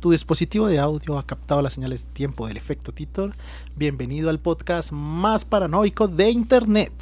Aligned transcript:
Tu 0.00 0.12
dispositivo 0.12 0.68
de 0.68 0.78
audio 0.78 1.18
ha 1.18 1.26
captado 1.26 1.60
las 1.60 1.72
señales 1.72 2.04
de 2.06 2.10
tiempo 2.12 2.46
del 2.46 2.56
efecto 2.56 2.92
Titor. 2.92 3.34
Bienvenido 3.74 4.30
al 4.30 4.38
podcast 4.38 4.92
más 4.92 5.44
paranoico 5.44 6.06
de 6.06 6.30
Internet. 6.30 6.92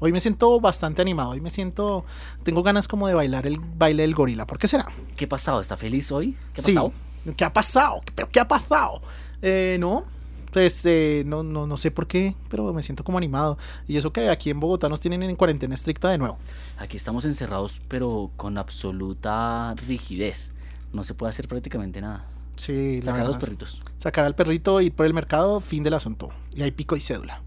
Hoy 0.00 0.12
me 0.12 0.20
siento 0.20 0.60
bastante 0.60 1.00
animado, 1.00 1.30
hoy 1.30 1.40
me 1.40 1.48
siento, 1.48 2.04
tengo 2.42 2.62
ganas 2.62 2.88
como 2.88 3.08
de 3.08 3.14
bailar 3.14 3.46
el 3.46 3.58
baile 3.58 4.02
del 4.02 4.14
gorila. 4.14 4.46
¿Por 4.46 4.58
qué 4.58 4.68
será? 4.68 4.86
¿Qué 5.16 5.24
ha 5.24 5.28
pasado? 5.28 5.62
¿Está 5.62 5.78
feliz 5.78 6.12
hoy? 6.12 6.36
¿Qué 6.52 6.60
ha 6.60 6.64
Sí. 6.64 6.74
pasado? 6.74 6.92
¿Qué 7.36 7.44
ha 7.44 7.52
pasado? 7.52 8.00
¿Pero 8.14 8.28
qué 8.28 8.40
ha 8.40 8.48
pasado? 8.48 9.00
Eh, 9.40 9.78
no, 9.80 10.04
pues 10.52 10.84
eh, 10.84 11.22
no, 11.24 11.42
no, 11.42 11.66
no 11.66 11.76
sé 11.78 11.90
por 11.90 12.06
qué, 12.06 12.34
pero 12.50 12.70
me 12.74 12.82
siento 12.82 13.02
como 13.02 13.16
animado. 13.16 13.56
Y 13.88 13.96
eso 13.96 14.12
que 14.12 14.28
aquí 14.28 14.50
en 14.50 14.60
Bogotá 14.60 14.90
nos 14.90 15.00
tienen 15.00 15.22
en 15.22 15.36
cuarentena 15.36 15.74
estricta 15.74 16.10
de 16.10 16.18
nuevo. 16.18 16.36
Aquí 16.76 16.98
estamos 16.98 17.24
encerrados, 17.24 17.80
pero 17.88 18.30
con 18.36 18.58
absoluta 18.58 19.74
rigidez. 19.86 20.52
No 20.94 21.04
se 21.04 21.12
puede 21.14 21.30
hacer 21.30 21.48
prácticamente 21.48 22.00
nada. 22.00 22.26
Sí, 22.56 23.00
Sacar 23.02 23.22
a 23.22 23.24
los 23.24 23.38
perritos. 23.38 23.82
Sacar 23.98 24.24
al 24.24 24.34
perrito, 24.34 24.80
ir 24.80 24.92
por 24.94 25.06
el 25.06 25.12
mercado, 25.12 25.58
fin 25.60 25.82
del 25.82 25.94
asunto. 25.94 26.30
Y 26.54 26.62
hay 26.62 26.70
pico 26.70 26.96
y 26.96 27.00
cédula. 27.00 27.42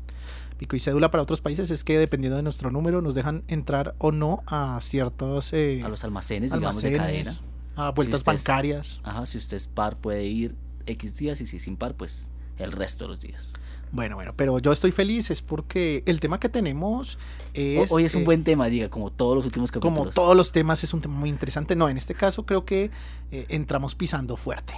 Pico 0.58 0.76
y 0.76 0.80
cédula 0.80 1.10
para 1.12 1.24
otros 1.24 1.40
países 1.40 1.72
es 1.72 1.84
que 1.84 1.98
dependiendo 1.98 2.36
de 2.36 2.44
nuestro 2.44 2.72
número 2.72 3.02
nos 3.02 3.16
dejan 3.16 3.44
entrar 3.48 3.96
o 4.00 4.12
no 4.12 4.44
a 4.48 4.80
ciertos 4.82 5.54
eh, 5.54 5.82
A 5.84 5.88
los 5.90 6.04
almacenes, 6.04 6.52
digamos, 6.52 6.82
de 6.82 6.96
almacenes, 6.96 7.28
cadena. 7.28 7.88
a 7.88 7.92
vueltas 7.92 8.20
es- 8.22 8.26
bancarias. 8.26 9.00
Ajá, 9.04 9.26
si 9.26 9.38
usted 9.38 9.56
es 9.56 9.68
par 9.68 9.98
puede 9.98 10.26
ir 10.26 10.56
X 10.88 11.16
días 11.16 11.40
y 11.42 11.46
si 11.46 11.58
es 11.58 11.68
impar, 11.68 11.94
pues 11.96 12.32
el 12.58 12.72
resto 12.72 13.06
de 13.06 13.10
los 13.12 13.22
días. 13.22 13.54
Bueno, 13.92 14.16
bueno, 14.16 14.34
pero 14.36 14.60
yo 14.60 14.72
estoy 14.72 14.92
feliz 14.92 15.30
es 15.32 15.42
porque 15.42 16.04
el 16.06 16.20
tema 16.20 16.40
que 16.40 16.50
tenemos 16.50 17.18
es... 17.54 17.92
Hoy 17.92 18.04
es 18.04 18.16
un 18.16 18.24
eh, 18.24 18.26
buen 18.26 18.44
tema, 18.44 18.68
diga, 18.68 18.90
como 18.90 19.12
todos 19.12 19.36
los 19.36 19.46
últimos 19.46 19.72
capítulos. 19.72 19.98
Como 19.98 20.10
todos 20.12 20.36
los 20.36 20.52
temas 20.52 20.84
es 20.84 20.94
un 20.94 21.02
tema 21.02 21.16
muy 21.16 21.30
interesante. 21.30 21.76
No, 21.76 21.88
en 21.88 21.98
este 21.98 22.14
caso 22.14 22.46
creo 22.46 22.66
que 22.66 22.92
eh, 23.32 23.46
entramos 23.50 23.96
pisando 23.96 24.36
fuerte, 24.36 24.74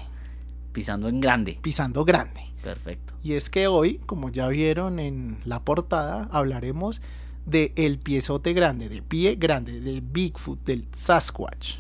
Pisando 0.74 1.10
en 1.10 1.20
grande. 1.20 1.58
pisando 1.62 2.06
grande. 2.06 2.42
Perfecto. 2.64 3.14
Y 3.24 3.34
es 3.34 3.50
que 3.50 3.68
hoy, 3.68 4.00
como 4.06 4.30
ya 4.30 4.48
vieron 4.48 5.00
en 5.00 5.40
la 5.46 5.62
portada, 5.64 6.30
hablaremos 6.32 7.02
de 7.46 7.74
el 7.76 7.98
piezote 7.98 8.54
grande, 8.54 8.90
de 8.90 9.02
pie 9.02 9.36
grande, 9.36 9.82
de 9.82 10.02
Bigfoot, 10.02 10.64
del 10.66 10.86
Sasquatch. 10.92 11.78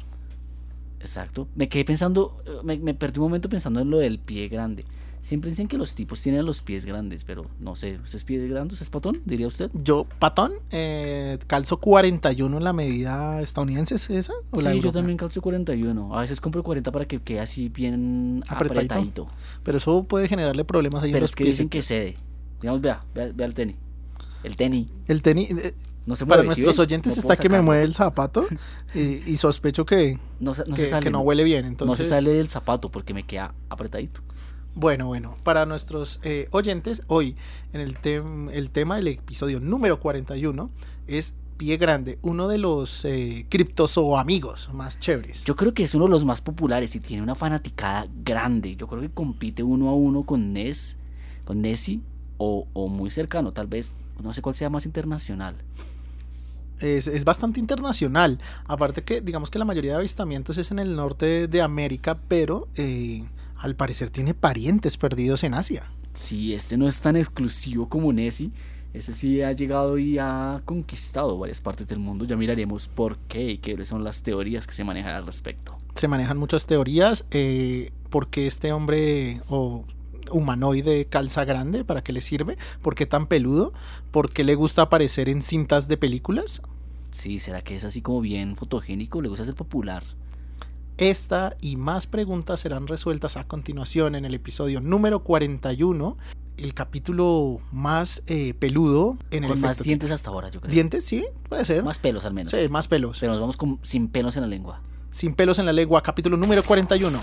Exacto. 1.00 1.48
Me 1.56 1.70
quedé 1.70 1.86
pensando, 1.86 2.42
eh, 2.46 2.59
me, 2.64 2.78
me 2.78 2.94
perdí 2.96 3.20
un 3.20 3.25
momento 3.25 3.50
pensando 3.50 3.80
en 3.81 3.90
lo 3.92 4.00
del 4.00 4.18
pie 4.20 4.48
grande. 4.48 4.84
Siempre 5.22 5.50
dicen 5.50 5.67
que 5.67 5.78
los 5.78 5.95
tipos 5.95 6.22
tienen 6.22 6.45
los 6.45 6.62
pies 6.62 6.86
grandes, 6.86 7.25
pero 7.25 7.45
no 7.59 7.75
sé, 7.75 8.00
¿usted 8.02 8.16
es 8.17 8.23
pie 8.23 8.48
grande? 8.48 8.73
¿Usted 8.73 8.84
es 8.86 8.89
patón? 8.89 9.22
Diría 9.25 9.48
usted. 9.48 9.70
Yo, 9.73 10.06
patón, 10.17 10.53
eh, 10.72 11.38
calzo 11.45 11.78
41 11.78 12.58
en 12.58 12.64
la 12.64 12.72
medida 12.72 13.42
estadounidense, 13.42 13.95
¿es 13.95 14.09
esa? 14.09 14.34
¿O 14.52 14.62
la 14.62 14.72
Sí, 14.72 14.80
yo 14.80 14.92
también 14.94 15.17
calzo 15.17 15.42
41. 15.42 16.16
A 16.17 16.22
veces 16.22 16.40
compro 16.40 16.64
40 16.64 16.92
para 16.94 17.06
que 17.06 17.20
quede 17.20 17.42
así 17.42 17.67
bien 17.67 18.44
Apretadito. 18.47 18.94
apretadito. 18.94 19.28
Pero 19.64 19.78
eso 19.78 20.03
puede 20.03 20.30
generarle 20.30 20.64
problemas 20.64 21.03
ahí 21.03 21.09
en 21.09 21.14
Pero 21.14 21.23
los 21.23 21.31
es 21.31 21.36
que 21.36 21.44
pies. 21.44 21.56
dicen 21.58 21.70
que 21.70 21.81
cede. 21.81 22.16
Digamos, 22.62 22.81
vea, 22.81 23.03
vea, 23.14 23.31
vea 23.36 23.45
el 23.47 23.53
tenis. 23.53 23.75
El 24.44 24.56
tenis. 24.56 24.88
El 25.08 25.22
tenis, 25.22 25.50
eh, 25.52 25.75
No 26.06 26.16
se 26.16 26.25
para 26.25 26.44
mueve. 26.44 26.56
¿sí 26.56 26.62
nuestros 26.62 26.78
ve? 26.78 26.81
oyentes 26.94 27.17
No 27.17 27.20
está 27.22 27.36
que 27.36 27.50
me 27.50 27.62
mueve 27.62 27.84
el 27.84 27.94
zapato 27.94 28.47
y, 28.95 29.30
y 29.30 29.36
sospecho 29.36 29.86
que, 29.86 30.17
No, 30.40 30.56
se- 30.56 30.64
no 30.66 30.75
que, 30.75 30.84
se 30.86 30.92
sale. 30.92 31.03
que 31.03 31.12
no 31.12 31.20
huele 31.20 31.44
bien. 31.44 31.66
Entonces, 31.66 31.90
No 31.90 31.95
se 32.03 32.09
sale 32.09 32.31
del 32.31 32.47
zapato 32.47 32.90
porque 32.90 33.14
me 33.14 33.23
queda 33.23 33.53
apretadito. 33.70 34.22
Bueno, 34.80 35.08
bueno, 35.08 35.35
para 35.44 35.66
nuestros 35.66 36.22
eh, 36.23 36.47
oyentes, 36.52 37.03
hoy 37.08 37.35
en 37.73 37.81
el, 37.81 37.97
tem- 37.97 38.49
el 38.53 38.69
tema 38.69 38.95
del 38.95 39.09
episodio 39.09 39.59
número 39.59 39.99
41 39.99 40.69
es 41.08 41.35
Pie 41.58 41.75
Grande, 41.75 42.17
uno 42.22 42.47
de 42.47 42.58
los 42.59 43.03
eh, 43.03 43.45
criptozo 43.50 44.17
amigos 44.17 44.69
más 44.73 44.97
chéveres. 44.97 45.44
Yo 45.44 45.57
creo 45.57 45.73
que 45.73 45.83
es 45.83 45.94
uno 45.95 46.05
de 46.05 46.11
los 46.11 46.23
más 46.23 46.39
populares 46.39 46.95
y 46.95 47.02
tiene 47.02 47.22
una 47.22 47.35
fanaticada 47.35 48.07
grande. 48.23 48.77
Yo 48.77 48.88
creo 48.88 49.02
que 49.02 49.09
compite 49.09 49.63
uno 49.63 49.89
a 49.89 49.94
uno 49.94 50.23
con 50.23 50.53
Ness, 50.53 50.95
con 51.44 51.59
Nessie 51.61 52.00
o, 52.38 52.66
o 52.72 52.88
muy 52.88 53.09
cercano, 53.09 53.52
tal 53.52 53.67
vez. 53.67 53.95
No 54.23 54.31
sé 54.31 54.41
cuál 54.41 54.55
sea 54.55 54.69
más 54.69 54.85
internacional. 54.85 55.56
Es, 56.79 57.07
es 57.07 57.25
bastante 57.25 57.59
internacional. 57.59 58.39
Aparte 58.66 59.03
que, 59.03 59.19
digamos 59.19 59.51
que 59.51 59.59
la 59.59 59.66
mayoría 59.66 59.91
de 59.91 59.97
avistamientos 59.97 60.57
es 60.57 60.72
en 60.72 60.79
el 60.79 60.95
norte 60.95 61.50
de 61.50 61.62
América, 61.62 62.18
pero 62.29 62.69
eh, 62.75 63.25
al 63.59 63.75
parecer 63.75 64.09
tiene 64.09 64.34
parientes 64.34 64.97
perdidos 64.97 65.44
en 65.44 65.53
Asia. 65.53 65.92
Si 66.14 66.53
este 66.53 66.78
no 66.78 66.88
es 66.88 67.02
tan 67.02 67.16
exclusivo 67.16 67.88
como 67.88 68.12
Nessie, 68.12 68.52
este 68.94 69.14
sí 69.14 69.42
ha 69.42 69.52
llegado 69.52 69.97
y 70.00 70.18
ha 70.18 70.62
conquistado 70.66 71.38
varias 71.38 71.62
partes 71.62 71.88
del 71.88 72.00
mundo. 72.00 72.25
Ya 72.25 72.36
miraremos 72.36 72.88
por 72.88 73.18
qué 73.28 73.52
y 73.52 73.58
qué 73.59 73.86
son 73.86 74.03
las 74.03 74.24
teorías 74.24 74.66
que 74.66 74.74
se 74.74 74.84
manejan 74.84 75.14
al 75.14 75.25
respecto. 75.25 75.78
Se 75.94 76.08
manejan 76.08 76.38
muchas 76.38 76.66
teorías. 76.66 77.25
Eh, 77.31 77.92
¿Por 78.09 78.30
qué 78.30 78.48
este 78.48 78.72
hombre 78.72 79.42
o 79.48 79.86
humanoide 80.31 81.06
calza 81.06 81.46
grande? 81.46 81.86
¿Para 81.86 82.02
qué 82.03 82.14
le 82.14 82.22
sirve? 82.22 82.58
¿Por 82.81 82.96
qué 82.96 83.06
tan 83.06 83.28
peludo? 83.28 83.74
¿Por 84.12 84.31
qué 84.31 84.44
le 84.44 84.56
gusta 84.56 84.84
aparecer 84.84 85.30
en 85.30 85.42
cintas 85.44 85.88
de 85.88 85.98
películas? 85.98 86.64
Sí, 87.12 87.40
¿será 87.40 87.62
que 87.62 87.75
es 87.75 87.84
así 87.84 88.02
como 88.02 88.22
bien 88.22 88.56
fotogénico? 88.56 89.22
¿Le 89.22 89.30
gusta 89.30 89.46
ser 89.46 89.56
popular? 89.56 90.03
Esta 91.00 91.56
y 91.62 91.78
más 91.78 92.08
preguntas 92.08 92.60
serán 92.60 92.86
resueltas 92.86 93.38
a 93.38 93.46
continuación 93.46 94.16
en 94.16 94.26
el 94.26 94.34
episodio 94.34 94.82
número 94.82 95.24
41, 95.24 96.18
el 96.58 96.74
capítulo 96.74 97.62
más 97.72 98.22
eh, 98.28 98.54
peludo 98.54 99.18
en 99.32 99.46
el 99.46 99.52
Con 99.52 99.62
más 99.62 99.78
efecto 99.78 99.86
dientes 99.86 100.12
hasta 100.12 100.30
ahora, 100.30 100.50
yo 100.50 100.60
creo. 100.60 100.74
¿Dientes? 100.74 101.06
Sí, 101.06 101.26
puede 101.48 101.64
ser. 101.64 101.84
Más 101.84 102.00
pelos 102.00 102.26
al 102.26 102.34
menos. 102.34 102.52
Sí, 102.52 102.68
más 102.68 102.90
pelos. 102.90 103.18
Pero 103.22 103.32
nos 103.32 103.40
vamos 103.40 103.56
con, 103.56 103.80
sin 103.82 104.10
pelos 104.10 104.36
en 104.36 104.42
la 104.42 104.50
lengua. 104.50 104.82
Sin 105.10 105.36
pelos 105.36 105.58
en 105.58 105.68
la 105.68 105.72
lengua, 105.72 106.04
capítulo 106.04 106.36
número 106.36 106.64
41. 106.64 107.18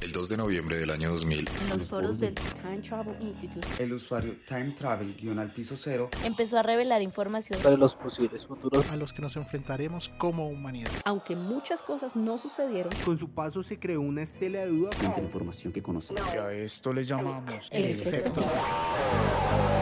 El 0.00 0.12
2 0.12 0.28
de 0.28 0.36
noviembre 0.36 0.76
del 0.78 0.90
año 0.90 1.10
2000, 1.12 1.48
En 1.62 1.68
los 1.70 1.86
foros 1.86 2.20
del 2.20 2.34
Time 2.34 2.78
Travel 2.82 3.16
Institute 3.22 3.66
El 3.82 3.92
usuario 3.94 4.36
Time 4.46 4.72
Travel 4.72 5.14
guion 5.16 5.38
al 5.38 5.50
piso 5.52 5.76
cero 5.78 6.10
empezó 6.24 6.58
a 6.58 6.62
revelar 6.62 7.00
información, 7.02 7.58
sobre 7.60 7.76
los 7.78 7.94
posibles 7.94 8.46
futuros 8.46 8.90
A 8.90 8.96
los 8.96 9.12
que 9.12 9.22
nos 9.22 9.36
enfrentaremos 9.36 10.10
como 10.18 10.48
humanidad. 10.48 10.90
aunque 11.04 11.36
muchas 11.36 11.82
cosas 11.82 12.16
no 12.16 12.36
sucedieron. 12.38 12.92
Con 13.04 13.16
su 13.18 13.30
paso 13.30 13.62
se 13.62 13.78
creó 13.78 14.00
una 14.00 14.22
estela 14.22 14.60
de 14.60 14.66
duda 14.68 14.92
Frente 14.92 15.14
a 15.14 15.18
la 15.18 15.24
información 15.24 15.72
que 15.72 15.82
conocemos. 15.82 16.22
y 16.34 16.36
a 16.36 16.52
esto 16.52 16.92
le 16.92 17.02
llamamos 17.04 17.68
El 17.70 17.84
El 17.86 18.00
efecto. 18.00 18.40
efecto. 18.40 19.73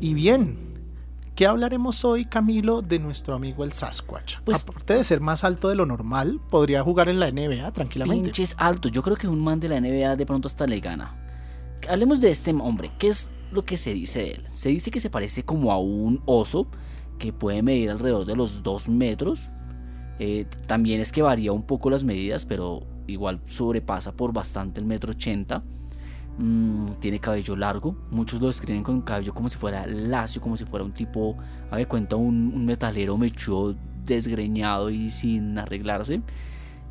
Y 0.00 0.14
bien, 0.14 0.56
¿qué 1.34 1.46
hablaremos 1.46 2.04
hoy, 2.04 2.24
Camilo, 2.24 2.82
de 2.82 2.98
nuestro 2.98 3.34
amigo 3.34 3.64
el 3.64 3.72
Sasquatch? 3.72 4.38
Pues- 4.44 4.62
Aparte 4.62 4.94
de 4.94 5.04
ser 5.04 5.20
más 5.20 5.44
alto 5.44 5.68
de 5.68 5.74
lo 5.74 5.86
normal, 5.86 6.40
podría 6.50 6.82
jugar 6.82 7.08
en 7.08 7.20
la 7.20 7.28
NBA 7.30 7.70
tranquilamente. 7.72 8.24
Pinches 8.24 8.54
altos. 8.58 8.92
Yo 8.92 9.02
creo 9.02 9.16
que 9.16 9.28
un 9.28 9.40
man 9.40 9.60
de 9.60 9.68
la 9.68 9.76
NBA 9.80 10.16
de 10.16 10.26
pronto 10.26 10.48
hasta 10.48 10.66
le 10.66 10.80
gana. 10.80 11.16
Hablemos 11.88 12.20
de 12.20 12.30
este 12.30 12.52
hombre. 12.52 12.90
¿Qué 12.98 13.08
es 13.08 13.30
lo 13.52 13.64
que 13.64 13.76
se 13.76 13.92
dice 13.94 14.20
de 14.20 14.30
él? 14.32 14.44
Se 14.48 14.68
dice 14.68 14.90
que 14.90 15.00
se 15.00 15.10
parece 15.10 15.44
como 15.44 15.72
a 15.72 15.78
un 15.78 16.22
oso 16.26 16.66
que 17.18 17.32
puede 17.32 17.62
medir 17.62 17.90
alrededor 17.90 18.24
de 18.26 18.36
los 18.36 18.62
2 18.62 18.88
metros. 18.88 19.50
Eh, 20.18 20.46
también 20.66 21.00
es 21.00 21.12
que 21.12 21.22
varía 21.22 21.52
un 21.52 21.62
poco 21.62 21.88
las 21.90 22.04
medidas, 22.04 22.44
pero 22.44 22.86
igual 23.06 23.40
sobrepasa 23.46 24.12
por 24.12 24.32
bastante 24.32 24.80
el 24.80 24.86
metro 24.86 25.10
80. 25.12 25.62
Mm, 26.40 26.92
tiene 27.00 27.20
cabello 27.20 27.54
largo. 27.54 27.94
Muchos 28.10 28.40
lo 28.40 28.46
describen 28.46 28.82
con 28.82 29.02
cabello 29.02 29.34
como 29.34 29.50
si 29.50 29.58
fuera 29.58 29.86
lacio, 29.86 30.40
como 30.40 30.56
si 30.56 30.64
fuera 30.64 30.84
un 30.86 30.92
tipo, 30.92 31.36
a 31.70 31.76
de 31.76 31.86
cuenta, 31.86 32.16
un, 32.16 32.52
un 32.54 32.64
metalero 32.64 33.18
mechudo, 33.18 33.76
desgreñado 34.06 34.88
y 34.88 35.10
sin 35.10 35.58
arreglarse. 35.58 36.22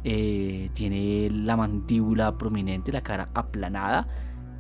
Eh, 0.04 0.70
tiene 0.74 1.32
la 1.32 1.58
mandíbula 1.58 2.38
prominente, 2.38 2.92
la 2.92 3.02
cara 3.02 3.30
aplanada, 3.34 4.08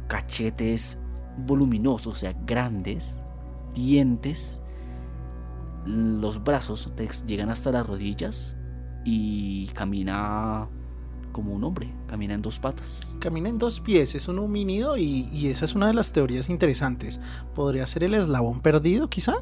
cachetes 0.08 1.00
voluminosos, 1.38 2.14
o 2.14 2.16
sea, 2.16 2.34
grandes, 2.46 3.22
dientes, 3.76 4.62
los 5.86 6.44
brazos 6.44 6.92
le 6.98 7.08
llegan 7.28 7.50
hasta 7.52 7.72
las 7.72 7.86
rodillas 7.86 8.58
y 9.06 9.68
camina 9.68 10.68
como 11.40 11.54
un 11.54 11.64
hombre, 11.64 11.90
camina 12.08 12.34
en 12.34 12.42
dos 12.42 12.60
patas. 12.60 13.16
Camina 13.20 13.48
en 13.48 13.58
dos 13.58 13.80
pies, 13.80 14.14
es 14.14 14.28
un 14.28 14.40
homínido 14.40 14.98
y, 14.98 15.30
y 15.32 15.48
esa 15.48 15.64
es 15.64 15.74
una 15.74 15.88
de 15.88 15.94
las 15.94 16.12
teorías 16.12 16.50
interesantes. 16.50 17.22
¿Podría 17.56 17.88
ser 17.88 18.04
el 18.04 18.14
eslabón 18.14 18.60
perdido, 18.60 19.10
quizá? 19.10 19.36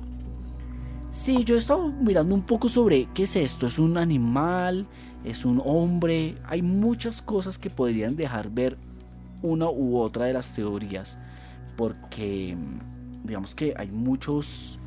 Sí, 1.10 1.44
yo 1.44 1.56
he 1.56 1.58
estado 1.58 1.88
mirando 1.88 2.36
un 2.36 2.44
poco 2.44 2.70
sobre 2.70 3.08
qué 3.16 3.24
es 3.24 3.36
esto. 3.36 3.66
¿Es 3.66 3.80
un 3.80 3.98
animal? 3.98 4.86
¿Es 5.24 5.44
un 5.44 5.60
hombre? 5.66 6.38
Hay 6.46 6.62
muchas 6.62 7.24
cosas 7.24 7.58
que 7.58 7.72
podrían 7.72 8.16
dejar 8.16 8.52
ver 8.52 8.78
una 9.42 9.68
u 9.68 9.98
otra 9.98 10.26
de 10.26 10.34
las 10.34 10.54
teorías. 10.54 11.18
Porque 11.76 12.56
digamos 13.24 13.56
que 13.56 13.74
hay 13.76 13.90
muchos... 13.90 14.78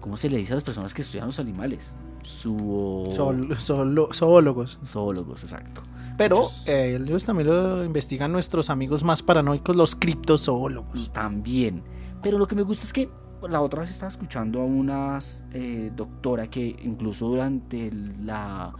¿Cómo 0.00 0.16
se 0.16 0.28
le 0.28 0.38
dice 0.38 0.54
a 0.54 0.56
las 0.56 0.64
personas 0.64 0.92
que 0.92 1.02
estudian 1.02 1.26
los 1.26 1.38
animales? 1.38 1.94
Suo... 2.22 3.12
Zool-. 3.12 4.12
Zoólogos, 4.12 5.42
exacto. 5.44 5.82
Pero 6.16 6.36
Muchos- 6.36 6.68
eh, 6.68 6.96
ellos 7.02 7.24
también 7.24 7.48
lo 7.48 7.84
investigan 7.84 8.32
nuestros 8.32 8.70
amigos 8.70 9.02
más 9.02 9.22
paranoicos, 9.22 9.74
los 9.76 9.94
criptozoólogos. 9.96 11.12
También. 11.12 11.82
Pero 12.22 12.38
lo 12.38 12.46
que 12.46 12.54
me 12.54 12.62
gusta 12.62 12.84
es 12.84 12.92
que 12.92 13.08
la 13.48 13.60
otra 13.60 13.80
vez 13.80 13.90
estaba 13.90 14.08
escuchando 14.08 14.60
a 14.60 14.64
una 14.64 15.18
eh, 15.52 15.90
doctora 15.96 16.48
que 16.48 16.76
incluso 16.84 17.26
durante 17.28 17.90
la, 18.22 18.72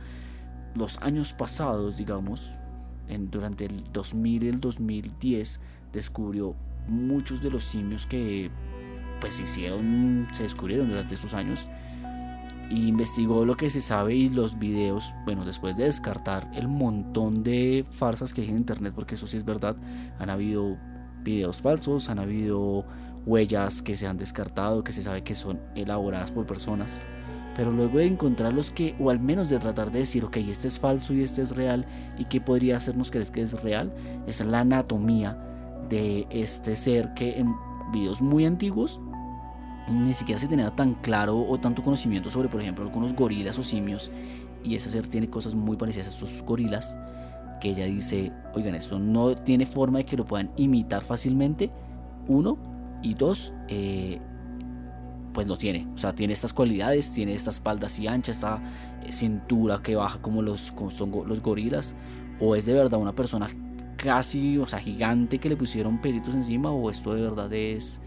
los 0.74 0.98
años 0.98 1.32
pasados, 1.32 1.96
digamos, 1.96 2.50
en, 3.08 3.30
durante 3.30 3.64
el 3.64 3.82
2000 3.92 4.44
y 4.44 4.48
el 4.48 4.60
2010, 4.60 5.60
descubrió 5.92 6.54
muchos 6.86 7.42
de 7.42 7.50
los 7.50 7.64
simios 7.64 8.06
que 8.06 8.50
pues 9.20 9.38
hicieron, 9.40 10.28
se 10.32 10.44
descubrieron 10.44 10.88
durante 10.88 11.14
estos 11.16 11.34
años. 11.34 11.68
Investigó 12.72 13.44
lo 13.44 13.54
que 13.54 13.68
se 13.68 13.82
sabe 13.82 14.14
y 14.14 14.30
los 14.30 14.58
videos, 14.58 15.14
bueno, 15.26 15.44
después 15.44 15.76
de 15.76 15.84
descartar 15.84 16.50
el 16.54 16.68
montón 16.68 17.42
de 17.42 17.84
farsas 17.90 18.32
que 18.32 18.40
hay 18.40 18.48
en 18.48 18.56
internet, 18.56 18.94
porque 18.94 19.14
eso 19.14 19.26
sí 19.26 19.36
es 19.36 19.44
verdad, 19.44 19.76
han 20.18 20.30
habido 20.30 20.78
videos 21.22 21.60
falsos, 21.60 22.08
han 22.08 22.18
habido 22.18 22.86
huellas 23.26 23.82
que 23.82 23.94
se 23.94 24.06
han 24.06 24.16
descartado, 24.16 24.82
que 24.84 24.92
se 24.92 25.02
sabe 25.02 25.22
que 25.22 25.34
son 25.34 25.60
elaboradas 25.74 26.32
por 26.32 26.46
personas. 26.46 27.00
Pero 27.56 27.70
luego 27.70 27.98
de 27.98 28.06
encontrarlos 28.06 28.70
que, 28.70 28.96
o 28.98 29.10
al 29.10 29.20
menos 29.20 29.50
de 29.50 29.58
tratar 29.58 29.90
de 29.90 29.98
decir, 29.98 30.24
ok, 30.24 30.38
este 30.38 30.68
es 30.68 30.80
falso 30.80 31.12
y 31.12 31.22
este 31.22 31.42
es 31.42 31.54
real, 31.54 31.84
y 32.16 32.24
qué 32.24 32.40
podría 32.40 32.78
hacernos 32.78 33.10
creer 33.10 33.30
que 33.30 33.42
es 33.42 33.62
real, 33.62 33.92
es 34.26 34.40
la 34.40 34.60
anatomía 34.60 35.36
de 35.90 36.26
este 36.30 36.74
ser 36.74 37.12
que 37.12 37.38
en 37.38 37.54
videos 37.92 38.22
muy 38.22 38.46
antiguos 38.46 38.98
ni 39.88 40.12
siquiera 40.12 40.38
se 40.38 40.48
tenía 40.48 40.70
tan 40.70 40.94
claro 40.94 41.38
o 41.38 41.58
tanto 41.58 41.82
conocimiento 41.82 42.30
sobre, 42.30 42.48
por 42.48 42.60
ejemplo, 42.60 42.84
algunos 42.84 43.14
gorilas 43.14 43.58
o 43.58 43.62
simios, 43.62 44.10
y 44.64 44.74
ese 44.74 44.90
ser 44.90 45.06
tiene 45.08 45.28
cosas 45.28 45.54
muy 45.54 45.76
parecidas 45.76 46.06
a 46.06 46.10
estos 46.10 46.42
gorilas, 46.42 46.98
que 47.60 47.70
ella 47.70 47.86
dice, 47.86 48.32
oigan, 48.54 48.74
esto 48.74 48.98
no 48.98 49.36
tiene 49.36 49.66
forma 49.66 49.98
de 49.98 50.04
que 50.04 50.16
lo 50.16 50.24
puedan 50.24 50.50
imitar 50.56 51.04
fácilmente, 51.04 51.70
uno, 52.28 52.58
y 53.02 53.14
dos, 53.14 53.54
eh, 53.68 54.20
pues 55.32 55.46
lo 55.46 55.56
tiene, 55.56 55.88
o 55.94 55.98
sea, 55.98 56.14
tiene 56.14 56.32
estas 56.32 56.52
cualidades, 56.52 57.12
tiene 57.12 57.34
esta 57.34 57.50
espalda 57.50 57.86
así 57.86 58.06
ancha, 58.06 58.30
esta 58.30 58.62
eh, 59.04 59.12
cintura 59.12 59.82
que 59.82 59.96
baja 59.96 60.20
como 60.20 60.42
los, 60.42 60.72
como 60.72 60.90
son 60.90 61.10
los 61.26 61.40
gorilas, 61.40 61.94
o 62.38 62.54
es 62.54 62.66
de 62.66 62.74
verdad 62.74 63.00
una 63.00 63.14
persona 63.14 63.48
casi, 63.96 64.58
o 64.58 64.66
sea, 64.66 64.78
gigante 64.78 65.38
que 65.38 65.48
le 65.48 65.56
pusieron 65.56 66.00
pelitos 66.00 66.34
encima, 66.34 66.70
o 66.70 66.90
esto 66.90 67.14
de 67.14 67.22
verdad 67.22 67.52
es 67.52 68.00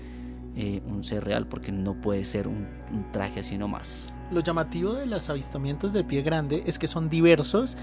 eh, 0.57 0.81
un 0.87 1.03
ser 1.03 1.25
real, 1.25 1.47
porque 1.47 1.71
no 1.73 1.99
puede 1.99 2.23
ser 2.23 2.47
un, 2.47 2.67
traje 3.11 3.41
así 3.41 3.57
nomás. 3.57 4.07
Lo 4.31 4.39
llamativo 4.39 4.93
de 4.93 5.05
los 5.05 5.29
avistamientos 5.29 5.91
del 5.91 6.05
pie 6.05 6.21
grande 6.21 6.63
es 6.65 6.79
que 6.79 6.87
son 6.87 7.09
diversos 7.09 7.75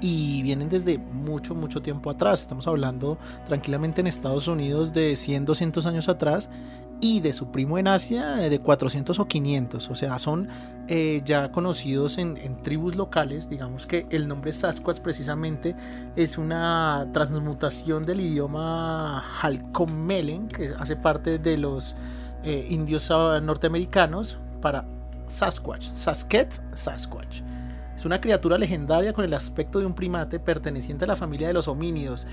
y 0.00 0.40
vienen 0.42 0.68
desde 0.68 0.98
mucho, 0.98 1.56
mucho 1.56 1.82
tiempo 1.82 2.08
atrás. 2.08 2.42
Estamos 2.42 2.68
hablando 2.68 3.18
tranquilamente 3.46 4.00
en 4.00 4.06
Estados 4.06 4.46
Unidos 4.46 4.92
de 4.92 5.16
100, 5.16 5.44
200 5.44 5.86
años 5.86 6.08
atrás 6.08 6.48
y 7.00 7.20
de 7.20 7.32
su 7.32 7.50
primo 7.50 7.78
en 7.78 7.88
Asia 7.88 8.44
eh, 8.44 8.50
de 8.50 8.60
400 8.60 9.18
o 9.18 9.26
500. 9.26 9.90
O 9.90 9.94
sea, 9.94 10.18
son 10.18 10.48
eh, 10.88 11.22
ya 11.24 11.50
conocidos 11.50 12.18
en, 12.18 12.36
en 12.36 12.62
tribus 12.62 12.94
locales. 12.94 13.48
Digamos 13.48 13.86
que 13.86 14.06
el 14.10 14.28
nombre 14.28 14.52
Sasquatch 14.52 15.00
precisamente 15.00 15.74
es 16.16 16.38
una 16.38 17.08
transmutación 17.12 18.04
del 18.04 18.20
idioma 18.20 19.24
Halkomelen, 19.42 20.48
que 20.48 20.72
hace 20.78 20.96
parte 20.96 21.38
de 21.38 21.58
los 21.58 21.96
eh, 22.44 22.66
indios 22.70 23.10
ah, 23.10 23.40
norteamericanos, 23.40 24.38
para 24.60 24.86
Sasquatch, 25.26 25.90
Sasquatch, 25.92 26.58
Sasquatch. 26.72 27.42
Es 27.96 28.04
una 28.04 28.20
criatura 28.20 28.56
legendaria 28.56 29.12
con 29.12 29.24
el 29.24 29.34
aspecto 29.34 29.78
de 29.78 29.86
un 29.86 29.94
primate 29.94 30.38
perteneciente 30.38 31.04
a 31.04 31.08
la 31.08 31.16
familia 31.16 31.48
de 31.48 31.54
los 31.54 31.68
homínidos. 31.68 32.26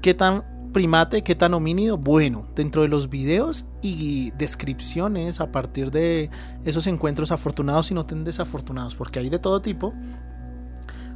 ¿Qué 0.00 0.14
tan 0.14 0.44
primate, 0.72 1.22
qué 1.22 1.34
tan 1.34 1.54
homínido? 1.54 1.96
Bueno, 1.96 2.46
dentro 2.54 2.82
de 2.82 2.88
los 2.88 3.08
videos 3.08 3.64
y 3.82 4.30
descripciones 4.32 5.40
a 5.40 5.50
partir 5.50 5.90
de 5.90 6.30
esos 6.64 6.86
encuentros 6.86 7.32
afortunados 7.32 7.90
y 7.90 7.94
no 7.94 8.06
tan 8.06 8.24
desafortunados, 8.24 8.94
porque 8.94 9.18
hay 9.18 9.30
de 9.30 9.38
todo 9.38 9.60
tipo. 9.62 9.94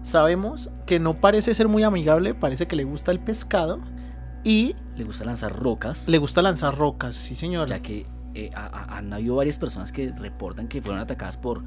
Sabemos 0.02 0.70
que 0.86 0.98
no 0.98 1.20
parece 1.20 1.54
ser 1.54 1.68
muy 1.68 1.82
amigable, 1.82 2.34
parece 2.34 2.66
que 2.66 2.76
le 2.76 2.84
gusta 2.84 3.12
el 3.12 3.20
pescado 3.20 3.80
y 4.42 4.74
Le 4.98 5.04
gusta 5.04 5.24
lanzar 5.24 5.52
rocas. 5.56 6.08
le 6.08 6.18
gusta 6.18 6.42
lanzar 6.42 6.76
rocas, 6.76 7.14
sí 7.16 7.34
señor. 7.34 7.68
ya 7.68 7.80
que 7.80 8.04
eh, 8.34 8.50
ha- 8.54 8.66
ha- 8.66 8.98
han 8.98 9.12
habido 9.12 9.36
varias 9.36 9.58
personas 9.58 9.90
que 9.92 10.12
reportan 10.12 10.68
que 10.68 10.82
fueron 10.82 11.00
atacadas 11.00 11.36
por 11.36 11.62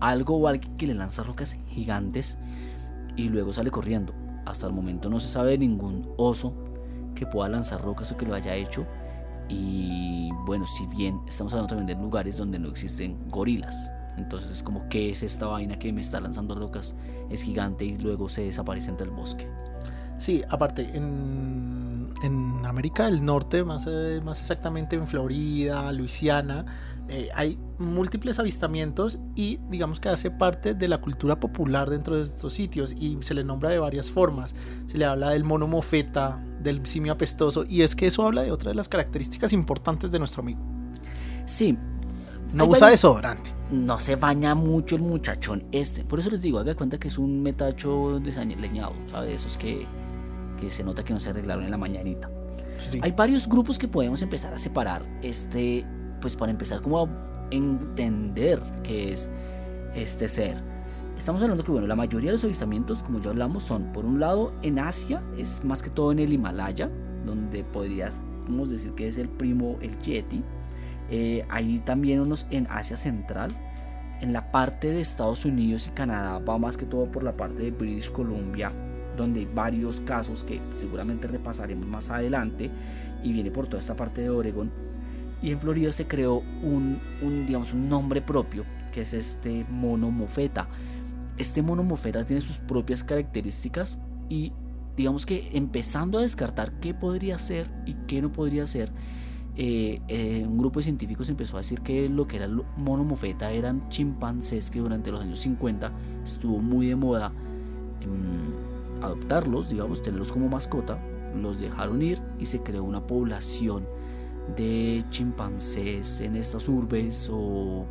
algo 0.00 0.36
o 0.36 0.46
alguien 0.46 0.76
que 0.76 0.86
le 0.86 0.94
lanza 0.94 1.22
rocas 1.22 1.56
gigantes 1.70 2.38
y 3.16 3.28
luego 3.30 3.52
sale 3.52 3.70
corriendo. 3.70 4.12
Hasta 4.46 4.66
el 4.66 4.72
momento 4.72 5.10
no 5.10 5.18
se 5.18 5.28
sabe 5.28 5.52
de 5.52 5.58
ningún 5.58 6.08
oso 6.16 6.54
que 7.14 7.26
pueda 7.26 7.48
lanzar 7.48 7.82
rocas 7.82 8.12
o 8.12 8.16
que 8.16 8.24
lo 8.26 8.34
haya 8.34 8.54
hecho. 8.54 8.86
Y 9.48 10.30
bueno, 10.46 10.66
si 10.66 10.86
bien 10.86 11.20
estamos 11.26 11.52
hablando 11.52 11.74
también 11.74 11.98
de 11.98 12.02
lugares 12.02 12.36
donde 12.36 12.58
no 12.58 12.68
existen 12.68 13.16
gorilas. 13.30 13.90
Entonces 14.16 14.50
es 14.50 14.62
como 14.62 14.88
que 14.88 15.10
es 15.10 15.22
esta 15.22 15.46
vaina 15.46 15.78
que 15.78 15.92
me 15.92 16.00
está 16.00 16.20
lanzando 16.20 16.54
rocas, 16.54 16.96
es 17.30 17.42
gigante 17.42 17.84
y 17.84 17.96
luego 17.98 18.28
se 18.28 18.42
desaparece 18.42 18.90
entre 18.90 19.06
el 19.06 19.12
bosque. 19.12 19.48
Sí, 20.18 20.42
aparte, 20.48 20.90
en, 20.96 22.08
en 22.22 22.66
América 22.66 23.04
del 23.06 23.24
Norte, 23.24 23.62
más, 23.64 23.86
eh, 23.88 24.20
más 24.24 24.40
exactamente 24.40 24.96
en 24.96 25.06
Florida, 25.06 25.90
Luisiana, 25.92 26.64
eh, 27.08 27.28
hay 27.34 27.58
múltiples 27.78 28.38
avistamientos 28.38 29.18
y 29.34 29.58
digamos 29.70 30.00
que 30.00 30.08
hace 30.10 30.30
parte 30.30 30.74
de 30.74 30.88
la 30.88 30.98
cultura 30.98 31.40
popular 31.40 31.88
dentro 31.88 32.16
de 32.16 32.22
estos 32.24 32.52
sitios 32.52 32.92
y 32.98 33.16
se 33.22 33.32
le 33.34 33.44
nombra 33.44 33.70
de 33.70 33.78
varias 33.78 34.10
formas. 34.10 34.52
Se 34.86 34.98
le 34.98 35.04
habla 35.06 35.30
del 35.30 35.44
mono 35.44 35.66
mofeta, 35.66 36.38
del 36.60 36.84
simio 36.84 37.12
apestoso 37.12 37.64
y 37.66 37.82
es 37.82 37.94
que 37.96 38.08
eso 38.08 38.24
habla 38.26 38.42
de 38.42 38.50
otra 38.52 38.70
de 38.70 38.74
las 38.74 38.88
características 38.88 39.52
importantes 39.52 40.10
de 40.10 40.18
nuestro 40.18 40.42
amigo. 40.42 40.60
Sí, 41.46 41.78
No 42.52 42.64
usa 42.66 42.88
varios- 42.88 42.90
desodorante. 43.02 43.52
no 43.70 43.98
se 44.00 44.16
baña 44.16 44.54
mucho 44.54 44.96
el 44.96 45.02
muchachón 45.02 45.64
este. 45.72 46.04
Por 46.04 46.18
eso 46.20 46.28
les 46.30 46.42
digo, 46.42 46.58
haga 46.58 46.74
cuenta 46.74 46.98
que 46.98 47.08
es 47.08 47.16
un 47.16 47.42
metacho 47.42 48.20
desaleñado, 48.20 48.92
¿sabe? 49.10 49.32
Esos 49.32 49.56
que, 49.56 49.86
que 50.60 50.70
se 50.70 50.84
nota 50.84 51.04
que 51.04 51.12
no 51.12 51.20
se 51.20 51.30
arreglaron 51.30 51.64
en 51.64 51.70
la 51.70 51.78
mañanita. 51.78 52.30
Sí. 52.78 53.00
Hay 53.02 53.12
varios 53.12 53.48
grupos 53.48 53.78
que 53.78 53.88
podemos 53.88 54.22
empezar 54.22 54.52
a 54.54 54.58
separar. 54.58 55.04
Este, 55.22 55.84
pues 56.20 56.36
para 56.36 56.50
empezar 56.50 56.80
como 56.80 56.98
a 57.00 57.08
entender 57.50 58.60
qué 58.82 59.12
es 59.12 59.30
este 59.94 60.28
ser. 60.28 60.56
Estamos 61.16 61.42
hablando 61.42 61.64
que, 61.64 61.72
bueno, 61.72 61.86
la 61.86 61.96
mayoría 61.96 62.28
de 62.28 62.34
los 62.34 62.44
avistamientos, 62.44 63.02
como 63.02 63.20
ya 63.20 63.30
hablamos, 63.30 63.64
son, 63.64 63.92
por 63.92 64.04
un 64.04 64.20
lado, 64.20 64.52
en 64.62 64.78
Asia, 64.78 65.20
es 65.36 65.64
más 65.64 65.82
que 65.82 65.90
todo 65.90 66.12
en 66.12 66.20
el 66.20 66.32
Himalaya, 66.32 66.88
donde 67.26 67.64
podríamos 67.64 68.70
decir 68.70 68.92
que 68.92 69.08
es 69.08 69.18
el 69.18 69.28
primo, 69.28 69.78
el 69.80 69.98
Yeti. 70.00 70.44
Eh, 71.10 71.44
hay 71.48 71.80
también 71.80 72.20
unos 72.20 72.46
en 72.50 72.68
Asia 72.70 72.96
Central. 72.96 73.50
En 74.20 74.32
la 74.32 74.52
parte 74.52 74.90
de 74.90 75.00
Estados 75.00 75.44
Unidos 75.44 75.88
y 75.88 75.90
Canadá 75.90 76.38
va 76.38 76.58
más 76.58 76.76
que 76.76 76.86
todo 76.86 77.10
por 77.10 77.22
la 77.22 77.36
parte 77.36 77.62
de 77.62 77.70
British 77.70 78.10
Columbia, 78.10 78.72
donde 79.18 79.40
hay 79.40 79.48
varios 79.52 80.00
casos 80.00 80.44
que 80.44 80.60
seguramente 80.70 81.28
repasaremos 81.28 81.86
más 81.86 82.10
adelante. 82.10 82.70
Y 83.22 83.32
viene 83.32 83.50
por 83.50 83.66
toda 83.66 83.80
esta 83.80 83.96
parte 83.96 84.22
de 84.22 84.30
Oregon. 84.30 84.70
Y 85.42 85.50
en 85.50 85.60
Florida 85.60 85.92
se 85.92 86.06
creó 86.06 86.42
un, 86.62 86.98
un, 87.22 87.46
digamos, 87.46 87.72
un 87.72 87.88
nombre 87.88 88.20
propio, 88.22 88.64
que 88.92 89.02
es 89.02 89.12
este 89.12 89.64
mono 89.68 90.10
mofeta. 90.10 90.68
Este 91.36 91.62
mono 91.62 91.82
mofeta 91.82 92.24
tiene 92.24 92.40
sus 92.40 92.58
propias 92.58 93.04
características 93.04 94.00
y 94.28 94.52
digamos 94.96 95.26
que 95.26 95.50
empezando 95.52 96.18
a 96.18 96.22
descartar 96.22 96.72
qué 96.80 96.92
podría 96.92 97.38
ser 97.38 97.70
y 97.86 97.94
qué 98.08 98.20
no 98.20 98.32
podría 98.32 98.66
ser, 98.66 98.90
eh, 99.60 100.00
eh, 100.06 100.44
un 100.46 100.56
grupo 100.56 100.78
de 100.78 100.84
científicos 100.84 101.28
empezó 101.28 101.56
a 101.56 101.60
decir 101.60 101.80
que 101.80 102.08
lo 102.08 102.26
que 102.26 102.36
era 102.36 102.44
el 102.44 102.62
mono 102.76 103.02
mofeta 103.02 103.50
eran 103.50 103.88
chimpancés 103.88 104.70
que 104.70 104.78
durante 104.78 105.10
los 105.10 105.20
años 105.20 105.40
50 105.40 105.90
estuvo 106.22 106.58
muy 106.58 106.86
de 106.86 106.94
moda 106.94 107.32
em, 108.00 108.52
adoptarlos, 109.02 109.68
digamos, 109.68 110.02
tenerlos 110.02 110.32
como 110.32 110.48
mascota, 110.48 110.98
los 111.34 111.60
dejaron 111.60 112.02
ir 112.02 112.20
y 112.38 112.46
se 112.46 112.60
creó 112.62 112.84
una 112.84 113.06
población 113.06 113.86
de 114.56 115.04
chimpancés 115.10 116.20
en 116.20 116.36
estas 116.36 116.68
urbes 116.68 117.30
o 117.32 117.84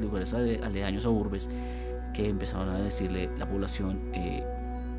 lugares 0.00 0.34
ale- 0.34 0.60
aledaños 0.62 1.04
a 1.04 1.10
urbes 1.10 1.50
que 2.14 2.28
empezaron 2.28 2.68
a 2.68 2.78
decirle 2.78 3.28
la 3.38 3.48
población 3.48 3.98
eh, 4.12 4.44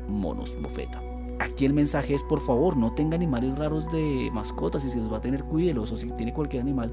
monos 0.08 0.56
mofeta. 0.60 1.00
Aquí 1.40 1.64
el 1.64 1.72
mensaje 1.72 2.14
es 2.14 2.22
por 2.24 2.40
favor 2.40 2.76
no 2.76 2.94
tenga 2.94 3.14
animales 3.14 3.56
raros 3.56 3.90
de 3.92 4.28
mascotas 4.32 4.84
y 4.84 4.90
si 4.90 4.98
los 4.98 5.12
va 5.12 5.18
a 5.18 5.20
tener 5.20 5.44
cuídelos 5.44 5.92
o 5.92 5.96
si 5.96 6.10
tiene 6.10 6.32
cualquier 6.32 6.62
animal 6.62 6.92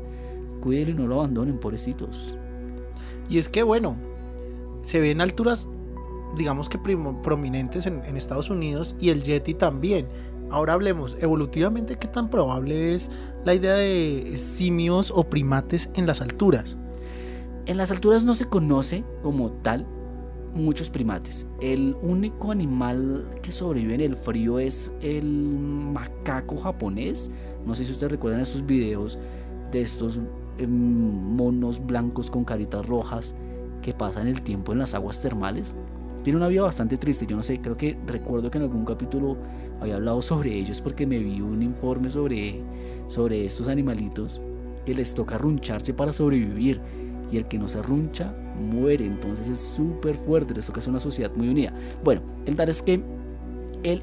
cuídelo 0.62 0.92
y 0.92 0.94
no 0.96 1.08
lo 1.08 1.16
abandonen 1.16 1.60
pobrecitos. 1.60 2.36
Y 3.30 3.38
es 3.38 3.50
que, 3.50 3.64
bueno, 3.64 3.96
se 4.82 5.00
ve 5.00 5.12
en 5.12 5.22
alturas, 5.22 5.68
digamos 6.36 6.70
que 6.70 6.78
prominentes 6.78 7.86
en, 7.86 8.04
en 8.06 8.18
Estados 8.18 8.50
Unidos 8.50 8.96
y 9.00 9.10
el 9.10 9.24
Yeti 9.24 9.54
también. 9.54 10.08
Ahora 10.52 10.74
hablemos, 10.74 11.18
evolutivamente, 11.20 11.96
¿qué 11.96 12.08
tan 12.08 12.30
probable 12.30 12.94
es 12.94 13.10
la 13.44 13.54
idea 13.54 13.74
de 13.74 14.36
simios 14.38 15.12
o 15.14 15.24
primates 15.24 15.90
en 15.96 16.06
las 16.06 16.22
alturas? 16.22 16.78
En 17.66 17.78
las 17.78 17.92
alturas 17.92 18.26
no 18.26 18.36
se 18.36 18.46
conoce 18.46 19.04
como 19.24 19.52
tal 19.52 19.88
muchos 20.54 20.90
primates. 20.90 21.48
El 21.60 21.96
único 22.02 22.52
animal 22.52 23.28
que 23.42 23.52
sobrevive 23.52 23.96
en 23.96 24.02
el 24.02 24.16
frío 24.16 24.60
es 24.60 24.94
el 25.02 25.26
macaco 25.26 26.58
japonés. 26.58 27.32
No 27.66 27.76
sé 27.76 27.86
si 27.86 27.92
ustedes 27.92 28.12
recuerdan 28.12 28.42
esos 28.42 28.66
videos 28.66 29.20
de 29.72 29.82
estos 29.82 30.20
em, 30.58 30.70
monos 30.72 31.86
blancos 31.86 32.32
con 32.32 32.46
caritas 32.46 32.86
rojas 32.86 33.36
que 33.82 33.94
pasan 33.94 34.28
el 34.28 34.42
tiempo 34.42 34.72
en 34.72 34.80
las 34.80 34.94
aguas 34.94 35.22
termales. 35.22 35.76
Tiene 36.26 36.38
una 36.38 36.48
vida 36.48 36.64
bastante 36.64 36.98
triste. 36.98 37.28
Yo 37.28 37.38
no 37.38 37.44
sé, 37.44 37.62
creo 37.62 37.78
que 37.78 37.96
recuerdo 38.08 38.50
que 38.50 38.58
en 38.58 38.64
algún 38.64 38.84
capítulo 38.84 39.38
había 39.80 39.98
hablado 39.98 40.24
sobre 40.24 40.56
ellos 40.56 40.82
porque 40.82 41.06
me 41.06 41.20
vi 41.20 41.40
un 41.40 41.62
informe 41.62 42.10
sobre, 42.10 42.64
sobre 43.08 43.46
estos 43.46 43.68
animalitos 43.68 44.42
que 44.88 44.96
les 44.96 45.14
toca 45.14 45.38
runcharse 45.38 45.94
para 45.94 46.14
sobrevivir 46.14 46.82
y 47.32 47.38
el 47.38 47.48
que 47.48 47.60
no 47.60 47.68
se 47.68 47.80
runcha 47.80 48.34
muere. 48.60 49.06
Entonces 49.06 49.50
es 49.50 49.60
súper 49.60 50.16
fuerte, 50.16 50.56
les 50.56 50.66
toca 50.66 50.82
ser 50.82 50.90
una 50.90 51.00
sociedad 51.00 51.32
muy 51.36 51.48
unida. 51.48 51.72
Bueno, 52.04 52.22
el 52.48 52.56
tal 52.56 52.70
es 52.70 52.82
que 52.82 53.04
él 53.84 54.02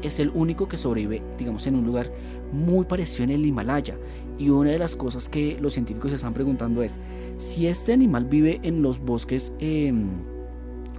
es 0.00 0.20
el 0.20 0.30
único 0.30 0.68
que 0.68 0.78
sobrevive, 0.78 1.22
digamos, 1.36 1.66
en 1.66 1.74
un 1.74 1.84
lugar 1.84 2.10
muy 2.50 2.86
parecido 2.86 3.24
en 3.24 3.30
el 3.32 3.44
Himalaya. 3.44 3.94
Y 4.38 4.48
una 4.48 4.70
de 4.70 4.78
las 4.78 4.96
cosas 4.96 5.28
que 5.28 5.58
los 5.60 5.74
científicos 5.74 6.12
se 6.12 6.16
están 6.16 6.32
preguntando 6.32 6.82
es 6.82 6.98
si 7.36 7.66
este 7.66 7.92
animal 7.92 8.24
vive 8.24 8.58
en 8.62 8.80
los 8.80 9.00
bosques 9.00 9.54
eh, 9.58 9.92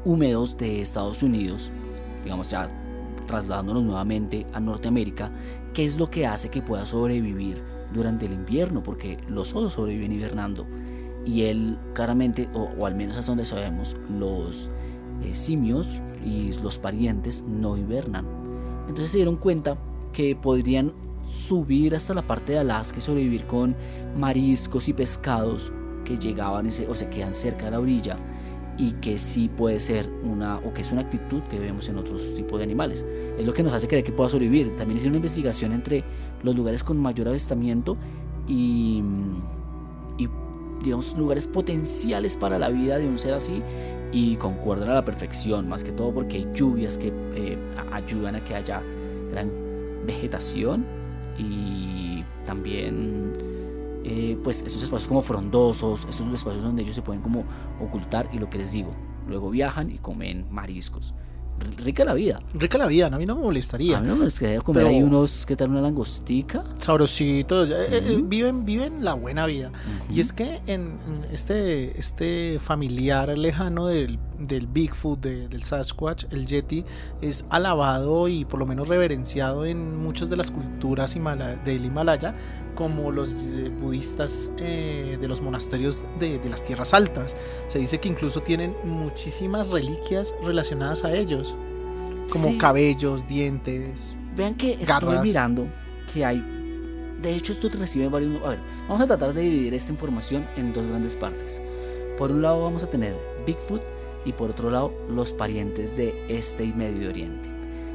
húmedos 0.06 0.58
de 0.58 0.82
Estados 0.82 1.24
Unidos, 1.24 1.72
digamos 2.24 2.50
ya 2.50 2.70
trasladándonos 3.28 3.84
nuevamente 3.84 4.46
a 4.54 4.60
Norteamérica, 4.60 5.32
¿qué 5.74 5.86
es 5.86 5.98
lo 6.00 6.10
que 6.10 6.26
hace 6.26 6.50
que 6.50 6.62
pueda 6.62 6.86
sobrevivir 6.86 7.62
durante 7.94 8.26
el 8.26 8.34
invierno? 8.34 8.82
Porque 8.82 9.18
los 9.28 9.54
osos 9.56 9.74
sobreviven 9.74 10.12
hibernando 10.12 10.66
y 11.26 11.44
él 11.44 11.78
claramente, 11.94 12.50
o, 12.54 12.86
al 12.86 12.96
menos 12.96 13.18
hasta 13.18 13.32
donde 13.32 13.46
sabemos, 13.46 13.96
los 14.10 14.72
eh, 15.24 15.36
simios 15.36 16.02
y 16.26 16.52
los 16.64 16.80
parientes 16.80 17.44
no 17.48 17.78
hibernan. 17.78 18.26
Entonces 18.88 19.12
se 19.12 19.18
dieron 19.18 19.36
cuenta 19.38 19.78
que 20.12 20.36
podrían 20.36 20.92
subir 21.30 21.96
hasta 21.96 22.16
la 22.16 22.26
parte 22.26 22.54
de 22.54 22.60
Alaska 22.60 22.98
y 22.98 23.02
sobrevivir 23.02 23.46
con 23.46 23.76
mariscos 24.18 24.90
y 24.90 24.94
pescados 24.94 25.72
que 26.04 26.18
llegaban 26.18 26.66
y 26.66 26.72
se- 26.72 26.88
o 26.88 26.96
se 26.96 27.10
quedan 27.10 27.36
cerca 27.36 27.66
de 27.66 27.72
la 27.72 27.80
orilla 27.80 28.16
y 28.80 28.94
que 28.94 29.18
sí 29.18 29.50
puede 29.50 29.80
ser 29.80 30.10
una 30.24 30.58
o 30.60 30.74
que 30.74 30.82
es 30.82 30.92
una 30.92 31.02
actitud 31.02 31.42
que 31.44 31.60
vemos 31.60 31.90
en 31.90 31.98
otros 31.98 32.34
tipos 32.34 32.58
de 32.60 32.64
animales. 32.64 33.06
Es 33.38 33.46
lo 33.46 33.54
que 33.54 33.62
nos 33.62 33.74
hace 33.74 33.88
creer 33.88 34.06
que 34.06 34.14
pueda 34.14 34.30
sobrevivir. 34.30 34.76
También 34.78 34.98
hicieron 34.98 35.12
una 35.12 35.18
investigación 35.18 35.74
entre 35.74 36.04
los 36.44 36.56
lugares 36.56 36.82
con 36.82 36.98
mayor 36.98 37.28
avistamiento 37.28 37.98
y, 38.48 39.04
y 40.18 40.30
digamos 40.82 41.16
lugares 41.18 41.46
potenciales 41.46 42.38
para 42.38 42.58
la 42.58 42.70
vida 42.70 42.98
de 42.98 43.08
un 43.08 43.18
ser 43.18 43.34
así 43.34 43.62
y 44.14 44.38
concuerdan 44.38 44.90
a 44.90 44.94
la 44.94 45.06
perfección, 45.06 45.68
más 45.68 45.84
que 45.84 45.92
todo 45.92 46.14
porque 46.14 46.38
hay 46.38 46.48
lluvias 46.54 46.98
que 46.98 47.12
eh, 47.36 47.58
ayudan 47.92 48.36
a 48.36 48.40
que 48.44 48.56
haya 48.56 48.82
gran 49.32 49.52
vegetación 50.06 50.86
y 51.38 52.24
también 52.46 53.34
eh, 54.04 54.38
pues 54.44 54.62
esos 54.62 54.84
espacios 54.84 55.08
como 55.08 55.22
frondosos, 55.22 56.06
esos 56.10 56.34
espacios 56.34 56.64
donde 56.64 56.84
ellos 56.84 56.96
se 56.96 57.02
pueden 57.02 57.22
como 57.22 57.44
ocultar 57.82 58.30
y 58.34 58.40
lo 58.40 58.50
que 58.50 58.58
les 58.58 58.72
digo, 58.72 58.92
luego 59.28 59.50
viajan 59.50 59.92
y 59.92 59.98
comen 59.98 60.46
mariscos. 60.50 61.14
Rica 61.78 62.06
la 62.06 62.14
vida. 62.14 62.40
Rica 62.54 62.78
la 62.78 62.88
vida, 62.88 63.08
a 63.08 63.18
mí 63.18 63.26
no 63.26 63.36
me 63.36 63.44
molestaría. 63.44 63.98
A 63.98 64.02
mí 64.02 64.08
no 64.08 64.16
me 64.16 64.26
gustaría 64.26 64.62
comer 64.62 64.88
ahí 64.88 65.04
unos, 65.04 65.46
¿qué 65.46 65.56
tal 65.56 65.70
una 65.70 65.82
langostica? 65.82 66.64
Sabrositos, 66.80 67.70
eh, 67.70 67.74
eh, 67.92 68.22
viven, 68.24 68.66
viven 68.66 69.04
la 69.04 69.14
buena 69.14 69.46
vida. 69.46 69.72
Y 70.12 70.20
es 70.22 70.32
que 70.32 70.62
en 70.68 70.98
este, 71.32 72.00
este 72.00 72.60
familiar 72.60 73.38
lejano 73.38 73.88
del, 73.88 74.20
del 74.40 74.68
Bigfoot, 74.68 75.20
de- 75.20 75.48
del 75.48 75.64
Sasquatch, 75.64 76.26
el 76.32 76.46
Yeti, 76.48 76.86
es 77.22 77.46
alabado 77.50 78.28
y 78.28 78.46
por 78.46 78.60
lo 78.60 78.66
menos 78.66 78.88
reverenciado 78.88 79.66
en 79.66 79.98
muchas 79.98 80.30
de 80.30 80.38
las 80.38 80.50
culturas 80.52 81.16
himala- 81.16 81.62
del 81.64 81.86
Himalaya, 81.86 82.34
como 82.76 83.12
los 83.12 83.34
budistas 83.82 84.52
eh, 84.58 85.18
de 85.20 85.28
los 85.28 85.42
monasterios 85.42 86.02
de, 86.20 86.40
de 86.40 86.50
las 86.50 86.64
tierras 86.64 86.94
altas. 86.94 87.36
Se 87.68 87.78
dice 87.80 88.00
que 88.00 88.08
incluso 88.08 88.42
tienen 88.42 88.74
muchísimas 88.86 89.70
reliquias 89.70 90.34
relacionadas 90.44 91.04
a 91.04 91.14
ellos, 91.14 91.54
como 92.32 92.46
Sí. 92.46 92.58
cabellos, 92.58 93.28
dientes. 93.28 94.16
Vean 94.36 94.56
que 94.56 94.74
estoy 94.74 94.86
Garras. 94.88 95.24
mirando 95.24 95.68
que 96.14 96.24
hay. 96.24 96.42
De 97.22 97.36
hecho, 97.36 97.52
esto 97.52 97.68
recibe 97.78 98.08
varios. 98.08 98.42
A 98.46 98.50
ver, 98.52 98.60
vamos 98.88 99.02
a 99.02 99.08
tratar 99.08 99.34
de 99.34 99.42
dividir 99.42 99.74
esta 99.74 99.92
información 99.92 100.48
en 100.56 100.72
dos 100.72 100.88
grandes 100.88 101.18
partes. 101.18 101.62
Por 102.18 102.32
un 102.32 102.42
lado, 102.42 102.62
vamos 102.64 102.82
a 102.84 102.88
tener 102.90 103.14
Bigfoot 103.46 103.82
y 104.26 104.34
por 104.34 104.50
otro 104.52 104.70
lado, 104.70 104.94
los 105.10 105.32
parientes 105.34 105.96
de 105.98 106.14
este 106.30 106.64
y 106.66 106.74
Medio 106.74 107.10
Oriente. 107.10 107.50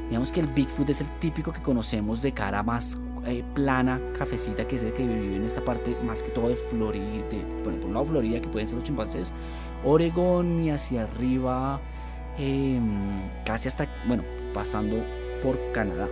Digamos 0.09 0.33
que 0.33 0.41
el 0.41 0.47
Bigfoot 0.47 0.89
es 0.91 1.01
el 1.01 1.09
típico 1.19 1.53
que 1.53 1.63
conocemos 1.63 2.21
de 2.23 2.33
cara 2.33 2.63
más 2.63 3.01
eh, 3.27 3.43
plana, 3.55 4.01
cafecita, 4.19 4.69
que 4.69 4.77
es 4.77 4.83
el 4.83 4.93
que 4.93 5.07
vive 5.07 5.37
en 5.37 5.45
esta 5.45 5.63
parte 5.63 5.97
más 6.07 6.23
que 6.23 6.31
todo 6.31 6.49
de 6.51 6.57
Florida. 6.57 7.05
de- 7.31 7.43
bueno, 7.63 7.79
por 7.79 7.87
un 7.89 7.95
lado, 7.95 8.05
Florida, 8.07 8.41
que 8.41 8.49
pueden 8.49 8.69
ser 8.69 8.77
los 8.77 8.85
chimpancés, 8.85 9.33
Oregón 9.83 10.63
y 10.63 10.71
hacia 10.71 11.05
arriba, 11.05 11.81
em, 12.39 13.23
casi 13.45 13.69
hasta, 13.69 13.87
bueno, 14.07 14.23
pasando 14.53 14.97
por 15.43 15.59
Canadá. 15.73 16.09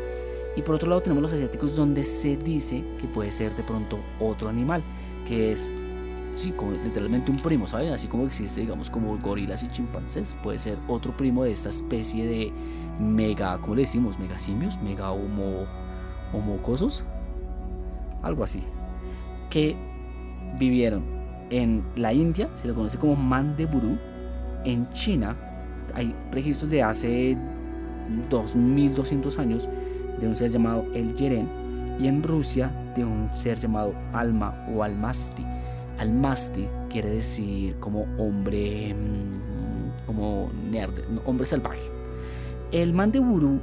Y 0.57 0.63
por 0.63 0.75
otro 0.75 0.89
lado 0.89 1.01
tenemos 1.03 1.23
los 1.23 1.33
asiáticos 1.33 1.75
donde 1.77 2.05
se 2.05 2.37
dice 2.37 2.85
que 3.01 3.07
puede 3.09 3.31
ser 3.33 3.55
de 3.57 3.63
pronto 3.63 3.99
otro 4.21 4.49
animal, 4.49 4.83
que 5.27 5.53
es, 5.53 5.73
sí, 6.37 6.51
como 6.53 6.73
literalmente 6.73 7.31
un 7.31 7.39
primo, 7.39 7.67
¿saben? 7.67 7.93
Así 7.93 8.09
como 8.09 8.27
existe, 8.27 8.61
digamos, 8.61 8.91
como 8.91 9.17
gorilas 9.19 9.63
y 9.63 9.69
chimpancés, 9.69 10.35
puede 10.43 10.59
ser 10.59 10.79
otro 10.89 11.13
primo 11.13 11.45
de 11.45 11.53
esta 11.53 11.69
especie 11.69 12.27
de 12.27 12.53
mega, 12.99 13.59
¿cómo 13.59 13.75
decimos? 13.75 14.19
Megasimios, 14.19 14.81
mega 14.83 15.11
homo, 15.13 15.67
homocosos, 16.33 17.05
algo 18.23 18.45
así, 18.45 18.63
que 19.51 19.77
vivieron 20.59 21.05
en 21.51 21.85
la 21.97 22.13
India, 22.13 22.49
se 22.55 22.69
lo 22.69 22.75
conoce 22.75 22.99
como 22.99 23.17
Mandeburu, 23.17 23.99
en 24.65 24.89
China 24.93 25.37
hay 25.95 26.15
registros 26.31 26.71
de 26.71 26.83
hace 26.83 27.37
2200 28.31 29.39
años 29.39 29.69
de 30.19 30.27
un 30.27 30.37
ser 30.37 30.51
llamado 30.51 30.85
El 30.95 31.15
Yeren 31.15 31.49
y 31.99 32.07
en 32.07 32.23
Rusia 32.23 32.71
de 32.95 33.05
un 33.05 33.29
ser 33.33 33.59
llamado 33.59 33.95
Alma 34.13 34.67
o 34.75 34.83
Almasti. 34.83 35.45
Almasti 36.03 36.69
quiere 36.91 37.11
decir 37.11 37.77
como 37.81 38.07
hombre, 38.19 38.95
mm, 38.95 40.07
como 40.07 40.51
nerd, 40.71 40.93
hombre 41.25 41.47
salvaje. 41.47 41.89
El 42.71 42.93
Mandeburu 42.93 43.61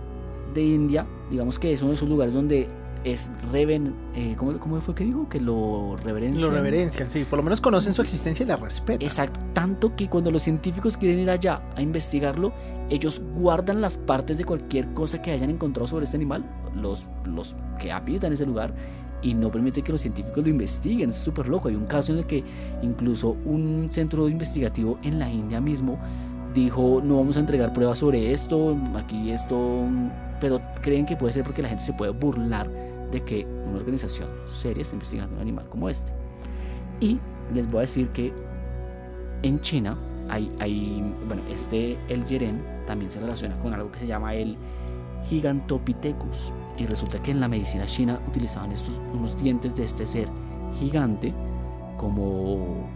de 0.54 0.64
India, 0.64 1.06
digamos 1.30 1.60
que 1.60 1.72
es 1.72 1.82
uno 1.82 1.90
de 1.90 1.96
esos 1.96 2.10
lugares 2.10 2.34
donde 2.34 2.68
es 3.04 3.32
reven, 3.52 3.94
eh, 4.14 4.36
¿cómo, 4.38 4.58
cómo 4.60 4.82
fue 4.82 4.94
que 4.94 5.04
digo? 5.06 5.30
Que 5.30 5.40
lo 5.40 5.96
reverencian. 5.98 6.50
Lo 6.50 6.56
reverencian, 6.56 7.10
sí, 7.10 7.26
por 7.30 7.38
lo 7.38 7.44
menos 7.44 7.62
conocen 7.62 7.94
su 7.94 8.02
existencia 8.02 8.44
y 8.44 8.48
la 8.48 8.58
respetan. 8.58 9.02
Exacto, 9.06 9.40
tanto 9.54 9.96
que 9.96 10.10
cuando 10.10 10.32
los 10.32 10.44
científicos 10.44 10.98
quieren 10.98 11.20
ir 11.20 11.30
allá 11.30 11.62
a 11.76 11.82
investigarlo, 11.82 12.52
ellos 12.90 13.22
guardan 13.36 13.80
las 13.80 13.98
partes 13.98 14.38
de 14.38 14.44
cualquier 14.44 14.94
cosa 14.94 15.22
que 15.22 15.32
hayan 15.32 15.50
encontrado 15.50 15.88
sobre 15.88 16.06
este 16.06 16.18
animal, 16.18 16.44
los, 16.76 17.08
los 17.26 17.56
que 17.80 17.92
habitan 17.92 18.34
ese 18.34 18.46
lugar, 18.46 18.74
y 19.22 19.34
no 19.34 19.52
permiten 19.52 19.84
que 19.84 19.92
los 19.92 20.02
científicos 20.02 20.44
lo 20.44 20.50
investiguen. 20.50 21.10
Es 21.10 21.18
súper 21.18 21.48
loco. 21.48 21.68
Hay 21.68 21.76
un 21.76 21.86
caso 21.86 22.12
en 22.12 22.20
el 22.20 22.26
que 22.26 22.44
incluso 22.82 23.38
un 23.46 23.88
centro 23.92 24.28
investigativo 24.30 24.98
en 25.04 25.20
la 25.20 25.30
India 25.30 25.60
mismo 25.60 26.00
dijo, 26.54 27.02
no 27.04 27.18
vamos 27.18 27.38
a 27.38 27.42
entregar 27.42 27.74
pruebas 27.74 28.00
sobre 28.00 28.32
esto, 28.32 28.78
aquí 28.96 29.32
esto, 29.32 29.86
pero 30.40 30.60
creen 30.82 31.06
que 31.06 31.16
puede 31.16 31.34
ser 31.34 31.44
porque 31.44 31.62
la 31.62 31.70
gente 31.70 31.84
se 31.84 31.94
puede 31.94 32.12
burlar 32.12 32.70
de 33.12 33.24
que 33.24 33.46
una 33.68 33.78
organización 33.78 34.30
seria 34.48 34.82
está 34.82 34.96
investigando 34.96 35.36
un 35.36 35.42
animal 35.42 35.68
como 35.70 35.90
este. 35.90 36.12
Y 37.00 37.20
les 37.54 37.70
voy 37.70 37.80
a 37.80 37.82
decir 37.82 38.10
que 38.10 38.34
en 39.44 39.60
China 39.62 39.98
hay 40.30 41.04
bueno, 41.28 41.42
este 41.50 41.98
el 42.08 42.24
yeren 42.24 42.64
también 42.86 43.10
se 43.10 43.20
relaciona 43.20 43.58
con 43.60 43.74
algo 43.74 43.92
que 43.92 44.00
se 44.00 44.08
llama 44.08 44.36
el 44.36 44.58
Gigantopithecus. 45.30 46.52
Y 46.78 46.86
resulta 46.86 47.22
que 47.22 47.32
en 47.32 47.40
la 47.40 47.48
medicina 47.48 47.86
china 47.86 48.20
utilizaban 48.28 48.72
estos 48.72 49.00
unos 49.14 49.38
dientes 49.38 49.76
de 49.76 49.86
este 49.86 50.08
ser 50.08 50.28
gigante 50.80 51.34
como, 51.98 52.88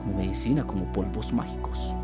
como 0.00 0.16
medicina, 0.16 0.66
como 0.66 0.90
polvos 0.92 1.32
mágicos. 1.32 1.94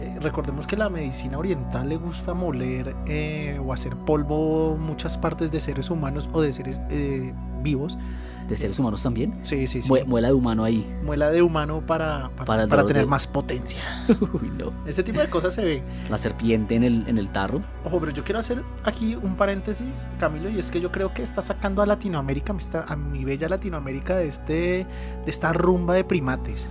Eh, 0.00 0.18
recordemos 0.20 0.66
que 0.66 0.76
la 0.76 0.90
medicina 0.90 1.38
oriental 1.38 1.88
le 1.88 1.96
gusta 1.96 2.34
moler 2.34 2.94
eh, 3.06 3.58
o 3.64 3.72
hacer 3.72 3.96
polvo 3.96 4.76
muchas 4.76 5.16
partes 5.16 5.50
de 5.50 5.60
seres 5.60 5.88
humanos 5.88 6.28
o 6.32 6.42
de 6.42 6.52
seres 6.52 6.80
eh, 6.90 7.32
vivos 7.62 7.96
de 8.48 8.56
seres 8.56 8.78
humanos 8.78 9.02
también. 9.02 9.34
Sí, 9.42 9.66
sí, 9.66 9.82
sí. 9.82 9.88
Mue- 9.88 10.04
muela 10.06 10.28
de 10.28 10.34
humano 10.34 10.62
ahí. 10.64 10.86
Muela 11.04 11.30
de 11.30 11.42
humano 11.42 11.82
para, 11.86 12.30
para, 12.36 12.44
Para 12.46 12.66
para 12.68 12.86
tener 12.86 13.02
de- 13.04 13.10
más 13.10 13.26
potencia. 13.26 13.80
Uy, 14.08 14.50
no. 14.56 14.72
Ese 14.86 15.02
tipo 15.02 15.20
de 15.20 15.28
cosas 15.28 15.52
se 15.54 15.64
ve. 15.64 15.82
La 16.08 16.16
serpiente 16.18 16.74
en 16.76 16.84
el, 16.84 17.04
en 17.08 17.18
el 17.18 17.28
tarro. 17.30 17.60
Ojo, 17.84 17.98
pero 18.00 18.12
yo 18.12 18.22
quiero 18.24 18.38
hacer 18.38 18.62
aquí 18.84 19.16
un 19.16 19.36
paréntesis, 19.36 20.06
Camilo, 20.20 20.48
y 20.48 20.58
es 20.58 20.70
que 20.70 20.80
yo 20.80 20.90
creo 20.92 21.12
que 21.12 21.22
está 21.22 21.42
sacando 21.42 21.82
a 21.82 21.86
Latinoamérica, 21.86 22.54
a 22.88 22.96
mi 22.96 23.24
bella 23.24 23.48
Latinoamérica, 23.48 24.16
de, 24.16 24.28
este, 24.28 24.52
de 24.54 24.86
esta 25.26 25.52
rumba 25.52 25.94
de 25.94 26.04
primates. 26.04 26.68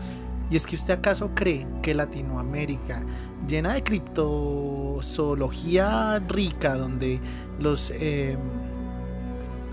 Y 0.49 0.55
es 0.55 0.65
que 0.67 0.75
usted 0.75 0.93
acaso 0.93 1.31
cree 1.33 1.65
que 1.81 1.95
Latinoamérica, 1.95 3.01
llena 3.47 3.73
de 3.73 3.81
criptozoología 3.83 6.19
rica, 6.27 6.75
donde 6.75 7.19
los 7.59 7.91
eh, 7.95 8.37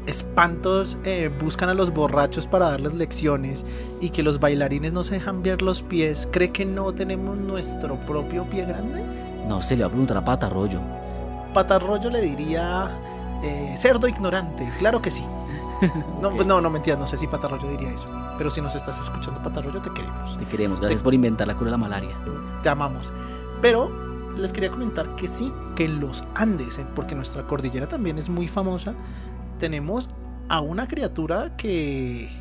espantos 0.07 0.97
eh, 1.05 1.31
buscan 1.41 1.69
a 1.69 1.75
los 1.75 1.93
borrachos 1.93 2.47
para 2.47 2.71
darles 2.71 2.95
lecciones 2.95 3.65
y 4.01 4.11
que 4.11 4.23
los 4.23 4.41
bailarines 4.41 4.93
no 4.93 5.05
se 5.05 5.15
dejan 5.15 5.43
ver 5.43 5.63
los 5.63 5.83
pies, 5.83 6.29
¿cree 6.31 6.51
que 6.51 6.65
no 6.65 6.93
tenemos 6.93 7.39
nuestro 7.39 7.97
propio 7.97 8.45
pie 8.45 8.65
grande? 8.65 9.05
No, 9.49 9.63
se 9.63 9.77
le 9.77 9.83
va 9.83 9.89
a 9.89 9.91
preguntar 9.91 10.17
a 10.17 10.25
Patarroyo. 10.25 10.81
Patarroyo 11.55 12.11
le 12.11 12.21
diría 12.23 12.91
eh, 13.43 13.75
cerdo 13.77 14.09
ignorante, 14.09 14.69
claro 14.79 15.03
que 15.03 15.11
sí. 15.11 15.25
No, 16.21 16.31
pues 16.31 16.47
no, 16.47 16.61
no 16.61 16.71
mentiras, 16.71 16.99
no 16.99 17.09
sé 17.09 17.17
si 17.17 17.27
Patarroyo 17.27 17.69
diría 17.69 17.91
eso. 17.91 18.07
Pero 18.39 18.53
si 18.53 18.61
nos 18.61 18.77
estás 18.77 19.01
escuchando, 19.01 19.43
Patarroyo, 19.43 19.81
te 19.81 19.91
queremos. 19.91 20.39
Te 20.39 20.45
queremos. 20.45 20.81
Gracias 20.81 21.03
por 21.03 21.13
inventar 21.13 21.49
la 21.49 21.55
cura 21.55 21.67
de 21.67 21.71
la 21.73 21.77
malaria. 21.77 22.17
Te 22.63 22.69
amamos. 22.69 23.11
Pero 23.61 23.91
les 24.37 24.53
quería 24.53 24.71
comentar 24.71 25.15
que 25.17 25.29
sí, 25.29 25.53
que 25.75 25.85
en 25.85 26.01
los 26.01 26.25
Andes, 26.35 26.79
eh, 26.79 26.87
porque 26.95 27.15
nuestra 27.15 27.43
cordillera 27.45 27.87
también 27.87 28.19
es 28.19 28.29
muy 28.29 28.49
famosa, 28.49 28.95
tenemos 29.63 30.09
a 30.49 30.61
una 30.61 30.89
criatura 30.89 31.57
que 31.57 32.33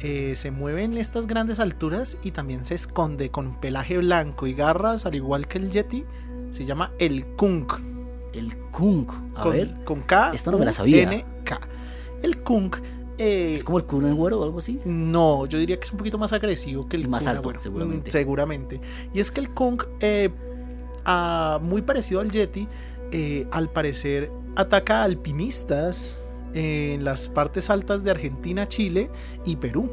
eh, 0.00 0.32
se 0.36 0.50
mueve 0.50 0.84
en 0.84 0.96
estas 0.96 1.26
grandes 1.26 1.60
alturas 1.60 2.16
y 2.24 2.30
también 2.30 2.64
se 2.64 2.74
esconde 2.74 3.30
con 3.30 3.60
pelaje 3.60 3.98
blanco 3.98 4.46
y 4.46 4.54
garras, 4.54 5.04
al 5.04 5.14
igual 5.14 5.46
que 5.48 5.58
el 5.58 5.70
Yeti. 5.70 6.06
Se 6.48 6.64
llama 6.64 6.92
el 6.98 7.26
Kunk. 7.36 7.74
El 8.32 8.56
Kunk. 8.70 9.12
A 9.34 9.42
con, 9.42 9.52
ver. 9.52 9.74
con 9.84 10.00
K. 10.00 10.30
esta 10.32 10.50
no 10.50 10.56
me 10.58 10.64
la 10.64 10.72
sabía. 10.72 11.06
U-N-K. 11.06 11.60
El 12.22 12.42
Kunk. 12.42 12.78
eh, 13.18 13.54
¿Es 13.54 13.62
como 13.62 13.76
el 13.76 13.84
Kun 13.84 14.06
el 14.06 14.14
güero 14.14 14.40
o 14.40 14.44
algo 14.44 14.58
así? 14.60 14.80
no, 14.86 15.44
yo 15.44 15.58
diría 15.58 15.78
que 15.78 15.84
es 15.84 15.92
un 15.92 15.98
poquito 15.98 16.16
más 16.16 16.32
agresivo 16.32 16.88
que 16.88 16.96
el 16.96 17.02
Y 17.04 17.08
más 17.08 17.24
Kun 17.24 17.28
alto, 17.28 17.40
Agüero. 17.50 17.60
seguramente. 17.60 18.08
Mm, 18.08 18.12
seguramente. 18.12 18.80
Y 19.12 19.20
es 19.20 19.30
que 19.30 19.42
el 19.42 19.50
Kunk, 19.50 19.84
eh, 20.00 20.30
muy 21.60 21.82
parecido 21.82 22.20
al 22.22 22.30
Yeti, 22.30 22.66
al 23.52 23.68
parecer 23.68 24.32
ataca 24.56 25.02
a 25.02 25.04
alpinistas 25.04 26.25
en 26.56 27.04
las 27.04 27.28
partes 27.28 27.70
altas 27.70 28.02
de 28.04 28.10
Argentina, 28.10 28.66
Chile 28.66 29.10
y 29.44 29.56
Perú. 29.56 29.90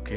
Ok. 0.00 0.10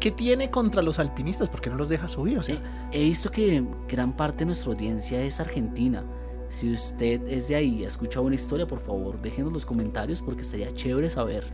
¿Qué 0.00 0.10
tiene 0.10 0.50
contra 0.50 0.82
los 0.82 0.98
alpinistas? 0.98 1.48
¿Por 1.48 1.60
qué 1.60 1.70
no 1.70 1.76
los 1.76 1.88
deja 1.88 2.08
subir? 2.08 2.38
O 2.38 2.42
sea, 2.42 2.60
He 2.92 3.02
visto 3.02 3.30
que 3.30 3.64
gran 3.88 4.16
parte 4.16 4.40
de 4.40 4.46
nuestra 4.46 4.72
audiencia 4.72 5.20
es 5.22 5.40
argentina. 5.40 6.04
Si 6.48 6.72
usted 6.72 7.26
es 7.26 7.48
de 7.48 7.56
ahí 7.56 7.80
y 7.80 7.84
ha 7.84 7.88
escuchado 7.88 8.26
una 8.26 8.36
historia, 8.36 8.66
por 8.66 8.78
favor, 8.78 9.20
déjenos 9.20 9.52
los 9.52 9.66
comentarios 9.66 10.22
porque 10.22 10.42
estaría 10.42 10.70
chévere 10.70 11.08
saber. 11.08 11.44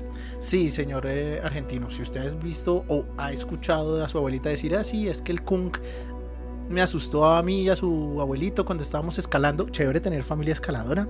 Sí, 0.40 0.68
señor 0.68 1.06
eh, 1.06 1.40
argentino, 1.42 1.90
si 1.90 2.02
usted 2.02 2.26
ha 2.26 2.34
visto 2.34 2.84
o 2.88 3.04
ha 3.16 3.32
escuchado 3.32 4.04
a 4.04 4.08
su 4.08 4.18
abuelita 4.18 4.50
decir 4.50 4.76
así, 4.76 5.08
es 5.08 5.22
que 5.22 5.32
el 5.32 5.42
Kunk 5.42 5.78
me 6.70 6.80
asustó 6.80 7.24
a 7.24 7.42
mí 7.42 7.62
y 7.62 7.68
a 7.68 7.76
su 7.76 8.18
abuelito 8.20 8.64
cuando 8.64 8.82
estábamos 8.82 9.18
escalando. 9.18 9.68
Chévere 9.68 10.00
tener 10.00 10.22
familia 10.22 10.52
escaladora. 10.52 11.06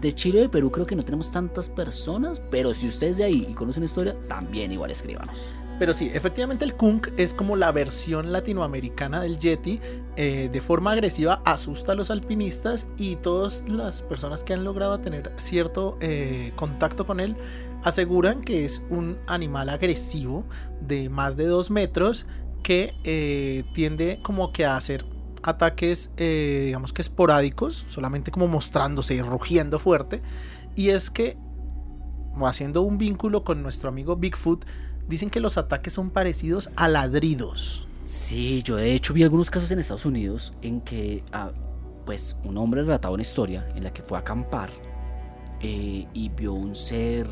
De 0.00 0.12
Chile 0.12 0.40
y 0.40 0.42
de 0.42 0.48
Perú 0.48 0.70
creo 0.70 0.84
que 0.84 0.96
no 0.96 1.04
tenemos 1.04 1.32
tantas 1.32 1.70
personas, 1.70 2.42
pero 2.50 2.74
si 2.74 2.88
usted 2.88 3.08
es 3.08 3.16
de 3.16 3.24
ahí 3.24 3.46
y 3.48 3.54
conoce 3.54 3.78
una 3.78 3.86
historia, 3.86 4.16
también 4.28 4.72
igual 4.72 4.90
escríbanos. 4.90 5.52
Pero 5.78 5.92
sí, 5.92 6.10
efectivamente 6.12 6.64
el 6.64 6.74
Kunk 6.74 7.08
es 7.18 7.34
como 7.34 7.54
la 7.54 7.70
versión 7.70 8.32
latinoamericana 8.32 9.20
del 9.20 9.38
Yeti. 9.38 9.80
eh, 10.16 10.48
de 10.50 10.60
forma 10.60 10.92
agresiva 10.92 11.42
asusta 11.44 11.92
a 11.92 11.94
los 11.94 12.10
alpinistas 12.10 12.88
y 12.96 13.16
todas 13.16 13.64
las 13.68 14.02
personas 14.02 14.42
que 14.42 14.54
han 14.54 14.64
logrado 14.64 14.98
tener 14.98 15.30
cierto 15.36 15.98
eh, 16.00 16.52
contacto 16.56 17.06
con 17.06 17.20
él 17.20 17.36
aseguran 17.84 18.40
que 18.40 18.64
es 18.64 18.82
un 18.88 19.18
animal 19.26 19.68
agresivo 19.68 20.44
de 20.80 21.10
más 21.10 21.36
de 21.36 21.44
dos 21.44 21.70
metros 21.70 22.24
que 22.62 22.94
eh, 23.04 23.64
tiende 23.72 24.20
como 24.22 24.52
que 24.52 24.64
a 24.64 24.76
hacer 24.76 25.04
ataques 25.42 26.10
eh, 26.16 26.64
digamos 26.66 26.92
que 26.92 27.02
esporádicos, 27.02 27.86
solamente 27.88 28.30
como 28.30 28.48
mostrándose 28.48 29.14
y 29.14 29.22
rugiendo 29.22 29.78
fuerte. 29.78 30.22
Y 30.74 30.90
es 30.90 31.10
que 31.10 31.36
haciendo 32.44 32.82
un 32.82 32.98
vínculo 32.98 33.44
con 33.44 33.62
nuestro 33.62 33.88
amigo 33.88 34.16
Bigfoot, 34.16 34.66
dicen 35.08 35.30
que 35.30 35.40
los 35.40 35.56
ataques 35.56 35.92
son 35.92 36.10
parecidos 36.10 36.70
a 36.76 36.88
ladridos. 36.88 37.86
Sí, 38.04 38.62
yo 38.62 38.76
de 38.76 38.94
hecho 38.94 39.14
vi 39.14 39.22
algunos 39.22 39.50
casos 39.50 39.70
en 39.70 39.78
Estados 39.78 40.06
Unidos 40.06 40.52
en 40.62 40.80
que 40.80 41.24
ah, 41.32 41.52
pues 42.04 42.36
un 42.44 42.58
hombre 42.58 42.82
relataba 42.82 43.14
una 43.14 43.22
historia 43.22 43.66
en 43.74 43.84
la 43.84 43.92
que 43.92 44.02
fue 44.02 44.18
a 44.18 44.20
acampar 44.20 44.70
eh, 45.60 46.06
y 46.12 46.28
vio 46.28 46.52
un 46.52 46.74
ser, 46.74 47.26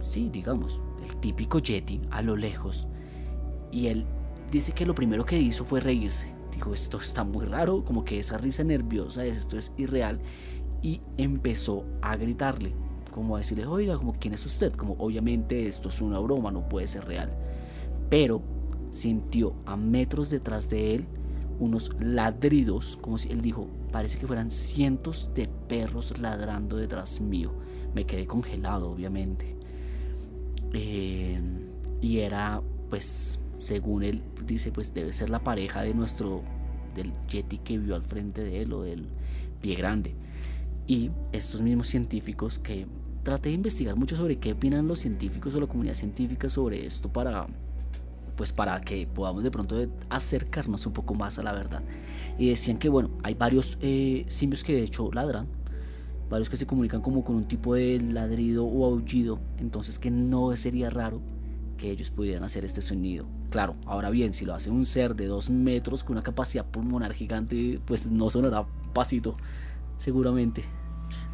sí, 0.00 0.30
digamos, 0.32 0.82
el 1.04 1.16
típico 1.16 1.58
Yeti 1.58 2.00
a 2.10 2.22
lo 2.22 2.36
lejos. 2.36 2.88
Y 3.72 3.86
él 3.86 4.06
dice 4.50 4.72
que 4.72 4.86
lo 4.86 4.94
primero 4.94 5.24
que 5.24 5.38
hizo 5.38 5.64
fue 5.64 5.80
reírse. 5.80 6.32
Dijo, 6.52 6.74
esto 6.74 6.98
está 6.98 7.24
muy 7.24 7.46
raro, 7.46 7.84
como 7.84 8.04
que 8.04 8.18
esa 8.18 8.36
risa 8.36 8.64
nerviosa, 8.64 9.24
esto 9.24 9.56
es 9.56 9.72
irreal. 9.76 10.20
Y 10.82 11.00
empezó 11.16 11.84
a 12.02 12.16
gritarle, 12.16 12.72
como 13.10 13.36
a 13.36 13.38
decirle, 13.38 13.66
oiga, 13.66 13.96
como, 13.96 14.14
¿quién 14.14 14.34
es 14.34 14.44
usted? 14.46 14.72
Como, 14.72 14.94
obviamente 14.94 15.66
esto 15.66 15.88
es 15.88 16.00
una 16.00 16.18
broma, 16.18 16.50
no 16.50 16.68
puede 16.68 16.88
ser 16.88 17.04
real. 17.04 17.30
Pero 18.08 18.42
sintió 18.90 19.54
a 19.66 19.76
metros 19.76 20.30
detrás 20.30 20.68
de 20.68 20.94
él 20.96 21.06
unos 21.60 21.94
ladridos, 22.00 22.98
como 23.00 23.18
si 23.18 23.30
él 23.30 23.42
dijo, 23.42 23.68
parece 23.92 24.18
que 24.18 24.26
fueran 24.26 24.50
cientos 24.50 25.30
de 25.34 25.46
perros 25.46 26.18
ladrando 26.18 26.76
detrás 26.76 27.20
mío. 27.20 27.52
Me 27.94 28.06
quedé 28.06 28.26
congelado, 28.26 28.90
obviamente. 28.90 29.56
Eh, 30.72 31.40
y 32.00 32.18
era, 32.18 32.62
pues, 32.88 33.40
según 33.60 34.02
él 34.02 34.22
dice, 34.46 34.72
pues 34.72 34.94
debe 34.94 35.12
ser 35.12 35.30
la 35.30 35.44
pareja 35.44 35.82
de 35.82 35.94
nuestro, 35.94 36.42
del 36.94 37.12
Yeti 37.28 37.58
que 37.58 37.78
vio 37.78 37.94
al 37.94 38.02
frente 38.02 38.42
de 38.42 38.62
él 38.62 38.72
o 38.72 38.82
del 38.82 39.06
pie 39.60 39.76
grande. 39.76 40.14
Y 40.86 41.10
estos 41.32 41.60
mismos 41.60 41.88
científicos 41.88 42.58
que 42.58 42.86
traté 43.22 43.50
de 43.50 43.56
investigar 43.56 43.96
mucho 43.96 44.16
sobre 44.16 44.38
qué 44.38 44.52
opinan 44.52 44.88
los 44.88 45.00
científicos 45.00 45.54
o 45.54 45.60
la 45.60 45.66
comunidad 45.66 45.94
científica 45.94 46.48
sobre 46.48 46.86
esto 46.86 47.12
para 47.12 47.46
pues 48.36 48.52
para 48.52 48.80
que 48.80 49.06
podamos 49.06 49.42
de 49.44 49.50
pronto 49.50 49.76
acercarnos 50.08 50.86
un 50.86 50.94
poco 50.94 51.14
más 51.14 51.38
a 51.38 51.42
la 51.42 51.52
verdad. 51.52 51.82
Y 52.38 52.48
decían 52.48 52.78
que 52.78 52.88
bueno, 52.88 53.10
hay 53.22 53.34
varios 53.34 53.76
eh, 53.82 54.24
simios 54.28 54.64
que 54.64 54.72
de 54.72 54.82
hecho 54.82 55.12
ladran, 55.12 55.46
varios 56.30 56.48
que 56.48 56.56
se 56.56 56.66
comunican 56.66 57.02
como 57.02 57.22
con 57.22 57.36
un 57.36 57.44
tipo 57.44 57.74
de 57.74 58.00
ladrido 58.00 58.64
o 58.64 58.86
aullido, 58.86 59.38
entonces 59.58 59.98
que 59.98 60.10
no 60.10 60.56
sería 60.56 60.88
raro 60.88 61.20
que 61.80 61.90
ellos 61.90 62.10
pudieran 62.10 62.44
hacer 62.44 62.66
este 62.66 62.82
sonido. 62.82 63.26
Claro, 63.48 63.74
ahora 63.86 64.10
bien, 64.10 64.34
si 64.34 64.44
lo 64.44 64.54
hace 64.54 64.70
un 64.70 64.84
ser 64.84 65.16
de 65.16 65.26
2 65.26 65.48
metros 65.48 66.04
con 66.04 66.12
una 66.12 66.22
capacidad 66.22 66.66
pulmonar 66.66 67.14
gigante, 67.14 67.80
pues 67.86 68.06
no 68.06 68.28
sonará 68.28 68.66
pasito, 68.92 69.34
seguramente. 69.96 70.62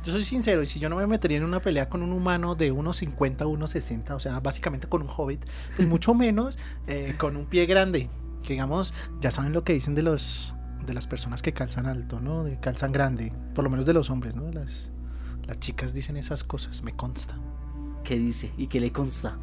Yo 0.04 0.12
soy 0.12 0.24
sincero, 0.24 0.62
y 0.62 0.68
si 0.68 0.78
yo 0.78 0.88
no 0.88 0.96
me 0.96 1.06
metería 1.08 1.38
en 1.38 1.44
una 1.44 1.60
pelea 1.60 1.88
con 1.88 2.00
un 2.00 2.12
humano 2.12 2.54
de 2.54 2.72
1,50 2.72 3.40
a 3.40 3.44
1,60, 3.44 4.10
o 4.12 4.20
sea, 4.20 4.38
básicamente 4.38 4.86
con 4.86 5.02
un 5.02 5.08
hobbit, 5.14 5.44
pues 5.74 5.88
mucho 5.88 6.14
menos 6.24 6.58
eh, 6.86 7.16
con 7.18 7.36
un 7.36 7.46
pie 7.46 7.66
grande. 7.66 8.08
Que 8.44 8.52
digamos, 8.52 8.94
ya 9.20 9.32
saben 9.32 9.52
lo 9.52 9.64
que 9.64 9.72
dicen 9.72 9.96
de 9.96 10.02
los 10.02 10.54
de 10.86 10.94
las 10.94 11.08
personas 11.08 11.42
que 11.42 11.52
calzan 11.52 11.86
alto, 11.86 12.20
¿no? 12.20 12.44
De 12.44 12.60
calzan 12.60 12.92
grande, 12.92 13.32
por 13.52 13.64
lo 13.64 13.70
menos 13.70 13.86
de 13.86 13.94
los 13.94 14.08
hombres, 14.10 14.36
¿no? 14.36 14.52
Las, 14.52 14.92
las 15.44 15.58
chicas 15.58 15.92
dicen 15.92 16.16
esas 16.16 16.44
cosas, 16.44 16.84
me 16.84 16.94
consta. 16.94 17.36
¿Qué 18.04 18.16
dice? 18.16 18.52
¿Y 18.56 18.68
qué 18.68 18.78
le 18.78 18.92
consta? 18.92 19.36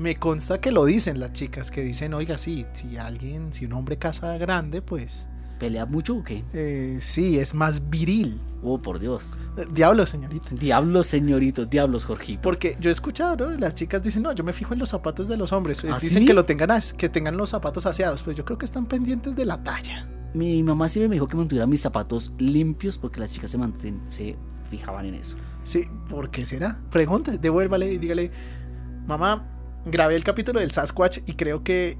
Me 0.00 0.16
consta 0.16 0.60
que 0.62 0.72
lo 0.72 0.86
dicen 0.86 1.20
las 1.20 1.32
chicas, 1.34 1.70
que 1.70 1.82
dicen, 1.82 2.14
oiga, 2.14 2.38
sí, 2.38 2.64
si 2.72 2.96
alguien, 2.96 3.52
si 3.52 3.66
un 3.66 3.74
hombre 3.74 3.98
casa 3.98 4.36
grande, 4.38 4.80
pues 4.80 5.28
¿Pelea 5.58 5.84
mucho 5.84 6.16
o 6.16 6.24
qué? 6.24 6.42
eh, 6.54 6.96
sí, 7.02 7.38
es 7.38 7.52
más 7.54 7.90
viril. 7.90 8.40
Oh, 8.62 8.78
por 8.80 8.98
Dios. 8.98 9.38
Eh, 9.58 9.66
Diablo, 9.70 10.06
señorita. 10.06 10.48
Diablos, 10.52 11.06
señorito, 11.06 11.66
diablos, 11.66 12.06
Jorgito. 12.06 12.40
Porque 12.40 12.76
yo 12.80 12.88
he 12.88 12.92
escuchado, 12.92 13.50
¿no? 13.50 13.58
Las 13.58 13.74
chicas 13.74 14.02
dicen, 14.02 14.22
no, 14.22 14.32
yo 14.32 14.42
me 14.42 14.54
fijo 14.54 14.72
en 14.72 14.78
los 14.80 14.88
zapatos 14.88 15.28
de 15.28 15.36
los 15.36 15.52
hombres. 15.52 15.84
Eh, 15.84 15.88
¿Ah, 15.92 15.98
dicen 16.00 16.22
sí? 16.22 16.24
que 16.26 16.32
lo 16.32 16.44
tengan 16.44 16.70
que 16.96 17.08
tengan 17.10 17.36
los 17.36 17.50
zapatos 17.50 17.84
aseados, 17.84 18.22
pero 18.22 18.34
yo 18.34 18.44
creo 18.46 18.56
que 18.56 18.64
están 18.64 18.86
pendientes 18.86 19.36
de 19.36 19.44
la 19.44 19.62
talla. 19.62 20.08
Mi 20.32 20.62
mamá 20.62 20.88
siempre 20.88 21.08
me 21.10 21.16
dijo 21.16 21.28
que 21.28 21.36
mantuviera 21.36 21.66
mis 21.66 21.82
zapatos 21.82 22.32
limpios 22.38 22.96
porque 22.96 23.20
las 23.20 23.30
chicas 23.34 23.50
se, 23.50 23.58
manten- 23.58 24.00
se 24.08 24.36
fijaban 24.70 25.04
en 25.04 25.14
eso. 25.16 25.36
Sí, 25.64 25.84
¿por 26.08 26.30
qué 26.30 26.46
será? 26.46 26.78
Pregunte, 26.90 27.36
devuélvale 27.36 27.92
y 27.92 27.98
dígale, 27.98 28.30
mamá, 29.06 29.59
grabé 29.86 30.16
el 30.16 30.24
capítulo 30.24 30.60
del 30.60 30.70
Sasquatch 30.70 31.18
y 31.26 31.34
creo 31.34 31.62
que 31.62 31.96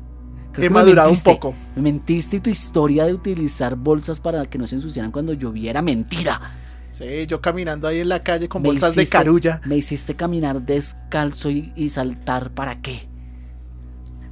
Creo 0.53 0.67
he 0.67 0.71
madurado 0.71 1.11
un 1.11 1.21
poco. 1.21 1.55
Me 1.77 1.83
mentiste 1.83 2.39
y 2.39 2.41
tu 2.41 2.51
historia 2.51 3.05
de 3.05 3.15
utilizar 3.15 3.77
bolsas 3.77 4.19
para 4.21 4.47
que 4.47 4.59
no 4.59 4.67
se 4.67 4.77
ensuciaran 4.77 5.13
cuando 5.13 5.33
llovía 5.33 5.71
era 5.71 5.83
mentira. 5.83 6.41
Sí, 6.91 7.27
yo 7.29 7.41
caminando 7.41 7.87
ahí 7.87 8.01
en 8.01 8.09
la 8.09 8.23
calle 8.25 8.49
con 8.49 8.63
Me 8.63 8.69
bolsas 8.71 8.97
de 8.97 9.07
carulla. 9.07 9.61
Me 9.65 9.77
hiciste 9.77 10.15
caminar 10.17 10.61
descalzo 10.63 11.51
y, 11.51 11.73
y 11.77 11.89
saltar 11.89 12.51
para 12.51 12.81
qué. 12.83 13.09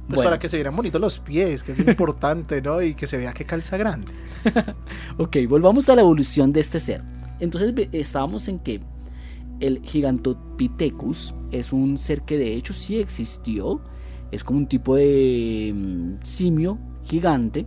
Pues 0.07 0.17
Bueno. 0.17 0.23
para 0.23 0.39
que 0.39 0.49
se 0.49 0.57
vieran 0.57 0.75
bonitos 0.75 0.99
los 0.99 1.19
pies, 1.19 1.63
que 1.63 1.71
es 1.71 1.79
lo 1.79 1.89
importante, 1.91 2.61
¿no? 2.61 2.81
Y 2.81 2.95
que 2.95 3.07
se 3.07 3.17
vea 3.17 3.31
que 3.33 3.45
calza 3.45 3.77
grande. 3.77 4.11
Ok, 5.17 5.37
volvamos 5.47 5.89
a 5.89 5.95
la 5.95 6.01
evolución 6.01 6.51
de 6.51 6.59
este 6.59 6.79
ser. 6.79 7.01
Entonces 7.39 7.73
estábamos 7.93 8.47
en 8.49 8.59
que 8.59 8.81
el 9.59 9.81
Gigantopithecus 9.83 11.33
es 11.51 11.73
un 11.73 11.97
ser 11.97 12.21
que 12.23 12.37
de 12.37 12.55
hecho 12.55 12.73
sí 12.73 12.97
existió. 12.99 13.81
Es 14.31 14.43
como 14.43 14.59
un 14.59 14.67
tipo 14.67 14.95
de 14.95 15.71
mm, 15.75 16.13
simio 16.23 16.77
gigante. 17.03 17.65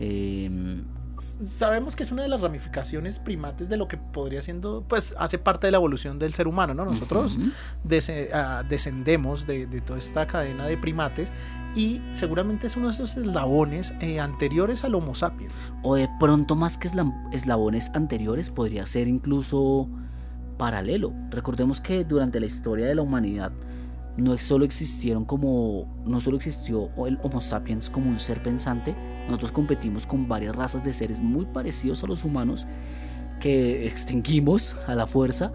eh, 0.00 0.82
S- 1.16 1.46
Sabemos 1.46 1.94
que 1.94 2.02
es 2.02 2.10
una 2.10 2.22
de 2.22 2.28
las 2.28 2.40
ramificaciones 2.40 3.20
primates 3.20 3.68
de 3.68 3.76
lo 3.76 3.86
que 3.86 3.96
podría 3.96 4.42
siendo, 4.42 4.84
pues 4.88 5.14
hace 5.16 5.38
parte 5.38 5.68
de 5.68 5.70
la 5.70 5.76
evolución 5.76 6.18
del 6.18 6.34
ser 6.34 6.48
humano, 6.48 6.74
¿no? 6.74 6.84
Nosotros 6.84 7.38
ah, 8.32 8.64
descendemos 8.68 9.46
de, 9.46 9.66
de 9.68 9.80
toda 9.80 10.00
esta 10.00 10.26
cadena 10.26 10.66
de 10.66 10.76
primates 10.76 11.32
y 11.76 12.00
seguramente 12.10 12.66
es 12.66 12.76
uno 12.76 12.86
de 12.88 12.94
esos 12.94 13.16
eslabones 13.16 13.94
eh, 14.00 14.18
anteriores 14.18 14.82
al 14.82 14.96
Homo 14.96 15.14
sapiens. 15.14 15.72
O 15.84 15.94
de 15.94 16.08
pronto 16.18 16.56
más 16.56 16.78
que 16.78 16.88
esla- 16.88 17.28
eslabones 17.32 17.92
anteriores 17.94 18.50
podría 18.50 18.84
ser 18.84 19.06
incluso 19.06 19.88
paralelo. 20.56 21.12
Recordemos 21.30 21.80
que 21.80 22.04
durante 22.04 22.40
la 22.40 22.46
historia 22.46 22.86
de 22.86 22.94
la 22.94 23.02
humanidad 23.02 23.52
no 24.16 24.36
solo 24.38 24.64
existieron 24.64 25.24
como 25.24 26.02
no 26.06 26.20
solo 26.20 26.36
existió 26.36 26.88
el 27.06 27.18
Homo 27.22 27.40
sapiens 27.40 27.90
como 27.90 28.08
un 28.08 28.20
ser 28.20 28.42
pensante, 28.42 28.94
nosotros 29.26 29.52
competimos 29.52 30.06
con 30.06 30.28
varias 30.28 30.54
razas 30.54 30.84
de 30.84 30.92
seres 30.92 31.20
muy 31.20 31.46
parecidos 31.46 32.04
a 32.04 32.06
los 32.06 32.24
humanos 32.24 32.66
que 33.40 33.86
extinguimos 33.86 34.76
a 34.86 34.94
la 34.94 35.06
fuerza 35.06 35.52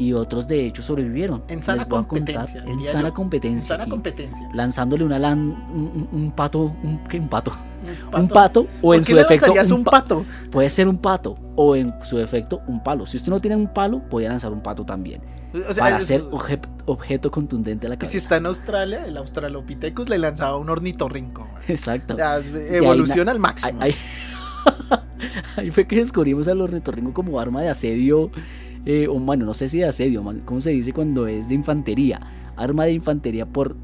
y 0.00 0.14
otros 0.14 0.48
de 0.48 0.66
hecho 0.66 0.82
sobrevivieron. 0.82 1.42
En 1.48 1.60
sana 1.62 1.82
Les 1.82 1.88
voy 1.88 1.98
a 2.00 2.08
contar- 2.08 2.34
competencia, 2.34 2.62
en 2.64 2.82
sana 2.82 3.08
yo. 3.08 3.14
competencia. 3.14 3.60
Sana 3.68 3.82
aquí, 3.84 3.90
competencia. 3.90 4.48
lanzándole 4.54 5.04
una 5.04 5.18
lan- 5.18 5.54
un, 6.12 6.32
pato, 6.34 6.74
un, 6.82 7.00
¿qué? 7.08 7.18
un 7.20 7.28
pato, 7.28 7.52
Un 8.14 8.20
un 8.22 8.28
pato 8.28 8.60
o 8.60 8.66
¿Por 8.80 8.96
en 8.96 9.04
qué 9.04 9.12
su 9.12 9.16
defecto 9.16 9.52
un 9.52 9.72
un 9.80 9.84
pa- 9.84 9.90
pato? 9.90 10.24
Puede 10.50 10.70
ser 10.70 10.88
un 10.88 10.96
pato 10.98 11.36
o 11.54 11.76
en 11.76 11.92
su 12.02 12.16
defecto 12.16 12.60
un 12.66 12.82
palo. 12.82 13.04
Si 13.06 13.16
usted 13.18 13.30
no 13.30 13.40
tiene 13.40 13.56
un 13.56 13.72
palo, 13.72 14.00
podría 14.08 14.30
lanzar 14.30 14.52
un 14.52 14.62
pato 14.62 14.84
también. 14.84 15.20
O 15.52 15.72
sea, 15.72 15.84
para 15.84 15.98
es- 15.98 16.04
ser 16.04 16.22
obje- 16.30 16.60
objeto 16.86 17.30
contundente 17.30 17.86
a 17.86 17.90
la 17.90 17.94
Y 17.96 17.98
cabeza. 17.98 18.12
si 18.12 18.18
está 18.18 18.36
en 18.36 18.46
Australia, 18.46 19.04
el 19.06 19.16
Australopithecus 19.16 20.08
le 20.08 20.18
lanzaba 20.18 20.56
un 20.56 20.70
ornitorrinco. 20.70 21.46
Exacto. 21.68 22.14
O 22.14 22.16
sea, 22.16 22.34
ahí 22.34 22.44
evolución 22.70 23.26
na- 23.26 23.32
al 23.32 23.38
máximo. 23.38 23.80
Ahí, 23.82 23.94
ahí 25.56 25.70
fue 25.70 25.86
que 25.86 25.96
descubrimos 25.96 26.48
al 26.48 26.60
ornitorrinco 26.60 27.12
como 27.12 27.38
arma 27.40 27.62
de 27.62 27.68
asedio. 27.68 28.30
Eh, 28.86 29.06
o 29.08 29.18
bueno, 29.18 29.44
no 29.44 29.54
sé 29.54 29.68
si 29.68 29.78
de 29.78 29.86
asedio, 29.86 30.22
¿cómo 30.44 30.60
se 30.60 30.70
dice 30.70 30.92
cuando 30.92 31.26
es 31.26 31.48
de 31.48 31.54
infantería? 31.54 32.20
Arma 32.56 32.84
de 32.84 32.92
infantería 32.92 33.46
por, 33.46 33.76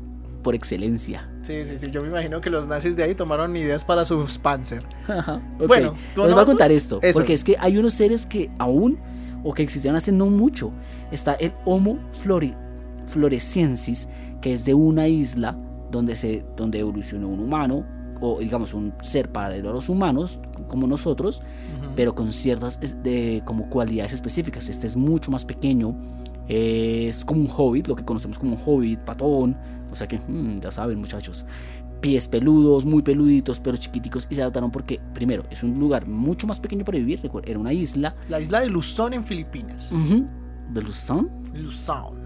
por 0.43 0.55
excelencia. 0.55 1.29
Sí, 1.43 1.65
sí, 1.65 1.79
sí. 1.79 1.91
Yo 1.91 2.03
me 2.03 2.09
imagino 2.09 2.41
que 2.41 2.51
los 2.51 2.69
nazis 2.69 2.97
de 2.97 3.05
ahí 3.05 3.15
tomaron 3.15 3.57
ideas 3.57 3.85
para 3.85 4.05
sus 4.05 4.39
Panzer. 4.39 4.83
Ajá, 5.09 5.41
ok. 5.59 5.67
Bueno, 5.67 5.95
¿tú 6.15 6.21
les 6.23 6.31
no- 6.31 6.35
voy 6.37 6.43
a 6.43 6.47
contar 6.47 6.71
esto, 6.73 6.99
Eso. 7.03 7.19
porque 7.19 7.33
es 7.35 7.45
que 7.45 7.57
hay 7.59 7.79
unos 7.79 7.95
seres 7.95 8.27
que 8.27 8.51
aún, 8.59 8.99
o 9.45 9.55
que 9.55 9.63
existieron 9.63 9.97
hace 9.97 10.13
no 10.13 10.27
mucho, 10.27 10.73
está 11.11 11.35
el 11.35 11.53
Homo 11.65 11.99
flori- 12.25 12.57
floresiensis, 13.07 14.09
que 14.41 14.53
es 14.53 14.65
de 14.65 14.75
una 14.75 15.09
isla 15.09 15.57
donde, 15.91 16.15
se, 16.15 16.45
donde 16.57 16.81
evolucionó 16.81 17.29
un 17.29 17.41
humano, 17.41 17.85
o 18.21 18.39
digamos 18.39 18.75
un 18.75 18.93
ser 19.01 19.31
paralelo 19.31 19.71
a 19.71 19.73
los 19.73 19.89
humanos, 19.89 20.39
como 20.69 20.87
nosotros, 20.87 21.43
pero 21.95 22.15
con 22.15 22.33
ciertas 22.33 22.79
de, 23.03 23.43
como 23.45 23.69
cualidades 23.69 24.13
específicas. 24.13 24.69
Este 24.69 24.87
es 24.87 24.97
mucho 24.97 25.31
más 25.31 25.45
pequeño, 25.45 25.97
es 26.49 27.25
como 27.25 27.41
un 27.43 27.49
hobbit, 27.55 27.89
lo 27.89 27.97
que 27.97 28.05
conocemos 28.05 28.39
como 28.39 28.55
un 28.55 28.63
hobbit, 28.65 29.01
patón, 29.01 29.57
o 29.91 29.95
sea 29.95 30.07
que 30.07 30.19
mm, 30.19 30.61
ya 30.61 30.71
saben 30.71 30.99
muchachos. 30.99 31.45
Pies 32.01 32.29
peludos, 32.29 32.85
muy 32.85 33.03
peluditos, 33.03 33.59
pero 33.59 33.77
chiquiticos 33.77 34.29
y 34.31 34.35
se 34.35 34.43
adaptaron 34.43 34.71
porque, 34.71 35.01
primero, 35.15 35.45
es 35.51 35.63
un 35.63 35.79
lugar 35.79 36.07
mucho 36.07 36.47
más 36.47 36.61
pequeño 36.61 36.85
para 36.85 36.99
vivir, 36.99 37.21
era 37.45 37.59
una 37.59 37.73
isla 37.73 38.15
La 38.29 38.41
isla 38.41 38.61
de 38.61 38.69
Luzón 38.69 39.15
en 39.15 39.25
Filipinas. 39.25 39.91
de 40.73 40.83
Luzón, 40.83 41.31
Luzón. 41.55 42.26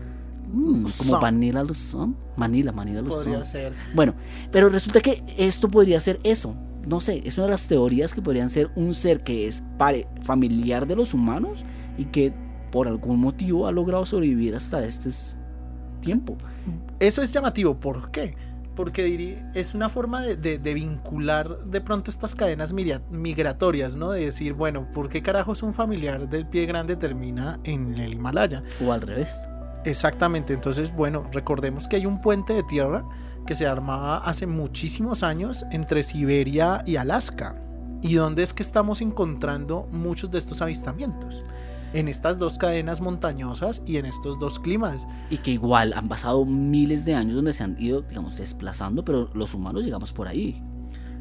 Mm, 0.53 0.67
como 0.73 0.81
Luzón. 0.83 1.21
Manila 1.21 1.63
Luzón, 1.65 2.17
Manila, 2.37 2.73
Manila 2.73 3.03
Luzón. 3.03 3.25
Podría 3.25 3.45
ser. 3.45 3.73
Bueno, 3.95 4.15
pero 4.51 4.69
resulta 4.69 5.01
que 5.01 5.23
esto 5.37 5.69
podría 5.69 5.99
ser 6.01 6.21
eso. 6.23 6.55
No 6.87 7.01
sé, 7.01 7.21
es 7.25 7.37
una 7.37 7.45
de 7.47 7.51
las 7.53 7.67
teorías 7.67 8.15
que 8.15 8.23
podrían 8.23 8.49
ser 8.51 8.71
un 8.75 8.95
ser 8.95 9.23
que 9.23 9.47
es 9.47 9.63
pare- 9.79 10.07
familiar 10.23 10.87
de 10.87 10.97
los 10.97 11.13
humanos 11.15 11.65
y 11.99 12.07
que 12.07 12.33
por 12.73 12.89
algún 12.89 13.21
motivo 13.21 13.67
ha 13.67 13.73
logrado 13.73 14.07
sobrevivir 14.07 14.55
hasta 14.55 14.83
este 14.85 15.11
tiempo. 16.01 16.37
Eso 16.99 17.21
es 17.23 17.33
llamativo. 17.33 17.79
¿Por 17.79 18.11
qué? 18.11 18.35
Porque 18.77 19.03
diría, 19.05 19.51
es 19.55 19.75
una 19.75 19.91
forma 19.91 20.23
de, 20.23 20.37
de- 20.37 20.59
de 20.59 20.73
vincular 20.75 21.65
de 21.67 21.81
pronto 21.83 22.11
estas 22.11 22.35
cadenas 22.35 22.73
migratorias, 22.73 23.97
¿no? 23.97 24.11
De 24.13 24.25
decir, 24.25 24.55
bueno, 24.55 24.87
¿por 24.95 25.11
qué 25.11 25.23
carajos 25.23 25.63
un 25.63 25.75
familiar 25.75 26.29
del 26.31 26.47
pie 26.47 26.65
grande 26.65 26.97
termina 26.97 27.61
en 27.65 27.95
el 27.99 28.15
Himalaya? 28.15 28.63
O 28.83 28.93
al 28.93 29.03
revés. 29.03 29.39
Exactamente, 29.85 30.53
entonces 30.53 30.95
bueno, 30.95 31.27
recordemos 31.33 31.88
que 31.88 31.97
hay 31.97 32.07
un 32.07 32.21
puente 32.21 32.53
de 32.53 32.62
tierra 32.62 33.05
que 33.47 33.55
se 33.55 33.66
armaba 33.66 34.19
hace 34.19 34.47
muchísimos 34.47 35.23
años 35.23 35.64
entre 35.71 36.03
Siberia 36.03 36.83
y 36.87 36.97
Alaska. 36.97 37.61
¿Y 38.03 38.14
dónde 38.14 38.43
es 38.43 38.55
que 38.55 38.62
estamos 38.62 39.01
encontrando 39.01 39.88
muchos 39.90 40.31
de 40.31 40.38
estos 40.38 40.62
avistamientos? 40.62 41.45
En 41.93 42.09
estas 42.09 42.38
dos 42.38 42.57
cadenas 42.57 43.01
montañosas 43.01 43.83
y 43.87 43.97
en 43.97 44.07
estos 44.07 44.38
dos 44.38 44.61
climas. 44.61 45.07
Y 45.29 45.38
que 45.38 45.51
igual 45.51 45.93
han 45.95 46.09
pasado 46.09 46.45
miles 46.45 47.05
de 47.05 47.14
años 47.14 47.37
donde 47.37 47.53
se 47.53 47.64
han 47.64 47.77
ido, 47.81 48.03
digamos, 48.03 48.37
desplazando, 48.37 49.05
pero 49.05 49.29
los 49.35 49.55
humanos 49.55 49.85
llegamos 49.85 50.12
por 50.12 50.29
ahí. 50.29 50.62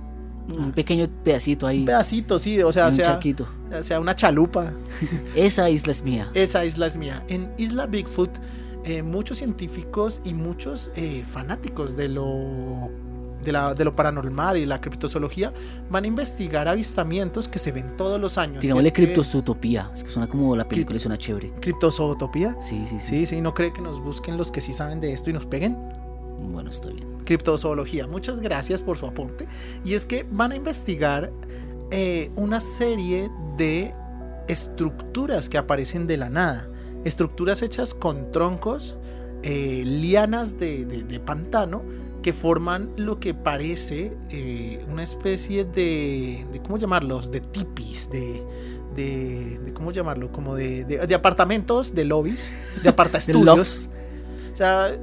Un 0.52 0.72
pequeño 0.72 1.06
pedacito 1.24 1.68
ahí, 1.68 1.82
un 1.82 1.86
pedacito, 1.86 2.40
sí, 2.40 2.60
o 2.64 2.72
sea, 2.74 2.86
un 2.88 2.92
sea, 2.94 3.06
charquito. 3.06 3.48
sea 3.82 4.00
una 4.00 4.16
chalupa. 4.16 4.74
Esa 5.36 5.70
isla 5.70 5.92
es 5.92 6.02
mía. 6.04 6.32
Esa 6.34 6.66
isla 6.66 6.88
es 6.88 6.98
mía. 6.98 7.24
En 7.28 7.52
Isla 7.60 7.86
Bigfoot, 7.86 8.32
eh, 8.84 9.04
muchos 9.04 9.38
científicos 9.38 10.20
y 10.24 10.34
muchos 10.34 10.90
eh, 10.96 11.24
fanáticos 11.32 11.96
de 11.96 12.10
lo, 12.10 12.90
de, 13.44 13.52
la- 13.52 13.76
de 13.76 13.86
lo 13.86 13.96
paranormal 13.96 14.58
y 14.58 14.66
la 14.66 14.82
criptozoología 14.82 15.54
van 15.92 16.06
a 16.06 16.08
investigar 16.08 16.68
avistamientos 16.68 17.48
que 17.48 17.60
se 17.60 17.72
ven 17.72 17.96
todos 17.98 18.20
los 18.20 18.40
años. 18.40 18.62
Digámosle 18.62 18.92
criptozootopía. 18.92 19.92
Es 19.94 20.04
que 20.04 20.10
suena 20.10 20.28
como 20.28 20.56
la 20.56 20.68
película 20.68 20.96
y 20.98 21.00
suena 21.00 21.18
chévere. 21.18 21.52
¿Criptozootopía? 21.62 22.56
Sí, 22.60 22.84
sí, 22.88 23.00
sí. 23.00 23.10
Sí, 23.10 23.26
sí, 23.28 23.42
¿no 23.42 23.54
cree 23.54 23.72
que 23.72 23.82
nos 23.82 24.00
busquen 24.02 24.38
los 24.38 24.52
que 24.52 24.60
sí 24.62 24.74
saben 24.74 25.00
de 25.00 25.14
esto 25.14 25.30
y 25.30 25.34
nos 25.34 25.46
peguen? 25.46 25.78
Bueno, 26.40 26.70
está 26.70 26.90
bien. 26.90 27.06
criptozoología. 27.26 28.08
Muchas 28.08 28.40
gracias 28.40 28.82
por 28.82 28.98
su 28.98 29.06
aporte. 29.06 29.48
Y 29.84 29.94
es 29.94 30.06
que 30.06 30.26
van 30.32 30.52
a 30.52 30.56
investigar 30.56 31.32
eh, 31.92 32.32
una 32.36 32.60
serie 32.60 33.30
de 33.58 33.94
estructuras 34.48 35.50
que 35.50 35.58
aparecen 35.58 36.08
de 36.08 36.18
la 36.18 36.30
nada. 36.30 36.68
Estructuras 37.04 37.62
hechas 37.62 37.94
con 37.94 38.32
troncos, 38.32 38.96
eh, 39.44 39.84
lianas 39.86 40.58
de, 40.58 40.86
de- 40.86 41.04
de 41.04 41.20
pantano 41.20 41.84
que 42.24 42.34
forman 42.34 42.90
lo 42.96 43.20
que 43.20 43.36
parece 43.36 44.14
eh, 44.32 44.84
una 44.92 45.04
especie 45.04 45.64
de, 45.66 46.46
de, 46.52 46.60
¿cómo 46.64 46.78
llamarlos? 46.80 47.30
De 47.30 47.42
tipis, 47.42 48.10
de, 48.10 48.44
de, 48.96 49.60
de 49.64 49.74
¿cómo 49.74 49.92
llamarlo? 49.92 50.32
Como 50.32 50.56
de, 50.56 50.86
de- 50.86 51.06
de 51.06 51.16
apartamentos, 51.16 51.94
de 51.94 52.06
lobbies, 52.06 52.52
de 52.82 52.90
apartaestudios. 52.90 53.90
O 54.54 54.58
sea, 54.58 54.98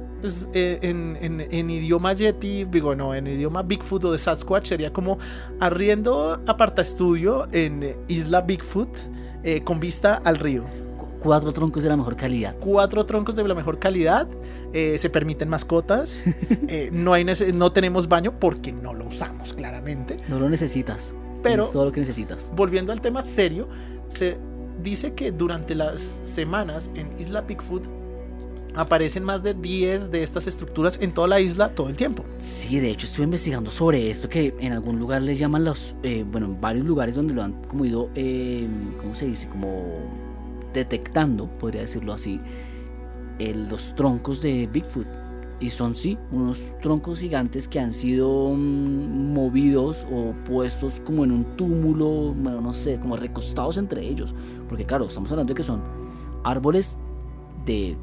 en, 0.53 1.17
en- 1.21 1.41
en 1.41 1.69
idioma 1.69 2.13
Yeti, 2.13 2.65
digo, 2.65 2.95
no, 2.95 3.13
en 3.13 3.27
idioma 3.27 3.61
Bigfoot 3.63 4.03
o 4.05 4.11
de 4.11 4.17
Sasquatch 4.17 4.67
sería 4.67 4.91
como 4.93 5.17
arriendo 5.59 6.41
aparta 6.47 6.81
estudio 6.81 7.47
en 7.51 7.83
eh, 7.83 7.97
Isla 8.07 8.41
Bigfoot 8.41 8.89
eh, 9.43 9.61
con 9.63 9.79
vista 9.79 10.21
al 10.23 10.39
río. 10.39 10.63
Cu- 10.97 11.07
Cuatro 11.19 11.51
troncos 11.53 11.83
de 11.83 11.89
la 11.89 11.97
mejor 11.97 12.15
calidad. 12.15 12.55
Cuatro 12.59 13.05
troncos 13.05 13.35
de 13.35 13.43
la 13.47 13.55
mejor 13.55 13.79
calidad, 13.79 14.27
eh, 14.73 14.97
se 14.97 15.09
permiten 15.09 15.49
mascotas, 15.49 16.21
eh, 16.67 16.89
no, 16.91 17.13
hay 17.13 17.25
no 17.53 17.71
tenemos 17.71 18.07
baño 18.07 18.39
porque 18.39 18.71
no 18.71 18.93
lo 18.93 19.05
usamos 19.07 19.53
claramente. 19.53 20.17
No 20.29 20.39
lo 20.39 20.49
necesitas. 20.49 21.13
Pero- 21.41 21.63
Es 21.63 21.71
todo 21.71 21.85
lo 21.85 21.91
que 21.91 21.99
necesitas. 21.99 22.51
Volviendo 22.55 22.91
al 22.93 23.01
tema 23.01 23.21
serio, 23.21 23.67
se 24.07 24.37
dice 24.81 25.13
que 25.13 25.31
durante 25.31 25.75
las 25.75 26.19
semanas 26.23 26.89
en 26.95 27.09
Isla 27.19 27.41
Bigfoot 27.41 27.83
aparecen 28.75 29.23
más 29.23 29.43
de 29.43 29.53
10 29.53 30.09
de 30.11 30.23
estas 30.23 30.47
estructuras 30.47 30.97
en 31.01 31.13
toda 31.13 31.27
la 31.27 31.39
isla 31.39 31.69
todo 31.75 31.89
el 31.89 31.97
tiempo. 31.97 32.25
Sí, 32.39 32.79
de 32.79 32.89
hecho 32.89 33.05
estuve 33.05 33.25
investigando 33.25 33.69
sobre 33.71 34.09
esto 34.09 34.29
que 34.29 34.55
en 34.59 34.73
algún 34.73 34.99
lugar 34.99 35.21
le 35.21 35.35
llaman 35.35 35.63
los, 35.63 35.95
eh, 36.03 36.25
bueno, 36.29 36.47
en 36.47 36.59
varios 36.61 36.85
lugares 36.85 37.15
donde 37.15 37.33
lo 37.33 37.43
han 37.43 37.53
como 37.67 37.85
ido, 37.85 38.09
eh, 38.15 38.67
¿cómo 38.99 39.13
se 39.13 39.25
dice? 39.27 39.47
Como 39.47 39.83
detectando, 40.73 41.47
podría 41.59 41.81
decirlo 41.81 42.13
así, 42.13 42.39
el- 43.39 43.67
los 43.69 43.95
troncos 43.95 44.41
de 44.41 44.67
Bigfoot. 44.71 45.07
Y 45.59 45.69
son 45.69 45.95
sí, 45.95 46.17
unos 46.31 46.73
troncos 46.81 47.19
gigantes 47.19 47.67
que 47.67 47.79
han 47.79 47.93
sido 47.93 48.53
mm, 48.53 49.33
movidos 49.33 50.05
o 50.11 50.33
puestos 50.45 50.99
como 51.05 51.23
en 51.23 51.31
un 51.31 51.43
túmulo, 51.55 52.33
bueno, 52.33 52.59
no 52.59 52.73
sé, 52.73 52.99
como 52.99 53.15
recostados 53.15 53.77
entre 53.77 54.01
ellos. 54.05 54.33
Porque 54.67 54.83
claro, 54.83 55.05
estamos 55.05 55.31
hablando 55.31 55.53
de 55.53 55.55
que 55.55 55.63
son 55.63 55.81
árboles 56.43 56.97
de 57.65 57.95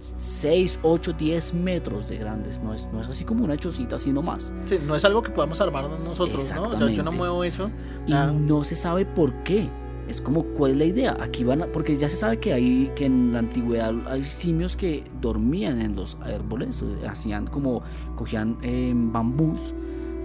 6, 0.00 0.80
8, 0.82 1.12
10 1.18 1.54
metros 1.54 2.08
de 2.08 2.16
grandes. 2.16 2.60
No 2.60 2.74
es, 2.74 2.88
no 2.92 3.00
es 3.00 3.08
así 3.08 3.24
como 3.24 3.44
una 3.44 3.56
chocita, 3.56 3.96
así 3.96 4.12
nomás. 4.12 4.52
Sí, 4.64 4.78
no 4.86 4.96
es 4.96 5.04
algo 5.04 5.22
que 5.22 5.30
podamos 5.30 5.60
armar 5.60 5.88
nosotros, 5.88 6.52
¿no? 6.54 6.78
Yo, 6.78 6.88
yo 6.88 7.02
no 7.02 7.12
muevo 7.12 7.44
eso. 7.44 7.70
Y 8.06 8.12
Ah, 8.12 8.32
no 8.32 8.64
se 8.64 8.74
sabe 8.74 9.04
por 9.04 9.32
qué. 9.42 9.68
Es 10.08 10.20
como, 10.20 10.42
¿cuál 10.42 10.72
es 10.72 10.76
la 10.78 10.84
idea? 10.86 11.16
Aquí 11.20 11.44
van 11.44 11.62
a, 11.62 11.66
porque 11.66 11.94
ya 11.94 12.08
se 12.08 12.16
sabe 12.16 12.38
que 12.40 12.52
hay, 12.52 12.90
que 12.96 13.06
en 13.06 13.32
la 13.32 13.38
antigüedad 13.38 13.94
hay 14.08 14.24
simios 14.24 14.76
que 14.76 15.04
dormían 15.20 15.80
en 15.80 15.94
los 15.94 16.16
árboles, 16.22 16.82
eh, 16.82 17.06
hacían 17.06 17.46
como, 17.46 17.82
cogían 18.16 18.58
eh, 18.62 18.92
bambús, 18.92 19.72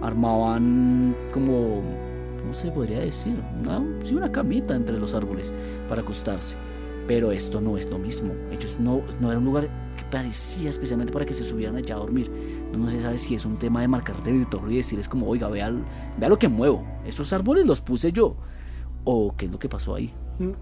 armaban 0.02 1.14
como, 1.32 1.82
¿cómo 2.40 2.52
se 2.52 2.70
podría 2.72 2.98
decir? 2.98 3.40
Una, 3.60 3.80
sí, 4.02 4.14
una 4.16 4.32
camita 4.32 4.74
entre 4.74 4.98
los 4.98 5.14
árboles 5.14 5.52
para 5.88 6.02
acostarse. 6.02 6.56
Pero 7.06 7.30
esto 7.32 7.60
no 7.60 7.76
es 7.76 7.88
lo 7.90 7.98
mismo. 7.98 8.32
Ellos 8.50 8.76
no, 8.80 9.00
no 9.20 9.30
era 9.30 9.38
un 9.38 9.44
lugar 9.44 9.68
que 9.96 10.04
parecía 10.10 10.68
especialmente 10.68 11.12
para 11.12 11.24
que 11.24 11.34
se 11.34 11.44
subieran 11.44 11.76
allá 11.76 11.94
a 11.94 11.98
dormir. 11.98 12.30
No, 12.72 12.78
no 12.78 12.90
se 12.90 13.00
sabe 13.00 13.16
si 13.18 13.34
es 13.34 13.44
un 13.44 13.56
tema 13.58 13.80
de 13.80 13.88
marcar 13.88 14.16
territorio 14.22 14.70
y 14.70 14.76
decir 14.78 14.98
es 14.98 15.08
como, 15.08 15.26
oiga, 15.28 15.48
vea, 15.48 15.72
vea 16.18 16.28
lo 16.28 16.38
que 16.38 16.48
muevo. 16.48 16.84
Esos 17.06 17.32
árboles 17.32 17.66
los 17.66 17.80
puse 17.80 18.12
yo. 18.12 18.36
O 19.04 19.34
qué 19.36 19.46
es 19.46 19.52
lo 19.52 19.58
que 19.58 19.68
pasó 19.68 19.94
ahí. 19.94 20.12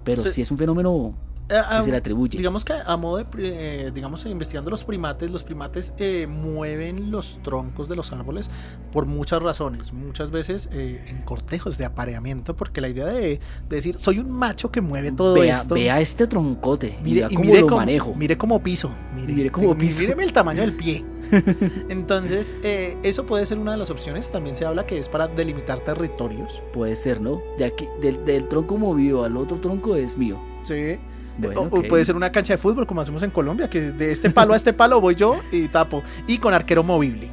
Pero 0.05 0.23
se- 0.23 0.31
sí 0.33 0.43
es 0.43 0.51
un 0.51 0.59
fenómeno 0.59 1.15
eh, 1.49 1.83
se 1.83 1.91
le 1.91 1.97
atribuye. 1.97 2.39
Digamos 2.39 2.65
que 2.65 2.73
a 2.73 2.97
modo 2.97 3.19
de, 3.19 3.27
eh, 3.39 3.91
digamos, 3.95 4.25
eh, 4.25 4.31
investigando 4.31 4.71
los 4.71 4.85
primates, 4.85 5.31
los 5.31 5.45
primates 5.45 5.93
eh, 5.99 6.27
mueven 6.27 7.11
los 7.11 7.41
troncos 7.43 7.89
de 7.89 7.97
los 7.97 8.13
árboles 8.13 8.51
por 8.93 9.07
muchas 9.07 9.43
razones. 9.43 9.93
Muchas 9.93 10.31
veces 10.31 10.69
eh, 10.73 11.05
en 11.09 11.23
cortejos 11.23 11.77
de 11.79 11.85
apareamiento, 11.85 12.57
porque 12.57 12.81
la 12.81 12.89
idea 12.89 13.07
de, 13.07 13.23
de 13.29 13.41
decir, 13.77 13.97
soy 13.97 14.19
un 14.19 14.31
macho 14.31 14.71
que 14.71 14.81
mueve 14.81 15.13
todo 15.13 15.35
vea, 15.35 15.55
esto. 15.55 15.75
vea 15.75 16.01
este 16.01 16.27
troncote. 16.27 16.99
Mire, 17.03 17.27
y 17.31 17.35
cómo 17.35 17.41
mire 17.47 17.61
lo 17.61 17.67
cómo, 17.67 17.77
manejo. 17.79 18.15
mire 18.15 18.39
cómo 18.39 18.63
piso. 18.63 18.91
Mire, 19.15 19.33
Mire 19.35 19.51
piso. 19.77 20.01
Míreme 20.01 20.25
el 20.25 20.33
tamaño 20.33 20.61
del 20.63 20.73
pie. 20.75 21.05
Entonces, 21.89 22.55
eh, 22.63 22.97
eso 23.03 23.27
puede 23.27 23.45
ser 23.47 23.59
una 23.59 23.73
de 23.73 23.79
las 23.79 23.91
opciones. 23.91 24.31
También 24.31 24.57
se 24.57 24.65
habla 24.65 24.87
que 24.87 24.99
es 24.99 25.09
para 25.09 25.29
delimitar 25.29 25.81
territorios. 25.81 26.63
Puede 26.73 26.97
ser, 26.97 27.21
¿no? 27.21 27.41
De 27.59 27.65
aquí, 27.65 27.87
del, 28.01 28.25
del 28.25 28.49
tronco 28.49 28.77
movido 28.77 29.25
al 29.25 29.37
otro 29.37 29.59
tronco 29.59 29.97
es 29.97 30.17
mío. 30.17 30.39
Sí. 30.63 30.99
Bueno, 31.37 31.61
o, 31.63 31.65
o 31.65 31.79
ok. 31.81 31.89
puede 31.89 32.05
ser 32.05 32.15
una 32.17 32.31
cancha 32.31 32.53
de 32.55 32.59
fútbol 32.59 32.87
como 32.87 33.01
hacemos 33.01 33.23
en 33.25 33.31
Colombia, 33.31 33.69
que 33.69 33.81
de 33.93 34.13
este 34.13 34.31
palo 34.31 34.53
a 34.55 34.57
este 34.57 34.73
palo 34.73 35.01
voy 35.01 35.15
yo 35.17 35.41
y 35.51 35.69
tapo. 35.69 36.03
Y 36.27 36.39
con 36.39 36.55
arquero 36.55 36.83
movible. 36.85 37.29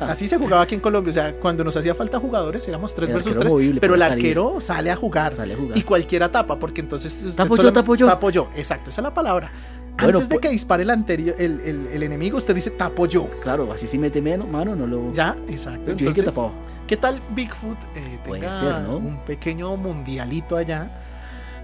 Así 0.00 0.26
se 0.28 0.36
jugaba 0.38 0.62
aquí 0.62 0.74
en 0.74 0.80
Colombia. 0.80 1.10
O 1.10 1.12
sea, 1.12 1.34
cuando 1.34 1.62
nos 1.64 1.76
hacía 1.76 1.94
falta 1.94 2.18
jugadores, 2.18 2.66
éramos 2.66 2.94
3 2.94 3.10
El 3.10 3.14
versus 3.16 3.28
arquero 3.36 3.40
3. 3.42 3.52
movible 3.52 3.80
Pero 3.80 3.94
el 3.94 3.98
puede 4.00 4.10
salir. 4.10 4.24
arquero 4.26 4.60
sale 4.60 4.90
a 4.90 4.96
jugar. 4.96 5.32
Sale 5.32 5.54
a 5.54 5.56
jugar. 5.56 5.78
Y 5.78 5.82
cualquiera 5.82 6.30
tapa, 6.30 6.58
porque 6.58 6.80
entonces. 6.80 7.24
Tapo 7.36 7.56
yo, 7.56 7.72
tapo 7.72 7.94
yo. 7.94 8.06
Tapo 8.06 8.30
yo, 8.30 8.48
exacto, 8.56 8.90
esa 8.90 9.00
es 9.00 9.04
la 9.04 9.14
palabra. 9.14 9.52
Bueno, 10.00 10.18
Antes 10.18 10.28
de 10.28 10.36
pu- 10.36 10.40
que 10.40 10.48
dispare 10.50 10.84
el 10.84 10.90
anterior, 10.90 11.34
el, 11.38 11.60
el- 11.60 11.88
el 11.92 12.02
enemigo, 12.04 12.38
usted 12.38 12.54
dice 12.54 12.70
tapo 12.70 13.06
yo. 13.06 13.28
Claro, 13.42 13.72
así 13.72 13.86
si 13.88 13.98
mete 13.98 14.22
mano, 14.22 14.46
mano 14.46 14.76
no 14.76 14.86
lo. 14.86 15.12
Ya, 15.12 15.36
exacto. 15.48 15.86
Yo 15.92 15.94
dije 15.94 16.04
que 16.04 16.08
Entonces, 16.20 16.34
tapaba. 16.34 16.52
¿Qué 16.86 16.96
tal 16.96 17.20
Bigfoot 17.34 17.76
eh, 17.96 18.18
Puede 18.24 18.40
tenga 18.42 18.52
ser, 18.52 18.80
¿no? 18.82 18.96
un 18.98 19.18
pequeño 19.24 19.76
mundialito 19.76 20.56
allá? 20.56 20.90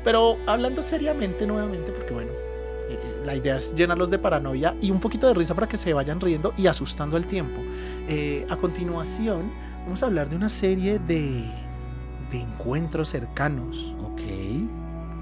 Pero 0.05 0.37
hablando 0.47 0.83
seriamente 0.83 1.47
nuevamente, 1.47 1.91
porque 1.91 2.13
bueno, 2.13 2.31
eh, 2.31 2.99
eh, 3.03 3.23
la 3.25 3.35
idea 3.35 3.57
es 3.57 3.75
llenarlos 3.75 4.11
de 4.11 4.19
paranoia 4.19 4.75
y 4.81 4.91
un 4.91 5.01
poquito 5.01 5.27
de 5.27 5.35
risa 5.35 5.55
para 5.55 5.67
que 5.67 5.77
se 5.79 5.93
vayan 5.95 6.21
riendo 6.21 6.53
y 6.57 6.67
asustando 6.67 7.17
al 7.17 7.27
tiempo. 7.27 7.61
Eh, 8.07 8.47
a 8.51 8.57
continuación, 8.57 9.51
vamos 9.85 10.03
a 10.03 10.07
hablar 10.07 10.29
de 10.29 10.37
una 10.37 10.51
serie 10.51 10.99
de, 10.99 11.45
de 12.31 12.41
encuentros 12.41 13.09
cercanos 13.09 13.95
Ok. 14.03 14.21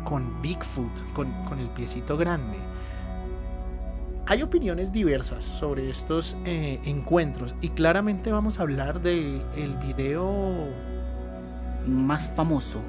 con 0.04 0.42
Bigfoot, 0.42 1.12
con, 1.14 1.30
con 1.44 1.60
el 1.60 1.68
piecito 1.68 2.16
grande. 2.16 2.58
Hay 4.26 4.42
opiniones 4.42 4.92
diversas 4.92 5.44
sobre 5.44 5.90
estos 5.90 6.36
eh, 6.44 6.80
encuentros 6.84 7.54
y 7.60 7.70
claramente 7.70 8.30
vamos 8.30 8.58
a 8.58 8.62
hablar 8.62 9.00
del 9.00 9.42
el 9.56 9.76
video 9.76 10.68
Más 11.86 12.30
famoso 12.30 12.80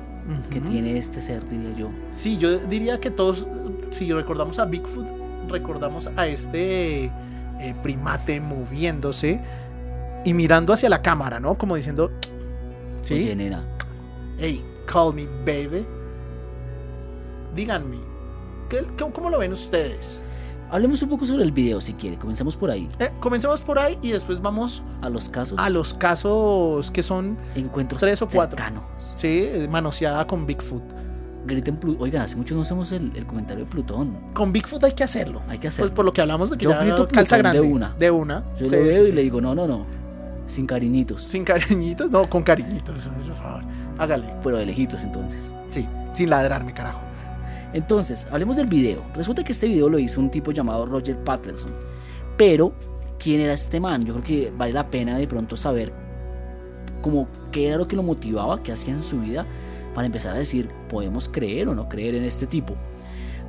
que 0.50 0.60
tiene 0.62 0.98
este 0.98 1.22
ser, 1.22 1.48
diría 1.48 1.76
yo. 1.76 1.90
Sí, 2.12 2.38
yo 2.38 2.58
diría 2.60 3.00
que 3.00 3.12
todos, 3.12 3.48
si 3.90 4.12
recordamos 4.14 4.60
a 4.60 4.66
Bigfoot, 4.66 5.08
recordamos 5.50 6.10
a 6.16 6.28
este 6.28 7.06
eh, 7.06 7.76
primate 7.84 8.40
moviéndose 8.40 9.40
y 10.26 10.34
mirando 10.34 10.74
hacia 10.74 10.90
la 10.90 11.02
cámara, 11.02 11.40
¿no? 11.40 11.56
Como 11.58 11.76
diciendo, 11.76 12.12
sí, 13.02 13.16
Oye, 13.16 13.36
nena, 13.36 13.66
hey, 14.38 14.64
call 14.86 15.14
me 15.14 15.26
baby. 15.46 15.86
Díganme, 17.56 17.98
¿qué- 18.70 18.86
qué- 18.98 19.12
¿cómo 19.12 19.30
lo 19.30 19.40
ven 19.40 19.54
ustedes? 19.54 20.24
Hablemos 20.74 21.02
un 21.04 21.10
poco 21.10 21.26
sobre 21.26 21.44
el 21.44 21.52
video 21.52 21.80
si 21.80 21.94
quiere. 21.94 22.18
Comencemos 22.18 22.58
por 22.58 22.70
ahí. 22.72 22.90
Eh, 23.00 23.12
comencemos 23.20 23.62
por 23.62 23.80
ahí 23.80 23.98
y 24.02 24.12
después 24.12 24.42
vamos 24.42 24.84
A 25.02 25.10
los 25.10 25.30
casos. 25.30 25.58
a 25.60 25.70
los 25.70 25.94
casos 25.94 26.92
que 26.92 27.04
son, 27.04 27.38
encuentros 27.56 28.00
tres 28.02 28.22
o 28.22 28.28
cuatro. 28.28 28.58
cercanos. 28.58 28.84
sí, 29.16 29.28
eh, 29.44 29.68
manoseada 29.70 30.26
con 30.28 30.46
Bigfoot. 30.46 30.84
Griten 31.46 31.78
Plu- 31.80 31.98
Oigan, 32.00 32.22
hace 32.22 32.38
mucho 32.38 32.56
no 32.56 32.62
hacemos 32.62 32.92
el, 32.94 33.12
el 33.16 33.26
comentario 33.26 33.66
de 33.66 33.70
Plutón. 33.70 34.18
Con 34.34 34.54
Bigfoot 34.54 34.84
hay 34.86 34.94
que 34.94 35.04
hacerlo. 35.04 35.42
Hay 35.50 35.58
que 35.58 35.64
Pues 35.68 35.74
hacerlo. 35.76 35.94
por 35.94 36.06
lo 36.06 36.14
que 36.14 36.22
hablamos 36.22 36.50
de 36.50 36.58
que 36.58 36.64
Yo 36.64 36.70
ya 36.72 36.80
grito 36.80 37.06
calza 37.08 37.36
Plutón 37.38 37.52
de 37.54 37.60
grande. 37.60 37.62
una. 37.76 37.96
De 38.00 38.12
una. 38.12 38.44
Yo 38.58 38.58
Sí, 38.60 38.64
lo 38.64 38.70
sí, 38.70 38.76
veo 38.78 39.04
sí. 39.04 39.10
y 39.10 39.12
le 39.14 39.22
digo, 39.24 39.42
no, 39.42 39.54
no, 39.54 39.68
no. 39.68 39.82
Sin 40.48 40.66
cariñitos. 40.66 41.22
Sin 41.22 41.44
cariñitos, 41.44 42.10
no, 42.10 42.30
con 42.30 42.44
cariñitos, 42.44 43.08
por 43.08 43.36
favor. 43.36 43.64
Hágale. 43.98 44.36
Pero 44.44 44.58
de 44.58 44.66
lejitos 44.66 45.04
entonces. 45.04 45.54
Sí, 45.68 45.86
sin 46.14 46.30
ladrarme, 46.30 46.74
carajo. 46.74 47.02
Entonces, 47.74 48.28
hablemos 48.32 48.58
del 48.58 48.68
video. 48.68 49.04
Resulta 49.16 49.44
que 49.44 49.52
este 49.52 49.68
video 49.68 49.90
lo 49.90 50.00
hizo 50.00 50.22
un 50.22 50.30
tipo 50.30 50.52
llamado 50.52 50.86
Roger 50.86 51.18
Patterson. 51.24 51.72
Pero, 52.38 52.74
¿quién 53.20 53.42
era 53.42 53.54
este 53.54 53.80
man? 53.80 54.04
Yo 54.04 54.14
creo 54.14 54.26
que 54.26 54.54
vale 54.56 54.74
la 54.74 54.90
pena 54.90 55.18
de 55.18 55.28
pronto 55.28 55.56
saber 55.56 55.92
como 57.02 57.28
qué 57.52 57.68
era 57.68 57.78
lo 57.78 57.88
que 57.88 57.96
lo 57.96 58.04
motivaba, 58.04 58.64
qué 58.64 58.72
hacía 58.72 58.94
en 58.94 59.04
su 59.04 59.20
vida, 59.20 59.46
para 59.94 60.06
empezar 60.06 60.34
a 60.36 60.40
decir, 60.40 60.70
podemos 60.90 61.30
creer 61.30 61.68
o 61.68 61.76
no 61.76 61.90
creer 61.90 62.16
en 62.16 62.24
este 62.24 62.48
tipo. 62.48 62.76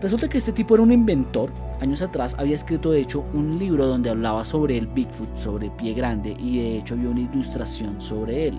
Resulta 0.02 0.28
que 0.28 0.38
este 0.38 0.52
tipo 0.52 0.74
era 0.74 0.82
un 0.82 0.92
inventor. 0.92 1.50
Años 1.80 2.02
atrás 2.02 2.34
había 2.38 2.54
escrito 2.54 2.90
de 2.90 3.00
hecho 3.00 3.24
un 3.32 3.58
libro 3.58 3.86
donde 3.86 4.10
hablaba 4.10 4.44
sobre 4.44 4.76
el 4.76 4.86
Bigfoot, 4.86 5.38
sobre 5.38 5.70
pie 5.70 5.94
grande, 5.94 6.36
y 6.38 6.58
de 6.58 6.78
hecho 6.78 6.94
había 6.94 7.08
una 7.08 7.20
ilustración 7.20 8.00
sobre 8.00 8.48
él. 8.48 8.58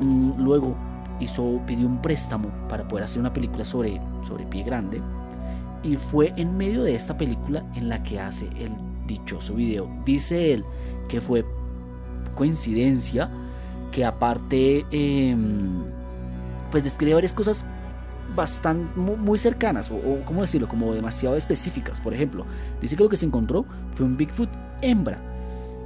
Mm, 0.00 0.32
Luego 0.38 0.76
hizo, 1.20 1.60
pidió 1.66 1.86
un 1.86 2.00
préstamo 2.02 2.48
para 2.68 2.86
poder 2.86 3.04
hacer 3.04 3.20
una 3.20 3.32
película 3.32 3.64
sobre, 3.64 4.00
sobre 4.26 4.44
pie 4.46 4.62
grande. 4.62 5.00
Y 5.82 5.96
fue 5.96 6.32
en 6.36 6.56
medio 6.56 6.82
de 6.82 6.94
esta 6.94 7.16
película 7.16 7.64
en 7.74 7.88
la 7.88 8.02
que 8.02 8.18
hace 8.20 8.48
el 8.58 8.72
dichoso 9.06 9.54
video. 9.54 9.88
Dice 10.04 10.52
él 10.52 10.64
que 11.08 11.20
fue 11.20 11.44
coincidencia 12.34 13.28
que 13.92 14.04
aparte 14.04 14.84
em, 14.90 15.82
pues 16.70 16.84
describe 16.84 17.14
varias 17.14 17.32
cosas 17.32 17.64
bastante 18.36 18.98
mu- 18.98 19.16
muy 19.16 19.38
cercanas 19.38 19.90
o, 19.90 19.96
o 19.96 20.22
cómo 20.24 20.42
decirlo, 20.42 20.68
como 20.68 20.92
demasiado 20.92 21.36
específicas. 21.36 22.00
Por 22.00 22.12
ejemplo, 22.12 22.44
dice 22.80 22.96
que 22.96 23.02
lo 23.02 23.08
que 23.08 23.16
se 23.16 23.26
encontró 23.26 23.64
fue 23.94 24.04
un 24.04 24.16
Bigfoot 24.16 24.50
hembra, 24.82 25.18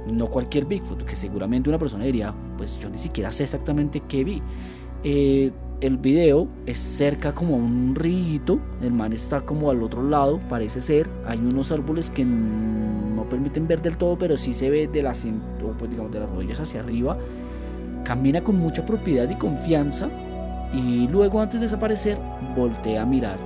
no 0.07 0.27
cualquier 0.27 0.65
Bigfoot, 0.65 1.03
que 1.05 1.15
seguramente 1.15 1.69
una 1.69 1.79
persona 1.79 2.03
diría, 2.03 2.33
pues 2.57 2.77
yo 2.77 2.89
ni 2.89 2.97
siquiera 2.97 3.31
sé 3.31 3.43
exactamente 3.43 4.01
qué 4.01 4.23
vi. 4.23 4.41
Eh, 5.03 5.51
el 5.81 5.97
video 5.97 6.47
es 6.65 6.77
cerca 6.77 7.33
como 7.35 7.55
a 7.55 7.57
un 7.57 7.93
río, 7.93 8.59
el 8.81 8.93
man 8.93 9.11
está 9.11 9.41
como 9.41 9.69
al 9.69 9.83
otro 9.83 10.01
lado, 10.01 10.39
parece 10.49 10.79
ser. 10.79 11.09
Hay 11.27 11.39
unos 11.39 11.73
árboles 11.73 12.09
que 12.09 12.23
no 12.23 13.25
permiten 13.29 13.67
ver 13.67 13.81
del 13.81 13.97
todo, 13.97 14.17
pero 14.17 14.37
sí 14.37 14.53
se 14.53 14.69
ve 14.69 14.87
de 14.87 15.03
las, 15.03 15.27
pues 15.77 15.91
digamos 15.91 16.11
de 16.11 16.21
las 16.21 16.29
rodillas 16.29 16.61
hacia 16.61 16.79
arriba. 16.79 17.17
Camina 18.05 18.41
con 18.41 18.57
mucha 18.57 18.85
propiedad 18.85 19.29
y 19.29 19.35
confianza 19.35 20.09
y 20.73 21.07
luego 21.09 21.41
antes 21.41 21.59
de 21.59 21.65
desaparecer 21.65 22.17
voltea 22.55 23.01
a 23.01 23.05
mirar. 23.05 23.37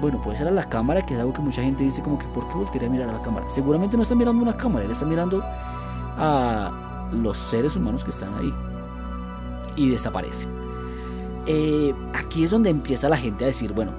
Bueno, 0.00 0.20
puede 0.22 0.36
ser 0.36 0.46
a 0.46 0.52
la 0.52 0.68
cámara, 0.68 1.04
que 1.04 1.14
es 1.14 1.20
algo 1.20 1.32
que 1.32 1.40
mucha 1.40 1.62
gente 1.62 1.82
dice 1.82 2.00
como 2.02 2.18
que 2.18 2.26
¿por 2.26 2.48
qué 2.48 2.54
voltearía 2.54 2.88
a 2.88 2.92
mirar 2.92 3.08
a 3.08 3.12
la 3.14 3.22
cámara? 3.22 3.46
Seguramente 3.48 3.96
no 3.96 4.04
está 4.04 4.14
mirando 4.14 4.40
una 4.40 4.56
cámara, 4.56 4.84
él 4.84 4.90
está 4.92 5.06
mirando 5.06 5.42
a 5.42 7.08
los 7.12 7.36
seres 7.38 7.74
humanos 7.76 8.04
que 8.04 8.10
están 8.10 8.34
ahí. 8.34 8.52
Y 9.74 9.90
desaparece. 9.90 10.46
Eh, 11.46 11.94
aquí 12.12 12.44
es 12.44 12.50
donde 12.50 12.70
empieza 12.70 13.08
la 13.08 13.16
gente 13.16 13.44
a 13.44 13.46
decir, 13.46 13.72
bueno, 13.72 13.92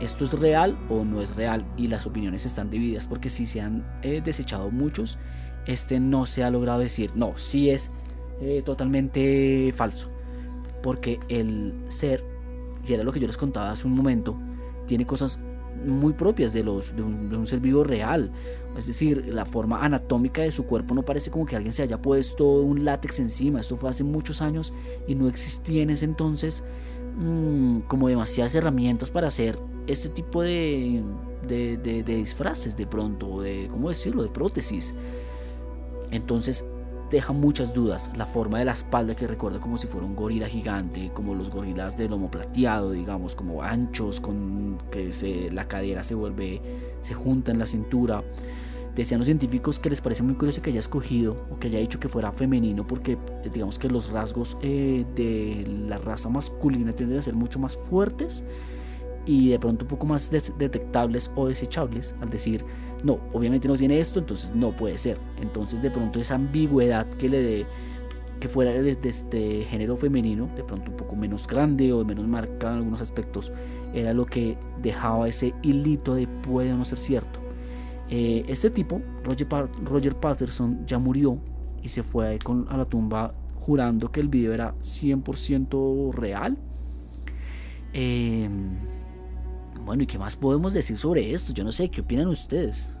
¿esto 0.00 0.24
es 0.24 0.32
real 0.32 0.76
o 0.88 1.04
no 1.04 1.22
es 1.22 1.36
real? 1.36 1.64
Y 1.76 1.86
las 1.86 2.06
opiniones 2.06 2.46
están 2.46 2.70
divididas 2.70 3.06
porque 3.06 3.28
si 3.28 3.46
se 3.46 3.60
han 3.60 3.84
eh, 4.02 4.20
desechado 4.24 4.70
muchos, 4.70 5.18
este 5.66 6.00
no 6.00 6.26
se 6.26 6.42
ha 6.42 6.50
logrado 6.50 6.80
decir, 6.80 7.12
no, 7.14 7.36
sí 7.36 7.70
es 7.70 7.90
eh, 8.40 8.62
totalmente 8.64 9.72
falso. 9.74 10.10
Porque 10.82 11.20
el 11.28 11.74
ser, 11.88 12.24
y 12.86 12.92
era 12.92 13.04
lo 13.04 13.12
que 13.12 13.20
yo 13.20 13.26
les 13.26 13.36
contaba 13.36 13.70
hace 13.70 13.86
un 13.86 13.94
momento, 13.94 14.36
tiene 14.86 15.06
cosas 15.06 15.38
muy 15.84 16.12
propias 16.12 16.52
de, 16.52 16.62
los, 16.62 16.94
de, 16.94 17.02
un, 17.02 17.28
de 17.30 17.36
un 17.36 17.46
ser 17.46 17.60
vivo 17.60 17.84
real. 17.84 18.30
Es 18.76 18.86
decir, 18.86 19.26
la 19.32 19.44
forma 19.46 19.82
anatómica 19.84 20.42
de 20.42 20.50
su 20.50 20.64
cuerpo 20.64 20.94
no 20.94 21.02
parece 21.02 21.30
como 21.30 21.44
que 21.46 21.56
alguien 21.56 21.72
se 21.72 21.82
haya 21.82 22.00
puesto 22.00 22.44
un 22.60 22.84
látex 22.84 23.18
encima. 23.18 23.60
Esto 23.60 23.76
fue 23.76 23.90
hace 23.90 24.04
muchos 24.04 24.40
años 24.42 24.72
y 25.08 25.14
no 25.14 25.26
existía 25.28 25.82
en 25.82 25.90
ese 25.90 26.04
entonces 26.04 26.62
mm, 27.18 27.80
como 27.88 28.08
demasiadas 28.08 28.54
herramientas 28.54 29.10
para 29.10 29.28
hacer 29.28 29.58
este 29.86 30.08
tipo 30.08 30.42
de, 30.42 31.02
de, 31.48 31.76
de- 31.78 32.02
de 32.04 32.16
disfraces 32.16 32.76
de 32.76 32.86
pronto, 32.86 33.40
de, 33.40 33.66
¿cómo 33.70 33.88
decirlo?, 33.88 34.22
de 34.22 34.28
prótesis. 34.28 34.94
Entonces 36.10 36.64
deja 37.10 37.32
muchas 37.32 37.74
dudas. 37.74 38.10
La 38.16 38.26
forma 38.26 38.58
de 38.58 38.64
la 38.64 38.72
espalda 38.72 39.14
que 39.14 39.26
recuerda 39.26 39.60
como 39.60 39.76
si 39.76 39.86
fuera 39.86 40.06
un 40.06 40.14
gorila 40.14 40.48
gigante, 40.48 41.10
como 41.12 41.34
los 41.34 41.50
gorilas 41.50 41.96
de 41.96 42.08
lomo 42.08 42.30
plateado, 42.30 42.92
digamos, 42.92 43.34
como 43.34 43.62
anchos, 43.62 44.20
con 44.20 44.78
que 44.90 45.12
se, 45.12 45.50
la 45.50 45.66
cadera 45.68 46.02
se 46.02 46.14
vuelve, 46.14 46.60
se 47.02 47.14
junta 47.14 47.52
en 47.52 47.58
la 47.58 47.66
cintura. 47.66 48.22
Decían 48.94 49.18
los 49.18 49.26
científicos 49.26 49.78
que 49.78 49.88
les 49.88 50.00
parece 50.00 50.22
muy 50.22 50.34
curioso 50.34 50.62
que 50.62 50.70
haya 50.70 50.80
escogido 50.80 51.36
o 51.50 51.58
que 51.58 51.68
haya 51.68 51.78
dicho 51.78 52.00
que 52.00 52.08
fuera 52.08 52.32
femenino 52.32 52.86
porque 52.86 53.12
eh, 53.12 53.50
digamos 53.52 53.78
que 53.78 53.88
los 53.88 54.10
rasgos 54.10 54.58
eh, 54.62 55.06
de 55.14 55.64
la 55.88 55.96
raza 55.98 56.28
masculina 56.28 56.92
tienden 56.92 57.18
a 57.18 57.22
ser 57.22 57.34
mucho 57.34 57.60
más 57.60 57.76
fuertes 57.76 58.42
y 59.26 59.50
de 59.50 59.58
pronto 59.60 59.84
un 59.84 59.88
poco 59.88 60.06
más 60.06 60.30
detectables 60.30 61.30
o 61.36 61.46
desechables 61.46 62.16
al 62.20 62.30
decir 62.30 62.64
no, 63.04 63.18
obviamente 63.32 63.68
no 63.68 63.76
tiene 63.76 63.98
esto, 64.00 64.18
entonces 64.18 64.52
no 64.54 64.72
puede 64.72 64.98
ser. 64.98 65.18
Entonces 65.40 65.82
de 65.82 65.90
pronto 65.90 66.20
esa 66.20 66.34
ambigüedad 66.34 67.06
que 67.06 67.28
le 67.28 67.42
dé 67.42 67.66
que 68.40 68.48
fuera 68.48 68.72
de, 68.72 68.94
de 68.94 69.08
este 69.08 69.64
género 69.64 69.96
femenino, 69.96 70.48
de 70.56 70.64
pronto 70.64 70.90
un 70.90 70.96
poco 70.96 71.14
menos 71.14 71.46
grande 71.46 71.92
o 71.92 72.04
menos 72.04 72.26
marcado 72.26 72.72
en 72.72 72.78
algunos 72.78 73.02
aspectos, 73.02 73.52
era 73.92 74.14
lo 74.14 74.24
que 74.24 74.56
dejaba 74.80 75.28
ese 75.28 75.54
hilito 75.62 76.14
de 76.14 76.26
puede 76.26 76.72
no 76.72 76.84
ser 76.84 76.98
cierto. 76.98 77.40
Eh, 78.08 78.44
este 78.48 78.70
tipo, 78.70 79.00
Roger, 79.24 79.46
Roger 79.84 80.16
Patterson, 80.16 80.84
ya 80.86 80.98
murió 80.98 81.38
y 81.82 81.88
se 81.88 82.02
fue 82.02 82.38
con, 82.42 82.66
a 82.68 82.76
la 82.76 82.84
tumba 82.84 83.34
jurando 83.54 84.10
que 84.10 84.20
el 84.20 84.28
video 84.28 84.52
era 84.52 84.74
100% 84.80 86.12
real. 86.12 86.56
Eh, 87.92 88.48
bueno, 89.84 90.02
¿y 90.02 90.06
qué 90.06 90.18
más 90.18 90.36
podemos 90.36 90.72
decir 90.72 90.96
sobre 90.96 91.32
esto? 91.32 91.52
Yo 91.52 91.64
no 91.64 91.72
sé, 91.72 91.90
¿qué 91.90 92.00
opinan 92.00 92.28
ustedes? 92.28 92.92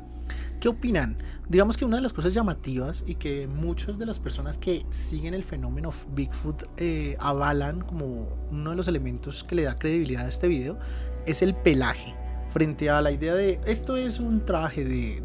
¿Qué 0.60 0.68
opinan? 0.68 1.16
Digamos 1.48 1.76
que 1.76 1.84
una 1.84 1.96
de 1.96 2.02
las 2.02 2.12
cosas 2.12 2.34
llamativas 2.34 3.02
y 3.06 3.14
que 3.14 3.46
muchas 3.48 3.98
de 3.98 4.06
las 4.06 4.18
personas 4.18 4.58
que 4.58 4.84
siguen 4.90 5.34
el 5.34 5.42
fenómeno 5.42 5.90
Bigfoot 6.14 6.64
eh, 6.76 7.16
avalan 7.18 7.80
como 7.80 8.28
uno 8.50 8.70
de 8.70 8.76
los 8.76 8.86
elementos 8.86 9.42
que 9.44 9.54
le 9.54 9.62
da 9.64 9.78
credibilidad 9.78 10.26
a 10.26 10.28
este 10.28 10.48
video 10.48 10.78
es 11.26 11.42
el 11.42 11.54
pelaje. 11.54 12.14
Frente 12.50 12.90
a 12.90 13.00
la 13.00 13.10
idea 13.12 13.34
de 13.34 13.60
esto 13.66 13.96
es 13.96 14.18
un 14.20 14.44
traje 14.44 14.84
de, 14.84 15.20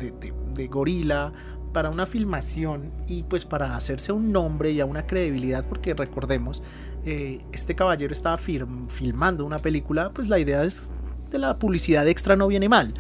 de- 0.54 0.68
gorila 0.68 1.34
para 1.74 1.89
una 1.89 2.06
filmación 2.06 2.91
y 3.08 3.24
pues 3.24 3.44
para 3.44 3.76
hacerse 3.76 4.13
un 4.13 4.32
nombre 4.32 4.72
y 4.72 4.80
a 4.80 4.86
una 4.86 5.06
credibilidad, 5.06 5.65
porque 5.68 5.94
recordemos, 5.94 6.63
eh, 7.04 7.41
este 7.52 7.76
caballero 7.76 8.13
estaba 8.13 8.38
firm- 8.38 8.88
filmando 8.89 9.44
una 9.46 9.60
película, 9.60 10.12
pues 10.13 10.30
la 10.30 10.39
idea 10.39 10.63
es 10.63 10.89
la 11.38 11.60
publicidad 11.60 12.08
extra 12.08 12.36
no 12.36 12.48
viene 12.48 12.69
mal. 12.69 12.93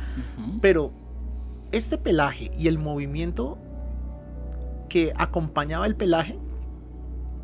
Pero 0.61 0.91
este 1.71 1.97
pelaje 1.97 2.51
y 2.57 2.67
el 2.67 2.77
movimiento 2.77 3.57
que 4.89 5.13
acompañaba 5.17 5.85
el 5.87 5.95
pelaje 5.95 6.37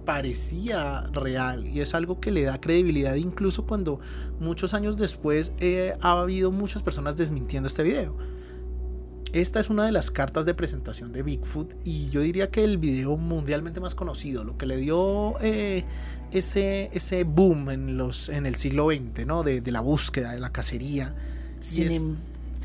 parecía 0.05 1.01
real 1.11 1.67
y 1.67 1.81
es 1.81 1.93
algo 1.93 2.19
que 2.19 2.31
le 2.31 2.43
da 2.43 2.59
credibilidad 2.59 3.15
incluso 3.15 3.65
cuando 3.65 3.99
muchos 4.39 4.73
años 4.73 4.97
después 4.97 5.53
eh, 5.59 5.95
ha 6.01 6.19
habido 6.19 6.51
muchas 6.51 6.83
personas 6.83 7.17
desmintiendo 7.17 7.67
este 7.67 7.83
video. 7.83 8.17
Esta 9.33 9.59
es 9.61 9.69
una 9.69 9.85
de 9.85 9.91
las 9.93 10.11
cartas 10.11 10.45
de 10.45 10.53
presentación 10.53 11.13
de 11.13 11.23
Bigfoot 11.23 11.73
y 11.85 12.09
yo 12.09 12.19
diría 12.21 12.49
que 12.51 12.63
el 12.65 12.77
video 12.77 13.15
mundialmente 13.15 13.79
más 13.79 13.95
conocido, 13.95 14.43
lo 14.43 14.57
que 14.57 14.65
le 14.65 14.75
dio 14.75 15.39
eh, 15.41 15.85
ese, 16.31 16.89
ese 16.93 17.23
boom 17.23 17.69
en, 17.69 17.97
los, 17.97 18.27
en 18.27 18.45
el 18.45 18.55
siglo 18.55 18.87
XX, 18.89 19.25
¿no? 19.25 19.43
De, 19.43 19.61
de 19.61 19.71
la 19.71 19.79
búsqueda, 19.79 20.33
de 20.33 20.39
la 20.41 20.51
cacería. 20.51 21.15
Y 21.59 21.63
Sin 21.63 21.87
es- 21.87 22.03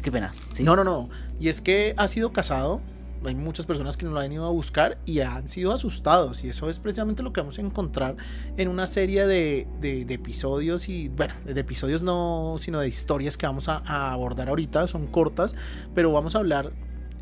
Qué 0.02 0.11
pena. 0.11 0.33
¿sí? 0.55 0.62
no, 0.64 0.74
no, 0.76 0.83
no. 0.85 1.09
Y 1.40 1.48
es 1.48 1.61
que 1.61 1.94
ha 1.96 2.09
sido 2.09 2.33
cazado. 2.33 2.81
Hay 3.24 3.35
muchas 3.35 3.66
personas 3.66 3.96
que 3.96 4.05
no 4.05 4.12
lo 4.12 4.20
han 4.20 4.31
ido 4.33 4.46
a 4.46 4.50
buscar 4.50 4.98
y 5.07 5.20
han 5.20 5.48
sido 5.48 5.72
asustados. 5.72 6.44
Y 6.44 6.48
eso 6.50 6.68
es 6.70 6.79
precisamente 6.79 7.22
lo 7.22 7.33
que 7.33 7.40
vamos 7.40 7.59
a 7.59 7.62
encontrar 7.62 8.16
en 8.57 8.68
una 8.68 8.87
serie 8.87 9.26
de, 9.26 9.66
de- 9.81 10.05
de 10.05 10.14
episodios. 10.14 10.88
Y 10.88 11.09
bueno, 11.09 11.35
de 11.44 11.59
episodios 11.61 12.02
no, 12.02 12.57
sino 12.59 12.81
de 12.81 12.88
historias 12.88 13.37
que 13.37 13.46
vamos 13.46 13.68
a, 13.68 13.79
a 13.87 14.12
abordar 14.12 14.48
ahorita. 14.48 14.87
Son 14.87 15.07
cortas, 15.07 15.55
pero 15.94 16.12
vamos 16.12 16.35
a 16.37 16.38
hablar 16.38 16.72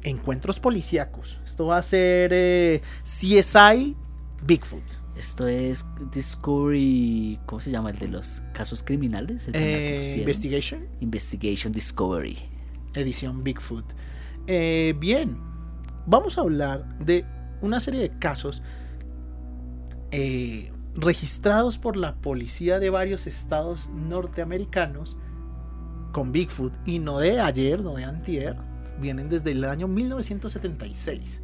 encuentros 0.02 0.60
policíacos. 0.60 1.38
Esto 1.44 1.66
va 1.66 1.78
a 1.78 1.82
ser 1.82 2.30
eh, 2.34 2.82
CSI 3.04 3.96
Bigfoot. 4.42 4.82
Esto 5.16 5.46
es 5.46 5.86
Discovery. 6.12 7.38
¿Cómo 7.46 7.60
se 7.60 7.70
llama? 7.70 7.90
El 7.90 7.98
de 7.98 8.08
los 8.08 8.42
casos 8.52 8.82
criminales. 8.82 9.48
el 9.48 9.54
Eh. 9.56 10.16
Investigation, 10.18 10.86
Investigation 11.00 11.72
Discovery. 11.72 12.36
edición 12.94 13.42
Bigfoot. 13.42 13.84
Eh, 14.46 14.94
bien, 14.98 15.38
vamos 16.06 16.38
a 16.38 16.42
hablar 16.42 16.98
de 16.98 17.24
una 17.60 17.80
serie 17.80 18.00
de 18.00 18.18
casos 18.18 18.62
eh, 20.10 20.72
registrados 20.94 21.78
por 21.78 21.96
la 21.96 22.14
policía 22.16 22.78
de 22.78 22.90
varios 22.90 23.26
estados 23.26 23.90
norteamericanos 23.90 25.16
con 26.12 26.30
Bigfoot 26.30 26.72
y 26.86 27.00
no 27.00 27.18
de 27.18 27.40
ayer, 27.40 27.82
no 27.82 27.94
de 27.94 28.04
antier, 28.04 28.56
vienen 29.00 29.28
desde 29.28 29.50
el 29.50 29.64
año 29.64 29.88
1976, 29.88 31.42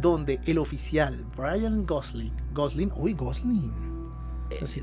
donde 0.00 0.40
el 0.46 0.58
oficial 0.58 1.26
Brian 1.36 1.84
Gosling, 1.84 2.32
Gosling, 2.54 2.90
uy, 2.96 3.12
Gosling, 3.12 3.85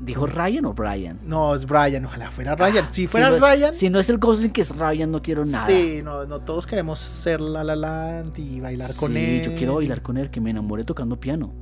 ¿Dijo 0.02 0.26
Ryan 0.26 0.64
o 0.66 0.74
Brian? 0.74 1.18
no 1.24 1.54
es 1.54 1.64
Brian, 1.66 2.04
ojalá 2.04 2.30
fuera 2.30 2.54
Ryan, 2.54 2.86
si 2.92 3.02
Si 3.02 3.06
fuera 3.06 3.30
no- 3.30 3.38
Ryan, 3.38 3.74
Si 3.74 3.88
no 3.90 3.98
es 3.98 4.10
el 4.10 4.18
Gosling 4.18 4.50
que 4.52 4.60
es 4.60 4.76
Ryan, 4.76 5.10
no 5.10 5.22
quiero 5.22 5.44
nada. 5.44 5.64
Sí, 5.66 6.00
no, 6.04 6.24
no 6.26 6.40
todos 6.40 6.66
queremos 6.66 6.98
ser 7.00 7.40
La 7.40 7.64
La 7.64 7.74
Land 7.76 8.38
y 8.38 8.60
bailar 8.60 8.90
con 8.98 9.12
Sí, 9.12 9.18
él. 9.18 9.42
yo 9.42 9.54
quiero 9.56 9.74
bailar 9.76 10.02
con 10.02 10.16
él, 10.16 10.30
que 10.30 10.40
me 10.40 10.50
enamore 10.50 10.84
tocando 10.84 11.18
piano. 11.18 11.52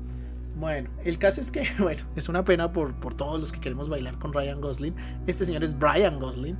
Bueno, 0.58 0.90
el 1.04 1.18
caso 1.18 1.40
es 1.40 1.50
que, 1.50 1.64
bueno, 1.78 2.02
es 2.16 2.28
una 2.28 2.44
pena 2.44 2.72
por, 2.72 2.94
por 2.94 3.14
todos 3.14 3.40
los 3.40 3.50
que 3.52 3.60
queremos 3.60 3.88
bailar 3.88 4.18
con 4.18 4.32
Ryan 4.32 4.60
Gosling. 4.60 4.94
Este 5.26 5.44
señor 5.44 5.64
es 5.64 5.78
Brian 5.78 6.18
Gosling. 6.20 6.56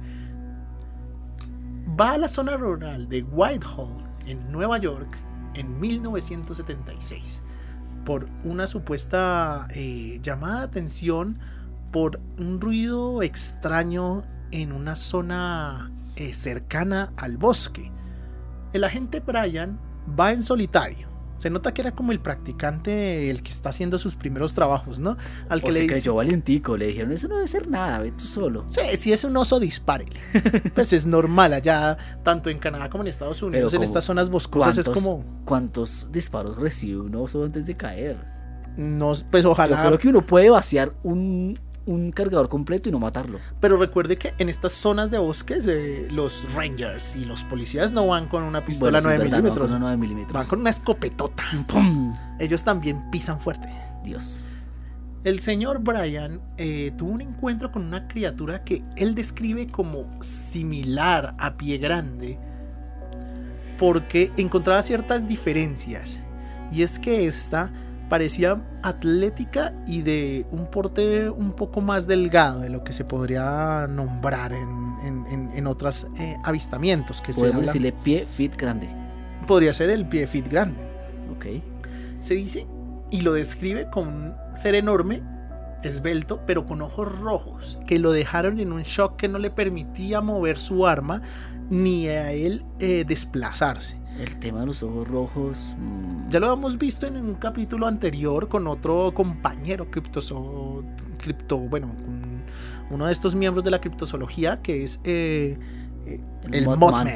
Va 2.00 2.12
a 2.12 2.18
la 2.18 2.28
zona 2.28 2.56
rural 2.56 3.08
de 3.08 3.22
Whitehall, 3.22 4.02
en 4.26 4.50
Nueva 4.50 4.78
York, 4.78 5.08
en 5.54 5.78
1976, 5.78 7.42
por 8.04 8.28
una 8.44 8.66
supuesta 8.66 9.66
eh, 9.70 10.18
llamada 10.22 10.60
de 10.60 10.64
atención 10.64 11.38
por 11.92 12.20
un 12.38 12.60
ruido 12.60 13.22
extraño 13.22 14.24
en 14.50 14.72
una 14.72 14.94
zona 14.94 15.92
eh, 16.16 16.34
cercana 16.34 17.12
al 17.16 17.36
bosque. 17.36 17.90
El 18.72 18.84
agente 18.84 19.20
Brian 19.20 19.78
va 20.18 20.32
en 20.32 20.42
solitario, 20.42 21.08
Se 21.42 21.50
nota 21.50 21.74
que 21.74 21.80
era 21.80 21.90
como 21.90 22.12
el 22.12 22.20
practicante, 22.20 23.28
el 23.28 23.42
que 23.42 23.50
está 23.50 23.70
haciendo 23.70 23.98
sus 23.98 24.14
primeros 24.14 24.54
trabajos, 24.54 25.00
¿no? 25.00 25.16
Al 25.48 25.60
que 25.60 25.70
O 25.70 25.72
le 25.72 25.78
se 25.78 25.82
dice, 25.82 25.94
creyó 25.94 26.14
valientico, 26.14 26.76
le 26.76 26.86
dijeron, 26.86 27.10
eso 27.10 27.26
no 27.26 27.34
debe 27.34 27.48
ser 27.48 27.68
nada, 27.68 27.98
ve 27.98 28.12
tú 28.12 28.26
solo. 28.26 28.64
Sí, 28.70 28.96
si 28.96 29.12
es 29.12 29.24
un 29.24 29.36
oso, 29.36 29.58
dispárele. 29.58 30.20
pues 30.76 30.92
es 30.92 31.04
normal 31.04 31.52
allá, 31.52 31.96
tanto 32.22 32.48
en 32.48 32.60
Canadá 32.60 32.88
como 32.88 33.02
en 33.02 33.08
Estados 33.08 33.42
Unidos, 33.42 33.74
en 33.74 33.82
estas 33.82 34.04
zonas 34.04 34.30
boscosas 34.30 34.78
es 34.78 34.84
¿Cuántos- 34.84 35.02
como, 35.04 35.24
¿Cuántos 35.44 36.06
disparos 36.12 36.58
recibe 36.58 37.00
un 37.00 37.14
oso 37.16 37.44
antes 37.44 37.66
de 37.66 37.76
caer? 37.76 38.16
no, 38.76 39.12
pues 39.28 39.42
Yo 39.42 39.50
ojalá. 39.50 39.84
creo 39.84 39.98
que 39.98 40.08
uno 40.08 40.22
puede 40.22 40.48
vaciar 40.48 40.92
un, 41.02 41.58
un 41.86 42.12
cargador 42.12 42.48
completo 42.48 42.88
y 42.88 42.92
no 42.92 42.98
matarlo. 42.98 43.38
Pero 43.60 43.76
recuerde 43.76 44.16
que 44.16 44.34
en 44.38 44.48
estas 44.48 44.72
zonas 44.72 45.10
de 45.10 45.18
bosques, 45.18 45.66
eh, 45.66 46.08
los 46.10 46.54
rangers 46.54 47.16
y 47.16 47.24
los 47.24 47.44
policías 47.44 47.92
no 47.92 48.06
van 48.06 48.28
con 48.28 48.42
una 48.44 48.64
pistola 48.64 49.00
Bueno, 49.00 49.08
sí, 49.08 49.14
es 49.14 49.18
9 49.18 49.24
verdad, 49.24 49.36
no, 49.38 49.42
milímetros, 49.42 49.70
con 49.70 49.76
una 49.76 49.86
9 49.90 49.96
milímetros. 49.96 50.32
van 50.34 50.46
con 50.46 50.60
una 50.60 50.70
escopetota. 50.70 51.44
¡Pum! 51.66 52.14
Ellos 52.38 52.64
también 52.64 53.10
pisan 53.10 53.40
fuerte. 53.40 53.68
Dios. 54.04 54.44
El 55.24 55.38
señor 55.38 55.80
Brian 55.80 56.40
eh, 56.56 56.92
tuvo 56.96 57.12
un 57.12 57.20
encuentro 57.20 57.70
con 57.70 57.84
una 57.84 58.08
criatura 58.08 58.64
que 58.64 58.82
él 58.96 59.14
describe 59.14 59.68
como 59.68 60.10
similar 60.20 61.36
a 61.38 61.56
pie 61.56 61.78
grande 61.78 62.38
porque 63.78 64.32
encontraba 64.36 64.82
ciertas 64.82 65.28
diferencias 65.28 66.18
y 66.72 66.82
es 66.82 66.98
que 66.98 67.26
esta 67.26 67.70
parecía 68.12 68.60
atlética 68.82 69.72
y 69.86 70.02
de 70.02 70.44
un 70.50 70.66
porte 70.66 71.30
un 71.30 71.52
poco 71.54 71.80
más 71.80 72.06
delgado 72.06 72.60
de 72.60 72.68
lo 72.68 72.84
que 72.84 72.92
se 72.92 73.06
podría 73.06 73.86
nombrar 73.88 74.52
en, 74.52 74.96
en, 75.02 75.26
en, 75.28 75.50
en 75.54 75.66
otros 75.66 76.06
eh, 76.18 76.36
avistamientos 76.44 77.22
que 77.22 77.32
se 77.32 77.40
Podemos 77.40 77.64
decirle 77.64 77.90
pie 77.92 78.26
fit 78.26 78.54
grande. 78.54 78.86
podría 79.46 79.72
ser 79.72 79.88
el 79.88 80.06
pie 80.06 80.26
fit 80.26 80.46
grande 80.46 80.82
Ok. 81.34 81.46
se 82.20 82.34
dice 82.34 82.66
y 83.10 83.22
lo 83.22 83.32
describe 83.32 83.88
como 83.88 84.10
un 84.10 84.34
ser 84.54 84.74
enorme, 84.74 85.22
esbelto, 85.82 86.42
pero 86.46 86.66
con 86.66 86.82
ojos 86.82 87.18
rojos, 87.18 87.78
que 87.86 87.98
lo 87.98 88.12
dejaron 88.12 88.60
en 88.60 88.74
un 88.74 88.82
shock 88.82 89.16
que 89.16 89.28
no 89.28 89.38
le 89.38 89.50
permitía 89.50 90.20
mover 90.20 90.58
su 90.58 90.86
arma 90.86 91.22
ni 91.70 92.08
a 92.08 92.30
él 92.32 92.62
eh, 92.78 93.06
desplazarse. 93.08 94.01
El 94.20 94.36
tema 94.38 94.60
de 94.60 94.66
los 94.66 94.82
ojos 94.82 95.08
rojos. 95.08 95.74
mm, 95.78 96.28
Ya 96.30 96.38
lo 96.40 96.52
hemos 96.52 96.78
visto 96.78 97.06
en 97.06 97.16
un 97.16 97.34
capítulo 97.34 97.86
anterior 97.86 98.48
con 98.48 98.66
otro 98.66 99.12
compañero 99.14 99.90
criptozo, 99.90 100.84
cripto, 101.18 101.58
bueno, 101.58 101.88
con 102.04 102.42
uno 102.90 103.06
de 103.06 103.12
estos 103.12 103.34
miembros 103.34 103.64
de 103.64 103.70
la 103.70 103.80
criptozoología 103.80 104.60
que 104.60 104.84
es 104.84 105.00
eh, 105.04 105.58
eh, 106.06 106.20
El 106.44 106.54
el, 106.54 106.64
Mothman. 106.66 107.08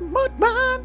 Mothman. 0.00 0.80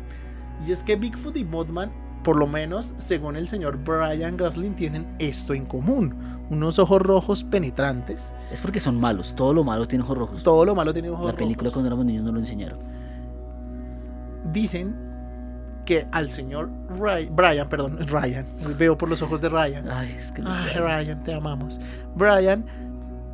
Y 0.67 0.71
es 0.71 0.83
que 0.83 0.95
Bigfoot 0.95 1.35
y 1.35 1.43
Mothman, 1.43 1.91
por 2.23 2.37
lo 2.37 2.45
menos 2.47 2.93
según 2.99 3.35
el 3.35 3.47
señor 3.47 3.79
Brian 3.83 4.37
Gosling, 4.37 4.75
tienen 4.75 5.07
esto 5.17 5.53
en 5.55 5.65
común: 5.65 6.13
unos 6.51 6.77
ojos 6.77 7.01
rojos 7.01 7.43
penetrantes. 7.43 8.31
Es 8.51 8.61
porque 8.61 8.79
son 8.79 8.99
malos. 8.99 9.35
Todo 9.35 9.51
lo 9.53 9.63
malo 9.63 9.87
tiene 9.87 10.03
ojos 10.03 10.17
rojos. 10.17 10.43
Todo 10.43 10.63
lo 10.63 10.75
malo 10.75 10.93
tiene 10.93 11.09
ojos 11.09 11.25
La 11.25 11.33
película 11.33 11.63
rojos. 11.69 11.73
cuando 11.73 11.87
éramos 11.87 12.05
niños 12.05 12.23
nos 12.23 12.33
lo 12.35 12.39
enseñaron. 12.39 12.77
Dicen 14.51 14.93
que 15.85 16.07
al 16.11 16.29
señor 16.29 16.69
Ry- 16.89 17.29
Brian, 17.31 17.67
perdón, 17.69 17.99
Ryan, 18.07 18.45
veo 18.77 18.97
por 18.97 19.09
los 19.09 19.21
ojos 19.21 19.41
de 19.41 19.49
Ryan. 19.49 19.89
Ay, 19.89 20.15
es 20.17 20.31
que 20.31 20.41
no 20.41 20.51
Ay. 20.53 20.73
Ryan, 20.75 21.23
te 21.23 21.33
amamos. 21.33 21.79
Brian 22.15 22.65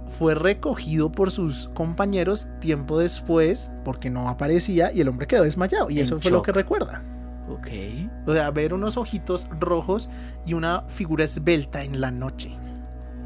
fue 0.08 0.34
recogido 0.36 1.12
por 1.12 1.30
sus 1.32 1.70
compañeros 1.76 2.50
tiempo 2.60 2.98
después 3.00 3.72
porque 3.86 4.10
no 4.10 4.28
aparecía 4.30 4.92
y 4.92 5.02
el 5.02 5.08
hombre 5.08 5.28
quedó 5.28 5.44
desmayado. 5.44 5.90
Y 5.90 5.98
En 6.00 6.04
eso 6.06 6.20
fue 6.20 6.32
lo 6.32 6.42
que 6.42 6.52
recuerda. 6.52 7.04
Ok. 7.50 7.68
O 8.28 8.34
sea, 8.34 8.50
ver 8.52 8.74
unos 8.74 8.98
ojitos 8.98 9.48
rojos 9.60 10.10
y 10.46 10.54
una 10.54 10.84
figura 10.88 11.24
esbelta 11.26 11.84
en 11.84 12.00
la 12.02 12.12
noche. 12.12 12.56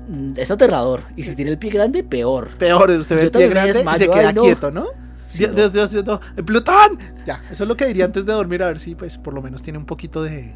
Mm, 0.10 0.34
Es 0.38 0.52
aterrador. 0.52 1.02
Y 1.16 1.24
si 1.24 1.36
tiene 1.36 1.52
el 1.52 1.58
pie 1.58 1.72
grande, 1.72 2.04
peor. 2.04 2.50
Peor, 2.58 2.90
usted 2.92 3.16
ve 3.16 3.22
el 3.24 3.32
pie 3.32 3.48
grande 3.48 3.82
y 3.82 3.98
se 3.98 4.10
queda 4.10 4.30
ay, 4.30 4.36
no. 4.36 4.42
quieto, 4.44 4.72
¿no? 4.72 4.88
Sí, 5.26 5.40
Dios, 5.40 5.52
no. 5.52 5.56
Dios, 5.56 5.74
Dios, 5.74 5.92
Dios, 5.92 6.06
Dios, 6.06 6.20
¡Eh, 6.38 6.44
¡Plutón! 6.44 7.00
Ya, 7.26 7.44
eso 7.50 7.64
es 7.64 7.68
lo 7.68 7.76
que 7.78 7.86
diría 7.88 8.06
antes 8.06 8.26
de 8.26 8.34
dormir, 8.34 8.62
a 8.64 8.68
ver 8.68 8.80
si 8.80 8.96
pues 8.96 9.18
por 9.18 9.34
lo 9.34 9.42
menos 9.42 9.64
tiene 9.64 9.80
un 9.80 9.86
poquito 9.86 10.22
de, 10.24 10.56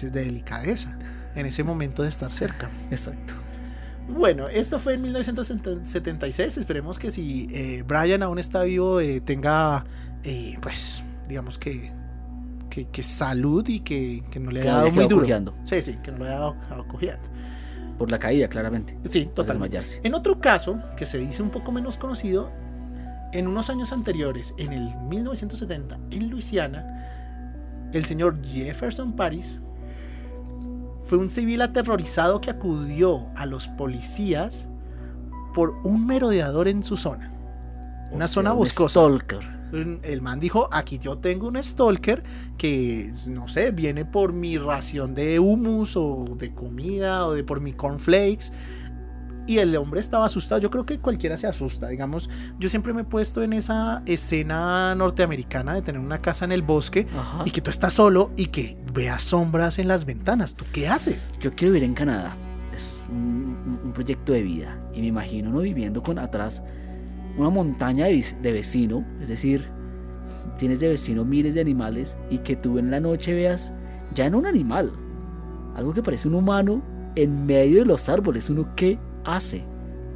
de, 0.00 0.10
de 0.10 0.24
delicadeza 0.24 0.98
en 1.34 1.46
ese 1.46 1.64
momento 1.64 2.02
de 2.02 2.08
estar 2.08 2.32
cerca. 2.32 2.70
Exacto. 2.90 3.34
Bueno, 4.08 4.48
esto 4.48 4.78
fue 4.78 4.94
en 4.94 5.02
1976. 5.02 6.56
Esperemos 6.58 6.98
que 6.98 7.10
si 7.10 7.46
eh, 7.52 7.84
Brian 7.86 8.22
aún 8.22 8.38
está 8.38 8.62
vivo, 8.62 9.00
eh, 9.00 9.20
tenga, 9.20 9.84
eh, 10.24 10.56
pues, 10.62 11.02
digamos 11.28 11.58
que, 11.58 11.92
que, 12.70 12.86
que 12.88 13.02
salud 13.02 13.66
y 13.68 13.80
que, 13.80 14.24
que 14.30 14.40
no 14.40 14.50
le 14.50 14.62
haya 14.62 14.72
no 14.72 14.76
dado 14.78 14.90
muy 14.92 15.04
duro. 15.06 15.20
cojeando. 15.20 15.54
Sí, 15.64 15.82
sí, 15.82 15.98
que 16.02 16.10
no 16.10 16.18
le 16.18 16.24
haya 16.26 16.38
dado, 16.38 16.56
cojeando. 16.88 17.28
Por 17.98 18.10
la 18.10 18.18
caída, 18.18 18.48
claramente. 18.48 18.96
Sí, 19.04 19.28
desmayarse. 19.36 20.00
En 20.02 20.14
otro 20.14 20.40
caso, 20.40 20.80
que 20.96 21.04
se 21.04 21.18
dice 21.18 21.42
un 21.42 21.50
poco 21.50 21.70
menos 21.72 21.98
conocido, 21.98 22.50
en 23.32 23.46
unos 23.46 23.70
años 23.70 23.92
anteriores, 23.92 24.54
en 24.58 24.72
el 24.72 24.96
1970, 24.98 25.98
en 26.10 26.30
Luisiana, 26.30 27.90
el 27.92 28.04
señor 28.04 28.44
Jefferson 28.44 29.14
Paris 29.14 29.60
fue 31.00 31.18
un 31.18 31.28
civil 31.28 31.62
aterrorizado 31.62 32.40
que 32.40 32.50
acudió 32.50 33.28
a 33.36 33.46
los 33.46 33.68
policías 33.68 34.68
por 35.54 35.70
un 35.84 36.06
merodeador 36.06 36.68
en 36.68 36.82
su 36.82 36.96
zona. 36.96 37.32
Una 38.10 38.26
O 38.26 38.28
zona 38.28 38.50
sea, 38.50 38.52
un 38.52 38.58
boscosa. 38.58 39.00
Stalker. 39.00 39.58
El 40.02 40.22
man 40.22 40.40
dijo, 40.40 40.68
aquí 40.72 40.98
yo 40.98 41.18
tengo 41.18 41.46
un 41.46 41.62
stalker 41.62 42.22
que, 42.56 43.12
no 43.26 43.48
sé, 43.48 43.70
viene 43.70 44.06
por 44.06 44.32
mi 44.32 44.56
ración 44.56 45.14
de 45.14 45.38
humus 45.38 45.94
o 45.94 46.36
de 46.38 46.54
comida 46.54 47.26
o 47.26 47.34
de 47.34 47.44
por 47.44 47.60
mi 47.60 47.74
cornflakes. 47.74 48.50
Y 49.48 49.58
el 49.58 49.74
hombre 49.76 49.98
estaba 49.98 50.26
asustado. 50.26 50.60
Yo 50.60 50.70
creo 50.70 50.84
que 50.84 50.98
cualquiera 51.00 51.36
se 51.38 51.46
asusta. 51.46 51.88
Digamos, 51.88 52.28
yo 52.58 52.68
siempre 52.68 52.92
me 52.92 53.00
he 53.00 53.04
puesto 53.04 53.42
en 53.42 53.54
esa 53.54 54.02
escena 54.04 54.94
norteamericana 54.94 55.74
de 55.74 55.82
tener 55.82 56.00
una 56.00 56.18
casa 56.18 56.44
en 56.44 56.52
el 56.52 56.62
bosque 56.62 57.06
Ajá. 57.18 57.42
y 57.46 57.50
que 57.50 57.62
tú 57.62 57.70
estás 57.70 57.94
solo 57.94 58.30
y 58.36 58.46
que 58.46 58.76
veas 58.92 59.22
sombras 59.22 59.78
en 59.78 59.88
las 59.88 60.04
ventanas. 60.04 60.54
¿Tú 60.54 60.66
qué 60.72 60.86
haces? 60.86 61.32
Yo 61.40 61.54
quiero 61.54 61.72
vivir 61.72 61.88
en 61.88 61.94
Canadá. 61.94 62.36
Es 62.74 63.02
un, 63.10 63.80
un 63.82 63.92
proyecto 63.92 64.34
de 64.34 64.42
vida. 64.42 64.78
Y 64.92 65.00
me 65.00 65.06
imagino 65.06 65.48
uno 65.48 65.60
viviendo 65.60 66.02
con 66.02 66.18
atrás 66.18 66.62
una 67.38 67.48
montaña 67.48 68.04
de, 68.04 68.24
de 68.42 68.52
vecino. 68.52 69.04
Es 69.22 69.28
decir, 69.28 69.66
tienes 70.58 70.80
de 70.80 70.88
vecino 70.88 71.24
miles 71.24 71.54
de 71.54 71.62
animales 71.62 72.18
y 72.30 72.38
que 72.38 72.54
tú 72.54 72.78
en 72.78 72.90
la 72.90 73.00
noche 73.00 73.32
veas 73.32 73.72
ya 74.14 74.28
no 74.28 74.38
un 74.38 74.46
animal, 74.46 74.92
algo 75.74 75.92
que 75.94 76.02
parece 76.02 76.28
un 76.28 76.34
humano 76.34 76.82
en 77.14 77.46
medio 77.46 77.78
de 77.80 77.84
los 77.86 78.08
árboles. 78.08 78.50
¿Uno 78.50 78.68
qué 78.76 78.98
hace? 79.36 79.64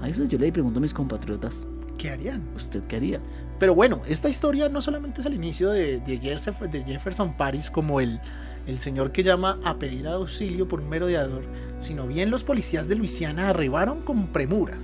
A 0.01 0.09
eso 0.09 0.25
yo 0.25 0.39
le 0.39 0.53
pregunto 0.53 0.79
a 0.79 0.83
mis 0.83 0.95
compatriotas, 0.95 1.69
¿Qué 1.99 2.11
harían? 2.11 2.43
¿usted 2.57 2.83
qué 2.85 2.97
haría? 2.97 3.21
Pero 3.61 3.77
bueno, 3.77 4.03
esta 4.09 4.29
historia 4.29 4.69
no 4.69 4.83
solamente 4.83 5.21
es 5.21 5.27
el 5.27 5.35
inicio 5.35 5.71
de, 5.71 6.01
de 6.01 6.19
Jefferson, 6.19 6.71
de 6.71 6.83
Jefferson 6.83 7.37
Paris 7.37 7.71
como 7.71 8.01
el, 8.01 8.21
el 8.67 8.79
señor 8.79 9.13
que 9.13 9.23
llama 9.23 9.61
a 9.63 9.79
pedir 9.79 10.09
auxilio 10.09 10.67
por 10.67 10.81
un 10.81 10.89
merodeador, 10.89 11.45
sino 11.81 12.09
bien 12.09 12.31
los 12.31 12.43
policías 12.43 12.89
de 12.89 12.97
Luisiana 12.97 13.51
arribaron 13.51 14.03
con 14.03 14.27
premura 14.29 14.79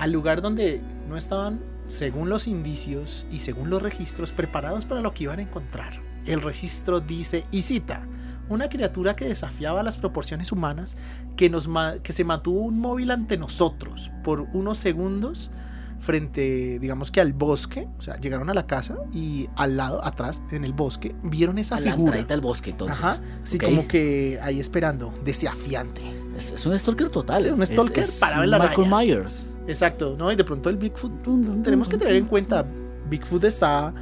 al 0.00 0.12
lugar 0.12 0.40
donde 0.40 0.80
no 1.10 1.18
estaban, 1.18 1.60
según 1.88 2.30
los 2.30 2.46
indicios 2.46 3.26
y 3.30 3.40
según 3.40 3.68
los 3.68 3.82
registros, 3.82 4.32
preparados 4.32 4.86
para 4.86 5.02
lo 5.02 5.12
que 5.12 5.24
iban 5.24 5.40
a 5.40 5.42
encontrar. 5.42 5.92
El 6.24 6.40
registro 6.40 7.00
dice, 7.00 7.44
y 7.52 7.60
cita, 7.60 8.06
una 8.50 8.68
criatura 8.68 9.16
que 9.16 9.26
desafiaba 9.26 9.82
las 9.82 9.96
proporciones 9.96 10.52
humanas, 10.52 10.96
que, 11.36 11.48
nos 11.48 11.68
que 12.02 12.12
se 12.12 12.24
mantuvo 12.24 12.60
un 12.60 12.78
móvil 12.78 13.10
ante 13.10 13.38
nosotros 13.38 14.10
por 14.22 14.40
unos 14.52 14.76
segundos 14.78 15.50
frente, 15.98 16.78
digamos 16.80 17.10
que 17.10 17.20
al 17.20 17.32
bosque, 17.34 17.86
o 17.98 18.02
sea, 18.02 18.16
llegaron 18.16 18.48
a 18.48 18.54
la 18.54 18.66
casa 18.66 18.96
y 19.12 19.48
al 19.56 19.76
lado, 19.76 20.02
atrás, 20.04 20.40
en 20.50 20.64
el 20.64 20.72
bosque, 20.72 21.14
vieron 21.22 21.58
esa 21.58 21.76
A 21.76 21.80
la 21.80 21.92
figura. 21.92 22.08
entradita 22.12 22.34
al 22.34 22.40
bosque, 22.40 22.70
entonces. 22.70 23.04
Ajá, 23.04 23.20
sí, 23.44 23.58
Ok. 23.58 23.64
como 23.64 23.86
que 23.86 24.38
ahí 24.42 24.58
esperando, 24.60 25.12
desafiante. 25.24 26.00
Es, 26.36 26.52
es 26.52 26.64
un 26.64 26.78
stalker 26.78 27.10
total. 27.10 27.42
Sí, 27.42 27.50
un 27.50 27.64
stalker 27.66 28.02
es 28.02 28.18
parado 28.18 28.44
en 28.44 28.50
la 28.50 28.58
Michael 28.58 28.90
raya. 28.90 28.96
Myers. 28.96 29.46
Exacto, 29.68 30.16
¿no? 30.18 30.32
Y 30.32 30.36
de 30.36 30.44
pronto 30.44 30.70
el 30.70 30.78
Bigfoot, 30.78 31.22
tenemos 31.62 31.86
que 31.88 31.98
tener 31.98 32.14
en 32.14 32.24
cuenta, 32.24 32.64
Bigfoot 33.10 33.44
está 33.44 33.92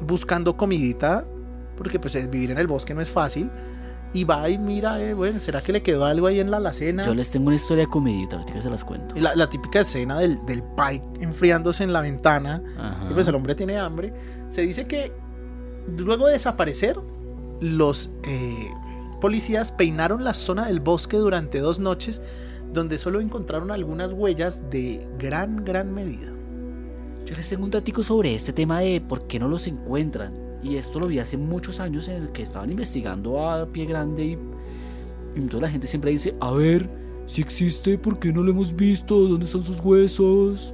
buscando 0.00 0.56
comidita, 0.56 1.26
porque 1.76 1.98
pues 2.00 2.14
es- 2.16 2.30
vivir 2.30 2.50
en 2.50 2.58
el 2.58 2.66
bosque 2.66 2.94
no 2.94 3.00
es 3.00 3.10
fácil, 3.10 3.50
y 4.12 4.24
va 4.24 4.48
y 4.48 4.56
mira, 4.56 5.00
eh, 5.02 5.12
bueno, 5.14 5.38
¿será 5.40 5.60
que 5.60 5.72
le 5.72 5.82
quedó 5.82 6.04
algo 6.06 6.26
ahí 6.26 6.40
en 6.40 6.50
la 6.50 6.56
alacena? 6.56 7.02
Yo 7.04 7.14
les 7.14 7.30
tengo 7.30 7.46
una 7.48 7.56
historia 7.56 7.84
de 7.84 7.90
comidita, 7.90 8.36
ahorita 8.36 8.62
se 8.62 8.70
las 8.70 8.84
cuento. 8.84 9.14
La, 9.16 9.34
la 9.34 9.50
típica 9.50 9.80
escena 9.80 10.18
del, 10.18 10.44
del 10.46 10.62
pie 10.62 11.02
enfriándose 11.20 11.84
en 11.84 11.92
la 11.92 12.00
ventana, 12.00 12.62
Ajá. 12.78 13.08
y 13.10 13.14
pues 13.14 13.28
el 13.28 13.34
hombre 13.34 13.54
tiene 13.54 13.78
hambre. 13.78 14.12
Se 14.48 14.62
dice 14.62 14.86
que 14.86 15.12
luego 15.98 16.26
de 16.26 16.32
desaparecer, 16.34 16.98
los 17.60 18.10
eh, 18.24 18.68
policías 19.20 19.72
peinaron 19.72 20.24
la 20.24 20.34
zona 20.34 20.66
del 20.66 20.80
bosque 20.80 21.16
durante 21.18 21.58
dos 21.58 21.78
noches, 21.80 22.22
donde 22.72 22.98
solo 22.98 23.20
encontraron 23.20 23.70
algunas 23.70 24.12
huellas 24.12 24.62
de 24.70 25.06
gran, 25.18 25.64
gran 25.64 25.92
medida. 25.92 26.32
Yo 27.26 27.34
les 27.34 27.48
tengo 27.48 27.64
un 27.64 27.70
datico 27.70 28.02
sobre 28.02 28.34
este 28.34 28.52
tema 28.52 28.80
de 28.80 29.00
por 29.00 29.26
qué 29.26 29.38
no 29.38 29.48
los 29.48 29.66
encuentran. 29.66 30.32
Y 30.62 30.76
esto 30.76 31.00
lo 31.00 31.06
vi 31.06 31.18
hace 31.18 31.36
muchos 31.36 31.80
años 31.80 32.08
en 32.08 32.22
el 32.22 32.32
que 32.32 32.42
estaban 32.42 32.70
investigando 32.70 33.48
a 33.48 33.66
pie 33.66 33.86
grande 33.86 34.24
y, 34.24 34.38
entonces 35.34 35.60
la 35.60 35.68
gente 35.68 35.86
siempre 35.86 36.10
dice, 36.10 36.34
a 36.40 36.50
ver, 36.50 36.88
si 37.26 37.42
existe, 37.42 37.98
¿por 37.98 38.18
qué 38.18 38.32
no 38.32 38.42
lo 38.42 38.50
hemos 38.50 38.74
visto? 38.74 39.28
¿Dónde 39.28 39.44
están 39.44 39.62
sus 39.62 39.80
huesos? 39.80 40.72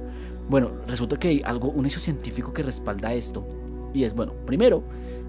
Bueno, 0.49 0.71
resulta 0.87 1.17
que 1.17 1.27
hay 1.27 1.41
algo, 1.43 1.69
un 1.69 1.85
hecho 1.85 1.99
científico 1.99 2.53
que 2.53 2.63
respalda 2.63 3.13
esto. 3.13 3.45
Y 3.93 4.03
es, 4.03 4.15
bueno, 4.15 4.33
primero, 4.45 4.83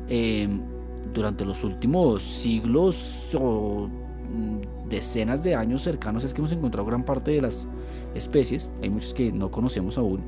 eh, 0.08 0.48
durante 1.12 1.44
los 1.44 1.64
últimos 1.64 2.22
siglos 2.22 3.34
o 3.38 3.88
decenas 4.88 5.42
de 5.42 5.54
años 5.54 5.82
cercanos 5.82 6.24
es 6.24 6.34
que 6.34 6.40
hemos 6.40 6.52
encontrado 6.52 6.86
gran 6.86 7.04
parte 7.04 7.32
de 7.32 7.42
las 7.42 7.68
especies. 8.14 8.70
Hay 8.82 8.90
muchas 8.90 9.14
que 9.14 9.32
no 9.32 9.50
conocemos 9.50 9.98
aún 9.98 10.22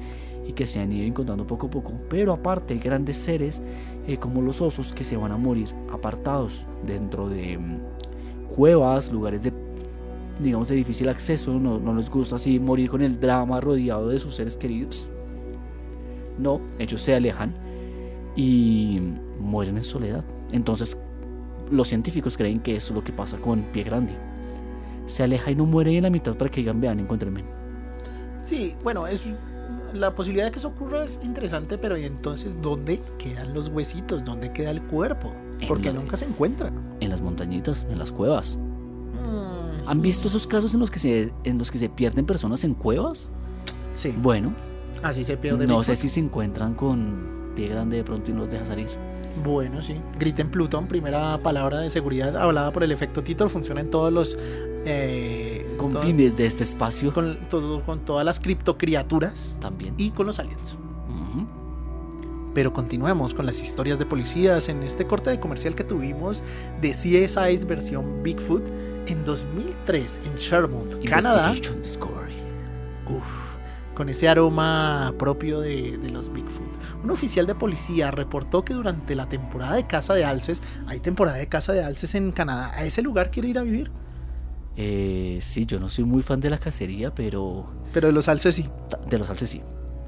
y 0.47 0.53
que 0.53 0.67
se 0.67 0.81
han 0.81 0.93
ido 0.93 1.07
encontrando 1.07 1.47
poco 1.47 1.67
a 1.67 1.71
poco. 1.71 1.93
Pero 2.09 2.33
aparte 2.33 2.75
hay 2.75 2.81
grandes 2.81 3.17
seres 3.17 3.63
eh, 4.07 4.17
como 4.17 4.43
los 4.43 4.61
osos 4.61 4.93
que 4.93 5.05
se 5.05 5.17
van 5.17 5.33
a 5.33 5.37
morir 5.37 5.69
apartados 5.93 6.67
dentro 6.85 7.29
de 7.29 7.59
mm, 7.59 7.81
cuevas, 8.55 9.13
lugares 9.13 9.43
de 9.43 9.53
digamos 10.39 10.69
de 10.69 10.75
difícil 10.75 11.09
acceso, 11.09 11.59
no, 11.59 11.79
no 11.79 11.95
les 11.95 12.11
gusta 12.11 12.37
así 12.37 12.61
morir 12.61 12.91
con 12.91 13.01
el 13.01 13.19
drama 13.19 13.61
rodeado 13.61 14.09
de 14.09 14.19
sus 14.19 14.35
seres 14.35 14.57
queridos. 14.57 15.11
No, 16.39 16.61
ellos 16.79 17.01
se 17.01 17.15
alejan 17.15 17.55
y 18.37 19.01
mueren 19.41 19.79
en 19.79 19.83
soledad. 19.83 20.25
Entonces, 20.53 21.01
los 21.71 21.89
científicos 21.89 22.37
creen 22.37 22.61
que 22.61 22.77
eso 22.77 22.93
es 22.93 22.97
lo 22.97 23.05
que 23.05 23.13
pasa 23.13 23.39
con 23.39 23.63
Pie 23.65 23.85
Grande. 23.85 24.15
Se 25.07 25.23
aleja 25.23 25.51
y 25.51 25.55
no 25.55 25.67
muere 25.67 25.97
en 25.97 26.03
la 26.03 26.11
mitad 26.11 26.37
para 26.37 26.51
que 26.51 26.61
digan, 26.61 26.81
vean, 26.81 26.99
encuéntrenme. 27.01 27.45
Sí, 28.43 28.75
bueno, 28.83 29.07
es 29.07 29.35
la 29.93 30.15
posibilidad 30.15 30.47
de 30.47 30.53
que 30.53 30.59
eso 30.59 30.69
ocurra 30.69 31.05
es 31.05 31.21
interesante, 31.25 31.79
pero 31.79 31.97
¿y 31.97 32.05
entonces 32.05 32.61
dónde 32.61 33.01
quedan 33.19 33.55
los 33.55 33.69
huesitos? 33.69 34.25
¿Dónde 34.25 34.53
queda 34.53 34.71
el 34.71 34.83
cuerpo? 34.83 35.33
Porque 35.69 35.93
la- 35.93 36.01
nunca 36.01 36.17
se 36.17 36.25
encuentran. 36.27 36.75
En 37.01 37.11
las 37.11 37.21
montañitas, 37.23 37.87
en 37.91 37.99
las 37.99 38.13
cuevas. 38.13 38.57
Mm, 38.57 39.89
¿Han 39.89 40.03
visto 40.03 40.29
esos 40.29 40.47
casos 40.47 40.75
en 40.75 40.81
los 40.81 40.91
que 40.91 40.99
se, 40.99 41.33
en 41.45 41.59
los 41.59 41.71
que 41.71 41.79
se 41.79 41.89
pierden 41.89 42.27
personas 42.27 42.63
en 42.65 42.75
cuevas? 42.75 43.33
Sí, 43.95 44.15
Bueno, 44.21 44.53
así 45.03 45.25
se 45.25 45.37
pierde. 45.37 45.67
no 45.67 45.83
sé 45.83 45.97
si 45.97 46.09
se 46.09 46.21
encuentran 46.21 46.75
con 46.75 47.53
Pie 47.55 47.69
Grande 47.69 47.97
de 47.99 48.05
pronto 48.05 48.31
y 48.31 48.35
no 48.35 48.41
los 48.41 48.51
deja 48.51 48.67
salir. 48.67 48.89
Bueno, 49.45 49.83
sí. 49.83 49.97
Griten 50.19 50.51
Plutón, 50.51 50.87
primera 50.89 51.39
palabra 51.39 51.79
de 51.81 51.91
seguridad 51.91 52.37
hablada 52.37 52.73
por 52.73 52.83
el 52.85 52.93
efecto 52.93 53.23
Titor, 53.23 53.49
funciona 53.51 53.81
en 53.81 53.91
todos 53.91 54.13
los. 54.13 54.37
eh, 54.89 55.67
todo- 55.77 55.91
Confines 55.93 56.37
de 56.37 56.47
este 56.47 56.63
espacio 56.65 57.13
con, 57.13 57.37
todo- 57.51 57.81
con 57.83 58.01
todas 58.01 58.25
las 58.25 58.41
criptocriaturas 58.41 59.57
también. 59.61 59.95
y 59.99 60.11
con 60.11 60.27
los 60.27 60.39
aliens. 60.39 60.77
Pero 62.55 62.73
continuemos 62.73 63.35
con 63.35 63.45
las 63.45 63.61
historias 63.61 63.99
de 63.99 64.07
policías 64.07 64.71
en 64.71 64.83
este 64.83 65.07
corte 65.07 65.29
de 65.29 65.39
comercial 65.39 65.75
que 65.75 65.85
tuvimos 65.85 66.43
de 66.81 66.93
CSI's 66.93 67.67
versión 67.67 68.23
Bigfoot 68.23 68.63
en 69.07 69.25
2003 69.25 70.21
en 70.25 70.35
Sherwood, 70.37 70.95
Canadá. 71.11 71.49
Uf, 73.11 73.56
con 73.97 74.11
ese 74.11 74.29
aroma 74.29 75.15
propio 75.19 75.61
de, 75.61 75.97
de 75.97 76.11
los 76.11 76.33
Bigfoot. 76.33 76.69
Un 77.03 77.11
oficial 77.11 77.47
de 77.47 77.55
policía 77.55 78.11
reportó 78.11 78.63
que 78.65 78.75
durante 78.75 79.17
la 79.17 79.29
temporada 79.29 79.75
de 79.75 79.87
caza 79.87 80.13
de 80.15 80.25
alces, 80.25 80.63
hay 80.87 81.01
temporada 81.01 81.39
de 81.39 81.49
caza 81.49 81.73
de 81.73 81.83
alces 81.83 82.15
en 82.15 82.31
Canadá, 82.31 82.73
¿a 82.75 82.85
ese 82.85 83.01
lugar 83.03 83.31
quiere 83.31 83.49
ir 83.49 83.59
a 83.59 83.63
vivir? 83.63 83.91
Eh, 84.77 85.39
sí, 85.41 85.65
yo 85.65 85.81
no 85.81 85.89
soy 85.89 86.05
muy 86.05 86.23
fan 86.23 86.41
de 86.41 86.51
la 86.51 86.59
cacería, 86.59 87.15
pero 87.15 87.67
Pero 87.95 88.09
de 88.09 88.13
los 88.13 88.29
alces 88.29 88.55
sí. 88.55 88.69
de 89.09 89.19
los 89.19 89.31
alces 89.31 89.49
sí. 89.49 89.63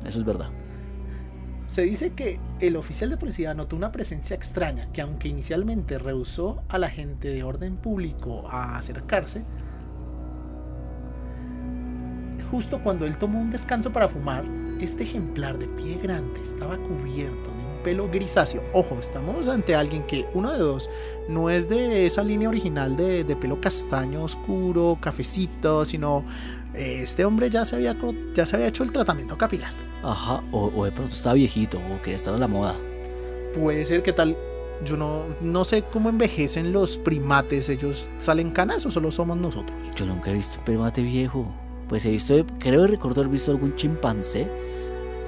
Eso 0.04 0.18
es 0.18 0.24
verdad. 0.26 0.50
Se 1.66 1.82
dice 1.82 2.12
que 2.12 2.38
el 2.60 2.76
oficial 2.76 3.10
de 3.10 3.16
policía 3.16 3.54
notó 3.54 3.76
una 3.76 3.92
presencia 3.92 4.34
extraña 4.36 4.90
que 4.92 5.00
aunque 5.02 5.28
inicialmente 5.28 5.98
rehusó 5.98 6.62
a 6.68 6.78
la 6.78 6.90
gente 6.90 7.28
de 7.28 7.42
orden 7.42 7.76
público 7.76 8.48
a 8.50 8.76
acercarse, 8.76 9.44
justo 12.50 12.80
cuando 12.82 13.06
él 13.06 13.16
tomó 13.16 13.40
un 13.40 13.50
descanso 13.50 13.92
para 13.92 14.08
fumar, 14.08 14.44
este 14.80 15.04
ejemplar 15.04 15.58
de 15.58 15.66
pie 15.68 15.98
grande 16.02 16.40
estaba 16.42 16.76
cubierto 16.76 17.50
de 17.50 17.76
un 17.76 17.82
pelo 17.82 18.08
grisáceo. 18.08 18.62
Ojo, 18.72 18.96
estamos 19.00 19.48
ante 19.48 19.74
alguien 19.74 20.02
que 20.04 20.26
uno 20.34 20.52
de 20.52 20.58
dos 20.58 20.88
no 21.28 21.50
es 21.50 21.68
de 21.68 22.06
esa 22.06 22.22
línea 22.22 22.48
original 22.48 22.96
de, 22.96 23.24
de 23.24 23.36
pelo 23.36 23.60
castaño 23.60 24.22
oscuro, 24.22 24.98
cafecito, 25.00 25.84
sino 25.84 26.24
eh, 26.74 27.00
este 27.02 27.24
hombre 27.24 27.50
ya 27.50 27.64
se 27.64 27.76
había, 27.76 27.96
ya 28.34 28.46
se 28.46 28.56
había 28.56 28.68
hecho 28.68 28.84
el 28.84 28.92
tratamiento 28.92 29.36
capilar. 29.36 29.72
Ajá, 30.02 30.42
o, 30.52 30.70
o 30.74 30.84
de 30.84 30.92
pronto 30.92 31.14
está 31.14 31.32
viejito, 31.32 31.78
o 31.92 32.00
quería 32.00 32.16
estar 32.16 32.34
a 32.34 32.38
la 32.38 32.48
moda. 32.48 32.76
Puede 33.54 33.84
ser 33.84 34.02
que 34.02 34.12
tal. 34.12 34.36
Yo 34.84 34.96
no, 34.96 35.24
no 35.40 35.64
sé 35.64 35.82
cómo 35.82 36.08
envejecen 36.08 36.72
los 36.72 36.98
primates. 36.98 37.68
¿Ellos 37.68 38.08
salen 38.20 38.52
canas 38.52 38.86
o 38.86 38.92
solo 38.92 39.10
somos 39.10 39.36
nosotros? 39.36 39.76
Yo 39.96 40.06
nunca 40.06 40.30
he 40.30 40.34
visto 40.34 40.60
un 40.60 40.64
primate 40.64 41.02
viejo. 41.02 41.48
Pues 41.88 42.04
he 42.06 42.10
visto, 42.10 42.34
creo 42.58 42.86
recuerdo 42.86 43.22
haber 43.22 43.32
visto 43.32 43.50
algún 43.50 43.74
chimpancé 43.74 44.48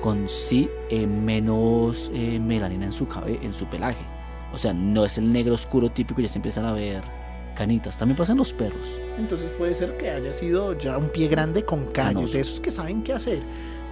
con 0.01 0.29
sí 0.29 0.69
eh, 0.89 1.07
menos 1.07 2.11
eh, 2.15 2.39
melanina 2.39 2.87
en 2.87 2.93
su 2.93 3.07
cabe, 3.07 3.39
en 3.43 3.53
su 3.53 3.67
pelaje. 3.67 4.05
O 4.53 4.59
sea, 4.59 4.73
no 4.73 5.05
es 5.05 5.19
el 5.19 5.33
negro 5.33 5.55
oscuro 5.55 5.91
típico, 5.91 6.21
ya 6.21 6.29
se 6.29 6.39
empiezan 6.39 6.65
a 6.65 6.73
ver 6.73 7.03
canitas. 7.55 7.97
También 7.97 8.17
pasan 8.17 8.37
los 8.37 8.53
perros. 8.53 9.01
Entonces 9.19 9.51
puede 9.51 9.75
ser 9.75 9.97
que 9.97 10.11
haya 10.11 10.33
sido 10.33 10.79
ya 10.79 10.97
un 10.99 11.09
pie 11.11 11.29
grande 11.29 11.65
con 11.65 11.87
Canoso. 11.87 12.35
de 12.35 12.41
esos 12.41 12.61
que 12.61 12.71
saben 12.71 13.03
qué 13.03 13.13
hacer. 13.13 13.43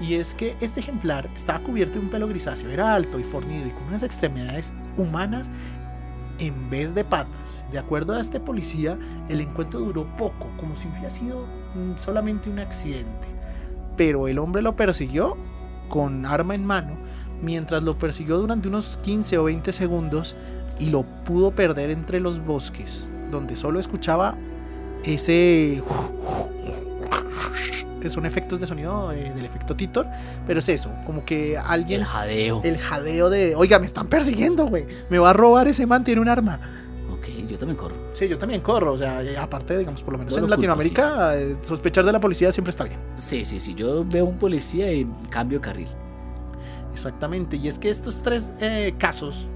Y 0.00 0.14
es 0.14 0.34
que 0.34 0.56
este 0.60 0.80
ejemplar 0.80 1.28
estaba 1.34 1.58
cubierto 1.60 1.94
de 1.94 2.00
un 2.00 2.08
pelo 2.08 2.28
grisáceo, 2.28 2.70
era 2.70 2.94
alto 2.94 3.18
y 3.18 3.24
fornido 3.24 3.66
y 3.66 3.70
con 3.70 3.84
unas 3.84 4.04
extremidades 4.04 4.72
humanas 4.96 5.50
en 6.38 6.70
vez 6.70 6.94
de 6.94 7.04
patas. 7.04 7.64
De 7.70 7.78
acuerdo 7.78 8.14
a 8.14 8.20
este 8.20 8.40
policía, 8.40 8.98
el 9.28 9.40
encuentro 9.40 9.80
duró 9.80 10.06
poco, 10.16 10.50
como 10.56 10.76
si 10.76 10.88
hubiera 10.88 11.10
sido 11.10 11.46
mm, 11.74 11.96
solamente 11.96 12.50
un 12.50 12.58
accidente. 12.58 13.28
Pero 13.96 14.28
el 14.28 14.38
hombre 14.38 14.62
lo 14.62 14.76
persiguió 14.76 15.36
con 15.88 16.26
arma 16.26 16.54
en 16.54 16.64
mano, 16.64 16.96
mientras 17.42 17.82
lo 17.82 17.98
persiguió 17.98 18.38
durante 18.38 18.68
unos 18.68 18.98
15 18.98 19.38
o 19.38 19.44
20 19.44 19.72
segundos 19.72 20.36
y 20.78 20.90
lo 20.90 21.04
pudo 21.24 21.50
perder 21.50 21.90
entre 21.90 22.20
los 22.20 22.44
bosques, 22.44 23.08
donde 23.30 23.56
solo 23.56 23.80
escuchaba 23.80 24.36
ese... 25.04 25.82
que 28.08 28.14
son 28.14 28.26
efectos 28.26 28.58
de 28.60 28.66
sonido 28.66 29.12
eh, 29.12 29.32
del 29.34 29.44
efecto 29.44 29.76
Titor, 29.76 30.06
pero 30.46 30.60
es 30.60 30.68
eso, 30.68 30.90
como 31.06 31.24
que 31.24 31.56
alguien... 31.58 32.00
El 32.00 32.06
jadeo. 32.06 32.60
El 32.64 32.78
jadeo 32.78 33.30
de, 33.30 33.54
oiga, 33.54 33.78
me 33.78 33.86
están 33.86 34.06
persiguiendo, 34.08 34.66
güey, 34.66 34.86
me 35.10 35.18
va 35.18 35.30
a 35.30 35.32
robar 35.32 35.68
ese 35.68 35.86
man, 35.86 36.04
tiene 36.04 36.20
un 36.20 36.28
arma. 36.28 36.60
Ok, 37.12 37.28
yo 37.48 37.58
también 37.58 37.76
corro. 37.76 37.96
Sí, 38.12 38.28
yo 38.28 38.38
también 38.38 38.60
corro, 38.60 38.92
o 38.92 38.98
sea, 38.98 39.20
aparte, 39.40 39.76
digamos, 39.76 40.02
por 40.02 40.12
lo 40.12 40.18
menos 40.18 40.32
No 40.32 40.38
en 40.38 40.42
lo 40.42 40.46
culpo, 40.48 40.56
Latinoamérica, 40.56 41.36
eh, 41.36 41.56
sospechar 41.62 42.04
de 42.04 42.12
la 42.12 42.20
policía 42.20 42.50
siempre 42.52 42.70
está 42.70 42.84
bien. 42.84 42.98
Sí, 43.16 43.44
sí, 43.44 43.60
sí. 43.60 43.74
Yo 43.74 44.04
veo 44.04 44.24
un 44.24 44.38
policía 44.38 44.92
y 44.92 45.06
cambio 45.30 45.60
carril. 45.60 45.88
Exactamente, 46.92 47.56
y 47.56 47.68
es 47.68 47.78
que 47.78 47.90
estos 47.90 48.22
tres 48.22 48.54
eh, 48.60 48.94
casos 48.98 49.46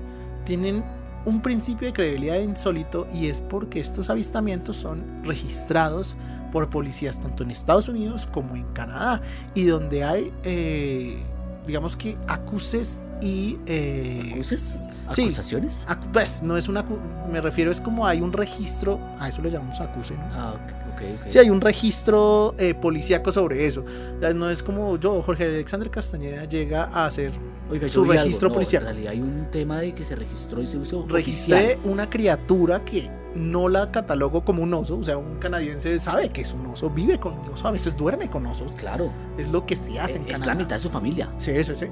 tienen 0.44 0.84
un 1.24 1.40
principio 1.40 1.86
de 1.86 1.92
credibilidad 1.92 2.40
insólito 2.40 3.06
y 3.12 3.28
es 3.28 3.40
porque 3.40 3.80
estos 3.80 4.10
avistamientos 4.10 4.76
son 4.76 5.24
registrados 5.24 6.16
por 6.52 6.70
policías 6.70 7.20
tanto 7.20 7.42
en 7.42 7.50
Estados 7.50 7.88
Unidos 7.88 8.28
como 8.30 8.54
en 8.54 8.62
Canadá 8.72 9.20
y 9.54 9.64
donde 9.64 10.04
hay, 10.04 10.32
eh, 10.44 11.18
digamos 11.66 11.96
que 11.96 12.16
acuses 12.28 12.98
y... 13.20 13.58
eh, 13.66 14.30
¿Acuses? 14.34 14.76
sí. 15.12 15.22
¿Acusaciones? 15.22 15.84
acu- 15.88 16.12
pues, 16.12 16.42
no 16.42 16.56
es 16.56 16.68
una... 16.68 16.84
Me 17.30 17.40
refiero, 17.40 17.70
es 17.72 17.80
como 17.80 18.06
hay 18.06 18.20
un 18.20 18.32
registro, 18.32 19.00
a 19.18 19.28
eso 19.28 19.42
le 19.42 19.50
llamamos 19.50 19.80
acuse, 19.80 20.14
¿no? 20.14 20.22
Ah, 20.32 20.54
ok, 20.54 20.92
ok. 20.94 21.20
ok. 21.22 21.28
Sí, 21.30 21.38
hay 21.38 21.50
un 21.50 21.60
registro 21.60 22.54
eh, 22.58 22.74
policíaco 22.74 23.30
sobre 23.32 23.66
eso. 23.66 23.84
O 24.16 24.20
sea, 24.20 24.32
no 24.34 24.50
es 24.50 24.62
como 24.62 24.96
yo, 24.98 25.22
Jorge 25.22 25.44
Alexander 25.46 25.90
Castañeda, 25.90 26.44
llega 26.46 26.84
a 26.92 27.06
hacer 27.06 27.30
Oiga, 27.70 27.88
su 27.88 28.04
registro 28.04 28.48
No, 28.48 28.54
policial. 28.54 28.82
En 28.82 28.88
realidad 28.88 29.12
hay 29.12 29.20
un 29.20 29.50
tema 29.50 29.78
de 29.80 29.94
que 29.94 30.04
se 30.04 30.16
registró 30.16 30.60
y 30.62 30.66
se 30.66 30.78
usó 30.78 31.06
registré 31.08 31.56
oficial. 31.74 31.78
una 31.84 32.10
criatura 32.10 32.84
que 32.84 33.08
no 33.34 33.68
la 33.68 33.90
catalogo 33.90 34.44
como 34.44 34.62
un 34.62 34.74
oso, 34.74 34.98
o 34.98 35.04
sea, 35.04 35.16
un 35.18 35.36
canadiense 35.38 35.98
sabe 35.98 36.28
que 36.28 36.42
es 36.42 36.52
un 36.52 36.66
oso, 36.66 36.90
vive 36.90 37.18
con 37.18 37.34
un 37.34 37.48
oso, 37.52 37.66
a 37.68 37.70
veces 37.70 37.96
duerme 37.96 38.28
con 38.28 38.44
osos, 38.46 38.72
Claro, 38.72 39.10
es 39.38 39.50
lo 39.50 39.64
que 39.66 39.76
se 39.76 39.98
hace 40.00 40.18
en 40.18 40.24
es 40.24 40.32
Canadá. 40.32 40.46
la 40.46 40.54
mitad 40.54 40.76
de 40.76 40.80
su 40.80 40.90
familia. 40.90 41.30
Sí, 41.38 41.64
sí, 41.64 41.74
sí. 41.74 41.86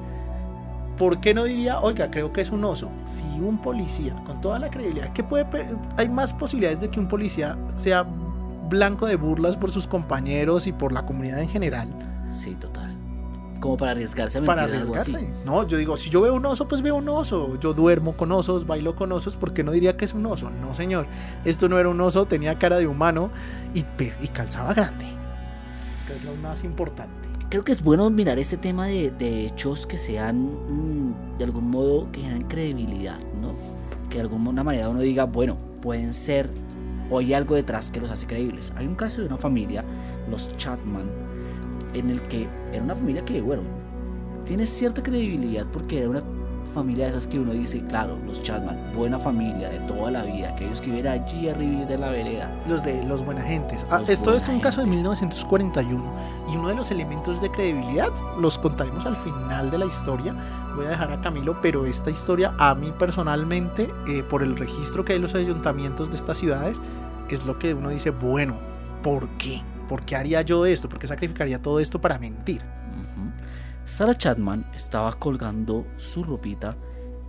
¿Por 0.98 1.20
qué 1.20 1.32
no 1.32 1.44
diría, 1.44 1.80
oiga, 1.80 2.10
creo 2.10 2.30
que 2.32 2.42
es 2.42 2.50
un 2.50 2.62
oso? 2.64 2.90
Si 3.06 3.24
un 3.40 3.58
policía, 3.58 4.14
con 4.26 4.40
toda 4.42 4.58
la 4.58 4.68
credibilidad, 4.70 5.12
que 5.14 5.24
puede, 5.24 5.46
hay 5.96 6.08
más 6.10 6.34
posibilidades 6.34 6.82
de 6.82 6.90
que 6.90 7.00
un 7.00 7.08
policía 7.08 7.56
sea 7.74 8.02
blanco 8.68 9.06
de 9.06 9.16
burlas 9.16 9.56
por 9.56 9.70
sus 9.70 9.86
compañeros 9.86 10.66
y 10.66 10.72
por 10.72 10.92
la 10.92 11.06
comunidad 11.06 11.40
en 11.40 11.48
general 11.48 11.88
Sí, 12.30 12.54
total. 12.54 12.89
Como 13.60 13.76
para 13.76 13.92
arriesgarse 13.92 14.38
a 14.38 14.42
para 14.42 14.64
algo 14.64 14.96
así. 14.96 15.14
arriesgarse. 15.14 15.44
No, 15.44 15.66
yo 15.66 15.76
digo, 15.76 15.96
si 15.96 16.10
yo 16.10 16.22
veo 16.22 16.34
un 16.34 16.46
oso, 16.46 16.66
pues 16.66 16.82
veo 16.82 16.96
un 16.96 17.08
oso. 17.08 17.58
Yo 17.60 17.74
duermo 17.74 18.16
con 18.16 18.32
osos, 18.32 18.66
bailo 18.66 18.96
con 18.96 19.12
osos, 19.12 19.36
¿por 19.36 19.52
qué 19.52 19.62
no 19.62 19.72
diría 19.72 19.96
que 19.96 20.04
es 20.06 20.14
un 20.14 20.26
oso? 20.26 20.50
No, 20.50 20.74
señor. 20.74 21.06
Esto 21.44 21.68
no 21.68 21.78
era 21.78 21.88
un 21.88 22.00
oso, 22.00 22.26
tenía 22.26 22.58
cara 22.58 22.78
de 22.78 22.86
humano 22.86 23.30
y, 23.74 23.84
y 24.22 24.28
calzaba 24.28 24.74
grande. 24.74 25.04
Que 26.06 26.14
es 26.14 26.24
lo 26.24 26.34
más 26.36 26.64
importante. 26.64 27.12
Creo 27.50 27.64
que 27.64 27.72
es 27.72 27.82
bueno 27.82 28.08
mirar 28.10 28.38
este 28.38 28.56
tema 28.56 28.86
de, 28.86 29.10
de 29.10 29.46
hechos 29.46 29.86
que 29.86 29.98
sean 29.98 30.44
mm, 30.44 31.38
de 31.38 31.44
algún 31.44 31.70
modo 31.70 32.10
que 32.12 32.20
generan 32.20 32.42
credibilidad, 32.48 33.18
¿no? 33.40 33.54
que 34.10 34.16
de 34.16 34.22
alguna 34.22 34.62
manera 34.62 34.88
uno 34.88 35.00
diga, 35.00 35.24
bueno, 35.24 35.56
pueden 35.80 36.12
ser, 36.12 36.50
o 37.10 37.18
hay 37.18 37.32
algo 37.32 37.54
detrás 37.54 37.90
que 37.90 38.00
los 38.00 38.10
hace 38.10 38.26
creíbles. 38.26 38.72
Hay 38.76 38.86
un 38.86 38.96
caso 38.96 39.20
de 39.22 39.28
una 39.28 39.38
familia, 39.38 39.84
los 40.28 40.54
Chatman, 40.56 41.08
en 41.94 42.10
el 42.10 42.20
que 42.22 42.48
era 42.72 42.82
una 42.82 42.94
familia 42.94 43.24
que, 43.24 43.40
bueno, 43.40 43.62
tiene 44.44 44.66
cierta 44.66 45.02
credibilidad 45.02 45.66
porque 45.72 45.98
era 45.98 46.10
una 46.10 46.22
familia 46.74 47.04
de 47.04 47.10
esas 47.10 47.26
que 47.26 47.38
uno 47.38 47.52
dice, 47.52 47.84
claro, 47.86 48.16
los 48.26 48.42
Chatman, 48.42 48.92
buena 48.94 49.18
familia 49.18 49.68
de 49.70 49.78
toda 49.80 50.10
la 50.10 50.22
vida, 50.22 50.50
aquellos 50.50 50.80
que 50.80 50.90
viven 50.90 51.06
allí 51.08 51.48
arriba 51.48 51.84
de 51.84 51.98
la 51.98 52.10
vereda. 52.10 52.50
Los 52.68 52.82
de 52.82 53.04
los 53.04 53.24
buena 53.24 53.42
gentes. 53.42 53.84
Ah, 53.90 53.98
Los 53.98 54.08
esto 54.08 54.34
es 54.34 54.48
un 54.48 54.60
caso 54.60 54.80
de 54.80 54.86
gente. 54.86 54.98
1941 54.98 56.04
y 56.52 56.56
uno 56.56 56.68
de 56.68 56.74
los 56.74 56.90
elementos 56.90 57.40
de 57.40 57.50
credibilidad 57.50 58.10
los 58.38 58.58
contaremos 58.58 59.04
al 59.06 59.16
final 59.16 59.70
de 59.70 59.78
la 59.78 59.86
historia. 59.86 60.34
Voy 60.76 60.86
a 60.86 60.90
dejar 60.90 61.12
a 61.12 61.20
Camilo, 61.20 61.60
pero 61.60 61.86
esta 61.86 62.10
historia 62.10 62.54
a 62.58 62.74
mí 62.74 62.92
personalmente, 62.96 63.90
eh, 64.08 64.22
por 64.22 64.42
el 64.42 64.56
registro 64.56 65.04
que 65.04 65.12
hay 65.12 65.16
en 65.16 65.22
los 65.22 65.34
ayuntamientos 65.34 66.10
de 66.10 66.16
estas 66.16 66.38
ciudades, 66.38 66.80
es 67.28 67.44
lo 67.46 67.58
que 67.58 67.74
uno 67.74 67.88
dice, 67.88 68.10
bueno, 68.10 68.56
¿por 69.02 69.28
qué? 69.30 69.62
¿Por 69.90 70.04
qué 70.04 70.14
haría 70.14 70.40
yo 70.42 70.64
esto? 70.66 70.88
¿Por 70.88 71.00
qué 71.00 71.08
sacrificaría 71.08 71.60
todo 71.60 71.80
esto 71.80 72.00
para 72.00 72.16
mentir? 72.16 72.62
Sarah 73.84 74.14
Chapman 74.14 74.64
estaba 74.72 75.12
colgando 75.18 75.84
su 75.96 76.22
ropita 76.22 76.76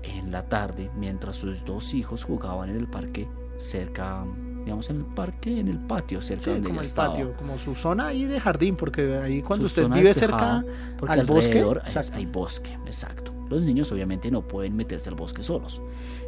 en 0.04 0.32
la 0.32 0.44
tarde 0.48 0.92
mientras 0.96 1.38
sus 1.38 1.66
dos 1.66 1.94
hijos 1.96 2.24
jugaban 2.24 2.70
en 2.70 2.76
el 2.76 2.88
parque 2.88 3.28
cerca, 3.58 4.24
digamos 4.64 4.90
en 4.92 4.98
el 4.98 5.06
parque, 5.06 5.60
en 5.60 5.68
el 5.70 5.80
patio 5.80 6.22
cerca 6.22 6.44
Sí, 6.44 6.50
donde 6.52 6.68
como 6.68 6.80
ella 6.80 6.82
el 6.82 6.88
estaba. 6.88 7.10
patio, 7.10 7.34
como 7.36 7.58
su 7.58 7.74
zona 7.76 8.08
ahí 8.08 8.26
de 8.26 8.40
jardín, 8.40 8.76
porque 8.76 9.18
ahí 9.18 9.42
cuando 9.42 9.68
Su 9.68 9.82
usted 9.82 9.94
vive 9.96 10.14
cerca 10.14 10.64
porque 11.00 11.14
al 11.20 11.26
bosque, 11.26 11.66
es- 11.88 12.12
hay 12.12 12.26
bosque, 12.28 12.78
exacto. 12.86 13.34
Los 13.50 13.64
niños 13.64 13.92
obviamente 13.92 14.30
no 14.30 14.48
pueden 14.48 14.76
meterse 14.76 15.10
al 15.10 15.16
bosque 15.16 15.42
solos. 15.44 15.82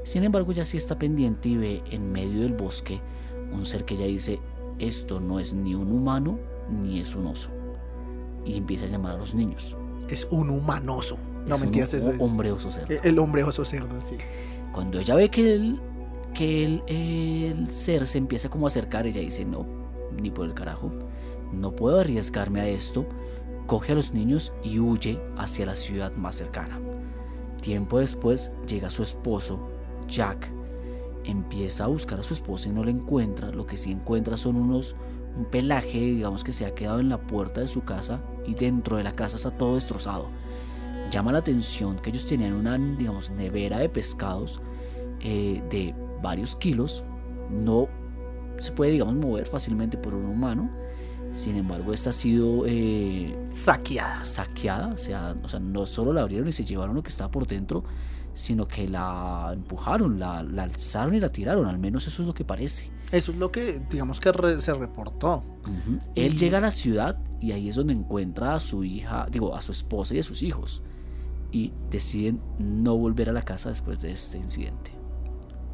Sin 0.03 0.23
embargo, 0.23 0.51
ella 0.51 0.65
sí 0.65 0.77
está 0.77 0.97
pendiente 0.97 1.47
y 1.49 1.57
ve 1.57 1.83
en 1.91 2.11
medio 2.11 2.41
del 2.41 2.53
bosque 2.53 2.99
un 3.51 3.65
ser 3.67 3.85
que 3.85 3.93
ella 3.93 4.05
dice, 4.07 4.39
esto 4.79 5.19
no 5.19 5.39
es 5.39 5.53
ni 5.53 5.75
un 5.75 5.91
humano 5.91 6.39
ni 6.69 6.99
es 6.99 7.15
un 7.15 7.27
oso. 7.27 7.49
Y 8.45 8.57
empieza 8.57 8.85
a 8.85 8.89
llamar 8.89 9.13
a 9.13 9.17
los 9.17 9.33
niños. 9.33 9.77
es 10.09 10.27
un 10.31 10.49
humanoso. 10.49 11.17
No 11.47 11.55
Es 11.55 11.61
un 11.61 11.65
mentiras, 11.67 11.93
es, 11.93 12.09
hombre 12.19 12.51
oso 12.51 12.71
cerdo. 12.71 12.95
el 13.03 13.19
hombre 13.19 13.43
oso 13.43 13.65
cerdo, 13.65 14.01
sí. 14.01 14.15
Cuando 14.71 14.99
ella 14.99 15.15
ve 15.15 15.29
que 15.29 15.53
el, 15.55 15.79
que 16.33 16.65
el, 16.65 16.83
el 16.87 17.67
ser 17.67 18.07
se 18.07 18.17
empieza 18.17 18.49
como 18.49 18.65
a 18.65 18.69
acercar, 18.69 19.05
ella 19.07 19.21
dice, 19.21 19.43
no, 19.45 19.65
ni 20.21 20.31
por 20.31 20.45
el 20.45 20.53
carajo, 20.53 20.91
no 21.51 21.75
puedo 21.75 21.99
arriesgarme 21.99 22.61
a 22.61 22.67
esto, 22.67 23.05
coge 23.67 23.91
a 23.91 23.95
los 23.95 24.13
niños 24.13 24.53
y 24.63 24.79
huye 24.79 25.19
hacia 25.37 25.65
la 25.65 25.75
ciudad 25.75 26.13
más 26.15 26.35
cercana. 26.35 26.79
Tiempo 27.61 27.99
después 27.99 28.51
llega 28.67 28.89
su 28.89 29.03
esposo, 29.03 29.59
Jack, 30.07 30.49
empieza 31.23 31.85
a 31.85 31.87
buscar 31.87 32.19
a 32.19 32.23
su 32.23 32.33
esposa 32.33 32.69
y 32.69 32.71
no 32.71 32.83
la 32.83 32.91
encuentra, 32.91 33.51
lo 33.51 33.65
que 33.65 33.77
sí 33.77 33.91
encuentra 33.91 34.37
son 34.37 34.55
unos, 34.55 34.95
un 35.37 35.45
pelaje, 35.45 35.99
digamos 35.99 36.43
que 36.43 36.53
se 36.53 36.65
ha 36.65 36.75
quedado 36.75 36.99
en 36.99 37.09
la 37.09 37.21
puerta 37.21 37.61
de 37.61 37.67
su 37.67 37.83
casa 37.83 38.21
y 38.45 38.53
dentro 38.53 38.97
de 38.97 39.03
la 39.03 39.13
casa 39.13 39.37
está 39.37 39.51
todo 39.51 39.75
destrozado. 39.75 40.27
Llama 41.11 41.31
la 41.31 41.39
atención 41.39 41.97
que 41.97 42.09
ellos 42.09 42.25
tenían 42.25 42.53
una, 42.53 42.77
digamos, 42.77 43.29
nevera 43.29 43.79
de 43.79 43.89
pescados 43.89 44.61
eh, 45.19 45.61
de 45.69 45.93
varios 46.21 46.55
kilos. 46.55 47.03
No 47.51 47.87
se 48.57 48.71
puede, 48.71 48.91
digamos, 48.91 49.15
mover 49.15 49.45
fácilmente 49.45 49.97
por 49.97 50.13
un 50.13 50.25
humano. 50.25 50.69
Sin 51.31 51.55
embargo, 51.55 51.93
esta 51.93 52.11
ha 52.11 52.13
sido 52.13 52.63
eh, 52.65 53.35
saqueada. 53.51 54.21
O 54.93 54.97
sea, 54.97 55.35
o 55.43 55.49
sea, 55.49 55.59
no 55.59 55.85
solo 55.85 56.13
la 56.13 56.21
abrieron 56.21 56.47
y 56.47 56.51
se 56.51 56.63
llevaron 56.63 56.95
lo 56.95 57.03
que 57.03 57.09
estaba 57.09 57.29
por 57.29 57.47
dentro, 57.47 57.83
sino 58.33 58.67
que 58.67 58.87
la 58.87 59.51
empujaron, 59.53 60.19
la, 60.19 60.43
la 60.43 60.63
alzaron 60.63 61.15
y 61.15 61.19
la 61.19 61.29
tiraron. 61.29 61.67
Al 61.67 61.77
menos 61.79 62.07
eso 62.07 62.21
es 62.21 62.27
lo 62.27 62.33
que 62.33 62.43
parece. 62.45 62.89
Eso 63.11 63.31
es 63.31 63.37
lo 63.37 63.51
que, 63.51 63.79
digamos 63.91 64.19
que 64.19 64.31
re- 64.31 64.59
se 64.59 64.73
reportó. 64.73 65.43
Él 66.15 66.33
Y- 66.33 66.37
llega 66.37 66.57
a 66.57 66.61
la 66.61 66.71
ciudad 66.71 67.17
y 67.39 67.51
ahí 67.51 67.69
es 67.69 67.75
donde 67.75 67.93
encuentra 67.93 68.55
a 68.55 68.59
su 68.59 68.83
hija, 68.83 69.27
digo, 69.31 69.55
a 69.55 69.61
su 69.61 69.71
esposa 69.71 70.15
y 70.15 70.19
a 70.19 70.23
sus 70.23 70.41
hijos. 70.41 70.81
Y 71.51 71.71
deciden 71.91 72.41
no 72.57 72.97
volver 72.97 73.29
a 73.29 73.33
la 73.33 73.43
casa 73.43 73.69
después 73.69 74.01
de 74.01 74.11
este 74.11 74.37
incidente. 74.37 74.91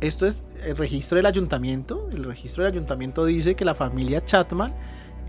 Esto 0.02 0.26
es 0.28 0.44
el 0.66 0.76
registro 0.78 1.16
del 1.18 1.26
ayuntamiento. 1.26 2.10
El 2.12 2.24
registro 2.26 2.64
del 2.64 2.74
ayuntamiento 2.74 3.24
dice 3.26 3.56
que 3.56 3.64
la 3.66 3.76
familia 3.76 4.24
Chatman 4.26 4.74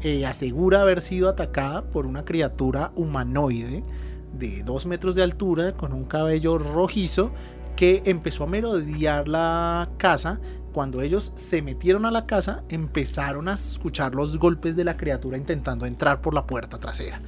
eh, 0.03 0.27
asegura 0.27 0.81
haber 0.81 1.01
sido 1.01 1.29
atacada 1.29 1.83
por 1.91 2.07
una 2.07 2.25
criatura 2.25 2.91
humanoide 2.97 3.85
de 4.33 4.63
dos 4.63 4.87
metros 4.87 5.15
de 5.15 5.23
altura 5.23 5.73
con 5.73 5.93
un 5.93 6.05
cabello 6.05 6.59
rojizo 6.59 7.33
que 7.77 8.03
empezó 8.05 8.45
a 8.45 8.47
merodear 8.47 9.29
la 9.29 9.91
casa. 9.97 10.41
Cuando 10.73 11.03
ellos 11.03 11.33
se 11.35 11.63
metieron 11.63 12.07
a 12.07 12.11
la 12.11 12.27
casa, 12.27 12.63
empezaron 12.69 13.49
a 13.49 13.55
escuchar 13.55 14.15
los 14.15 14.39
golpes 14.39 14.77
de 14.77 14.85
la 14.85 14.97
criatura 14.97 15.37
intentando 15.37 15.87
entrar 15.87 16.21
por 16.21 16.35
la 16.35 16.47
puerta 16.47 16.79
trasera. 16.79 17.21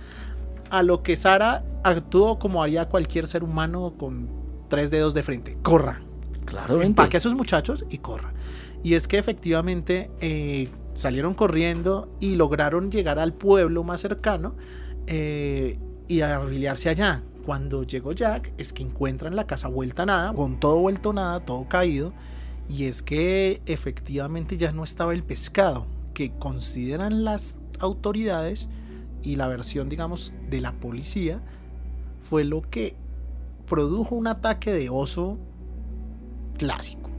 A 0.71 0.83
lo 0.83 1.03
que 1.03 1.17
Sara 1.17 1.65
actuó 1.83 2.39
como 2.39 2.63
haría 2.63 2.89
cualquier 2.89 3.27
ser 3.27 3.43
humano 3.43 3.95
con 3.99 4.29
tres 4.69 4.91
dedos 4.91 5.13
de 5.13 5.23
frente. 5.23 5.59
Corra, 5.63 6.01
Claro, 6.45 6.83
empaque 6.83 7.17
a 7.17 7.19
esos 7.19 7.35
muchachos 7.35 7.85
y 7.91 7.99
corra. 7.99 8.33
Y 8.83 8.95
es 8.95 9.09
que 9.09 9.19
efectivamente 9.19 10.11
eh, 10.21 10.69
salieron 10.95 11.35
corriendo 11.35 12.09
y 12.21 12.37
lograron 12.37 12.91
llegar 12.91 13.19
al 13.19 13.33
pueblo 13.33 13.85
más 13.85 14.01
cercano 14.01 14.55
eh, 15.07 15.79
y 16.09 16.21
a 16.21 16.37
afiliarse 16.37 16.89
allá. 16.89 17.23
Cuando 17.45 17.83
llegó 17.83 18.13
Jack 18.13 18.53
es 18.57 18.73
que 18.73 18.83
encuentran 18.83 19.35
la 19.35 19.47
casa 19.47 19.69
vuelta 19.69 20.05
a 20.05 20.07
nada, 20.07 20.33
con 20.33 20.61
todo 20.61 20.79
vuelto 20.79 21.11
a 21.11 21.15
nada, 21.15 21.41
todo 21.41 21.69
caído. 21.69 22.13
Y 22.69 22.85
es 22.85 23.03
que 23.03 23.61
efectivamente 23.67 24.57
ya 24.57 24.73
no 24.73 24.85
estaba 24.85 25.13
el 25.13 25.25
pescado, 25.25 25.87
que 26.15 26.31
consideran 26.33 27.25
las 27.25 27.59
autoridades 27.81 28.69
y 29.23 29.37
la 29.37 29.49
versión, 29.49 29.89
digamos, 29.89 30.33
de 30.49 30.61
la 30.61 30.73
policía, 30.73 31.41
fue 32.21 32.45
lo 32.45 32.63
que 32.63 32.95
produjo 33.67 34.15
un 34.15 34.29
ataque 34.29 34.73
de 34.73 34.89
oso 34.89 35.39
clásico. 36.59 37.11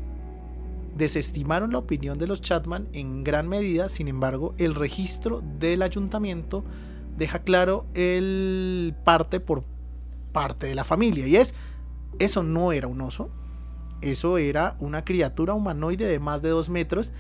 Desestimaron 0.97 1.71
la 1.71 1.79
opinión 1.79 2.17
de 2.17 2.27
los 2.27 2.41
Chatman 2.41 2.87
en 2.93 3.23
gran 3.23 3.49
medida, 3.49 3.89
sin 3.89 4.07
embargo, 4.07 4.53
el 4.57 4.75
registro 4.75 5.43
del 5.59 5.81
ayuntamiento 5.81 6.63
deja 7.17 7.39
claro 7.39 7.85
el 7.93 8.95
parte 9.03 9.39
por 9.39 9.63
parte 10.31 10.67
de 10.67 10.75
la 10.75 10.83
familia. 10.83 11.27
Y 11.27 11.35
es, 11.35 11.53
eso 12.19 12.43
no 12.43 12.71
era 12.71 12.87
un 12.87 13.01
oso, 13.01 13.29
eso 14.01 14.37
era 14.37 14.75
una 14.79 15.05
criatura 15.05 15.53
humanoide 15.53 16.05
de 16.05 16.19
más 16.19 16.41
de 16.41 16.49
dos 16.49 16.69
metros 16.69 17.11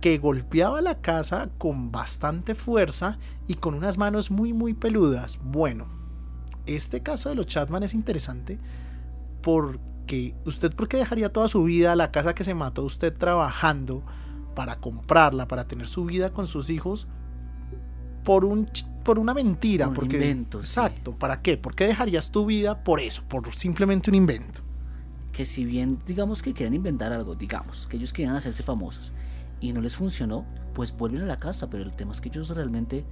que 0.00 0.18
golpeaba 0.18 0.80
la 0.80 1.00
casa 1.00 1.50
con 1.58 1.92
bastante 1.92 2.54
fuerza 2.54 3.18
y 3.46 3.54
con 3.54 3.74
unas 3.74 3.98
manos 3.98 4.30
muy 4.30 4.52
muy 4.52 4.72
peludas. 4.72 5.38
Bueno, 5.42 5.86
este 6.66 7.02
caso 7.02 7.28
de 7.28 7.34
los 7.34 7.46
Chatman 7.46 7.82
es 7.82 7.94
interesante 7.94 8.58
porque 9.42 10.34
usted 10.44 10.74
por 10.74 10.88
qué 10.88 10.96
dejaría 10.96 11.32
toda 11.32 11.48
su 11.48 11.64
vida 11.64 11.96
la 11.96 12.12
casa 12.12 12.34
que 12.34 12.44
se 12.44 12.54
mató 12.54 12.84
usted 12.84 13.14
trabajando 13.14 14.02
para 14.54 14.76
comprarla, 14.76 15.46
para 15.48 15.66
tener 15.66 15.88
su 15.88 16.04
vida 16.04 16.30
con 16.30 16.46
sus 16.46 16.70
hijos 16.70 17.06
por 18.24 18.44
un 18.44 18.68
por 19.04 19.18
una 19.18 19.32
mentira, 19.32 19.86
Por 19.86 19.90
un 19.90 19.94
porque 19.96 20.16
invento, 20.16 20.58
sí. 20.62 20.78
exacto, 20.78 21.12
¿para 21.12 21.40
qué? 21.40 21.56
¿Por 21.56 21.74
qué 21.74 21.86
dejarías 21.86 22.30
tu 22.30 22.44
vida 22.46 22.84
por 22.84 23.00
eso, 23.00 23.22
por 23.28 23.52
simplemente 23.54 24.10
un 24.10 24.14
invento? 24.16 24.60
que 25.32 25.44
si 25.44 25.64
bien 25.64 25.98
digamos 26.06 26.42
que 26.42 26.52
querían 26.52 26.74
inventar 26.74 27.12
algo, 27.12 27.34
digamos 27.36 27.86
que 27.86 27.96
ellos 27.96 28.12
querían 28.12 28.34
hacerse 28.34 28.62
famosos 28.62 29.12
y 29.60 29.72
no 29.72 29.80
les 29.80 29.94
funcionó, 29.96 30.44
pues 30.74 30.94
vuelven 30.94 31.22
a 31.22 31.26
la 31.26 31.38
casa, 31.38 31.70
pero 31.70 31.82
el 31.84 31.92
tema 31.92 32.12
es 32.12 32.20
que 32.20 32.28
ellos 32.28 32.50
realmente 32.50 33.04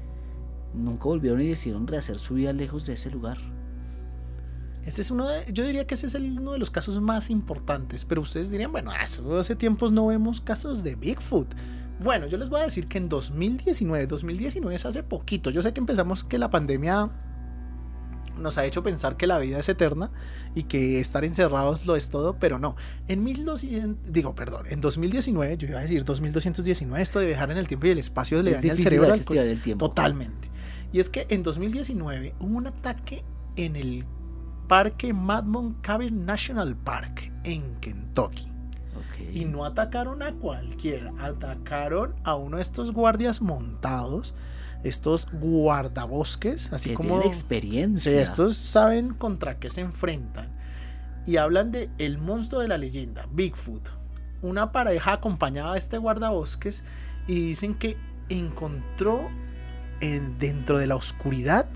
nunca 0.74 1.04
volvieron 1.04 1.40
y 1.40 1.46
decidieron 1.48 1.86
rehacer 1.86 2.18
su 2.18 2.34
vida 2.34 2.52
lejos 2.52 2.84
de 2.86 2.94
ese 2.94 3.10
lugar. 3.10 3.38
Ese 4.84 5.02
es 5.02 5.10
uno 5.10 5.28
de, 5.28 5.50
yo 5.52 5.64
diría 5.64 5.86
que 5.86 5.94
ese 5.94 6.06
es 6.06 6.14
el- 6.14 6.38
uno 6.38 6.52
de 6.52 6.58
los 6.58 6.70
casos 6.70 7.00
más 7.00 7.30
importantes, 7.30 8.04
pero 8.04 8.22
ustedes 8.22 8.50
dirían, 8.50 8.72
bueno, 8.72 8.90
eso 9.04 9.38
hace 9.38 9.54
tiempos 9.54 9.92
no 9.92 10.06
vemos 10.06 10.40
casos 10.40 10.82
de 10.82 10.94
Bigfoot. 10.96 11.54
Bueno, 12.00 12.26
yo 12.26 12.38
les 12.38 12.48
voy 12.48 12.60
a 12.60 12.64
decir 12.64 12.86
que 12.86 12.98
en 12.98 13.08
2019, 13.08 14.06
2019 14.06 14.74
es 14.74 14.86
hace 14.86 15.02
poquito, 15.02 15.50
yo 15.50 15.62
sé 15.62 15.72
que 15.72 15.80
empezamos 15.80 16.24
que 16.24 16.38
la 16.38 16.50
pandemia 16.50 17.10
nos 18.38 18.56
ha 18.56 18.64
hecho 18.64 18.82
pensar 18.82 19.16
que 19.16 19.26
la 19.26 19.38
vida 19.38 19.58
es 19.58 19.68
eterna 19.68 20.10
y 20.54 20.64
que 20.64 21.00
estar 21.00 21.24
encerrados 21.24 21.86
lo 21.86 21.96
es 21.96 22.10
todo, 22.10 22.38
pero 22.38 22.58
no. 22.58 22.76
En 23.08 23.22
1200, 23.22 24.12
digo, 24.12 24.34
perdón, 24.34 24.66
en 24.70 24.80
2019, 24.80 25.56
yo 25.56 25.68
iba 25.68 25.78
a 25.78 25.82
decir 25.82 26.04
2219, 26.04 27.02
esto 27.02 27.18
de 27.18 27.26
viajar 27.26 27.50
en 27.50 27.58
el 27.58 27.66
tiempo 27.66 27.86
y 27.86 27.90
el 27.90 27.98
espacio 27.98 28.42
le 28.42 28.52
Es 28.52 28.62
daña 28.62 28.76
cerebro. 28.76 29.12
al 29.12 29.38
el 29.38 29.62
tiempo. 29.62 29.88
Totalmente. 29.88 30.48
Y 30.92 31.00
es 31.00 31.10
que 31.10 31.26
en 31.28 31.42
2019 31.42 32.34
hubo 32.38 32.56
un 32.56 32.66
ataque 32.66 33.24
en 33.56 33.76
el 33.76 34.04
parque 34.68 35.12
Madmon 35.12 35.74
Cavern 35.80 36.24
National 36.24 36.76
Park 36.76 37.32
en 37.44 37.74
Kentucky. 37.80 38.57
Y 39.32 39.44
no 39.44 39.64
atacaron 39.64 40.22
a 40.22 40.32
cualquiera, 40.32 41.12
atacaron 41.20 42.14
a 42.24 42.34
uno 42.34 42.56
de 42.56 42.62
estos 42.62 42.92
guardias 42.92 43.40
montados, 43.42 44.34
estos 44.84 45.28
guardabosques, 45.32 46.72
así 46.72 46.90
que 46.90 46.94
como... 46.94 47.08
tienen 47.10 47.26
experiencia. 47.28 48.10
Sí, 48.12 48.16
estos 48.18 48.56
saben 48.56 49.14
contra 49.14 49.58
qué 49.58 49.70
se 49.70 49.80
enfrentan. 49.80 50.48
Y 51.26 51.36
hablan 51.36 51.70
de 51.70 51.90
el 51.98 52.18
monstruo 52.18 52.62
de 52.62 52.68
la 52.68 52.78
leyenda, 52.78 53.26
Bigfoot. 53.32 53.90
una 54.40 54.72
pareja 54.72 55.14
acompañaba 55.14 55.74
a 55.74 55.76
este 55.78 55.98
guardabosques 55.98 56.84
y 57.26 57.34
dicen 57.40 57.74
que 57.74 57.96
encontró 58.28 59.28
en- 60.00 60.38
dentro 60.38 60.78
de 60.78 60.86
la 60.86 60.96
oscuridad 60.96 61.66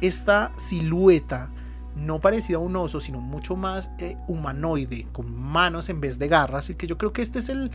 esta 0.00 0.52
silueta 0.56 1.50
no 1.96 2.20
parecida 2.20 2.58
a 2.58 2.60
un 2.60 2.76
oso, 2.76 3.00
sino 3.00 3.20
mucho 3.20 3.56
más 3.56 3.90
eh, 3.98 4.16
humanoide, 4.28 5.06
con 5.12 5.34
manos 5.34 5.88
en 5.88 6.00
vez 6.00 6.18
de 6.18 6.28
garras. 6.28 6.70
Y 6.70 6.74
que 6.74 6.86
yo 6.86 6.96
creo 6.98 7.12
que 7.12 7.22
este 7.22 7.38
es 7.38 7.48
el, 7.48 7.70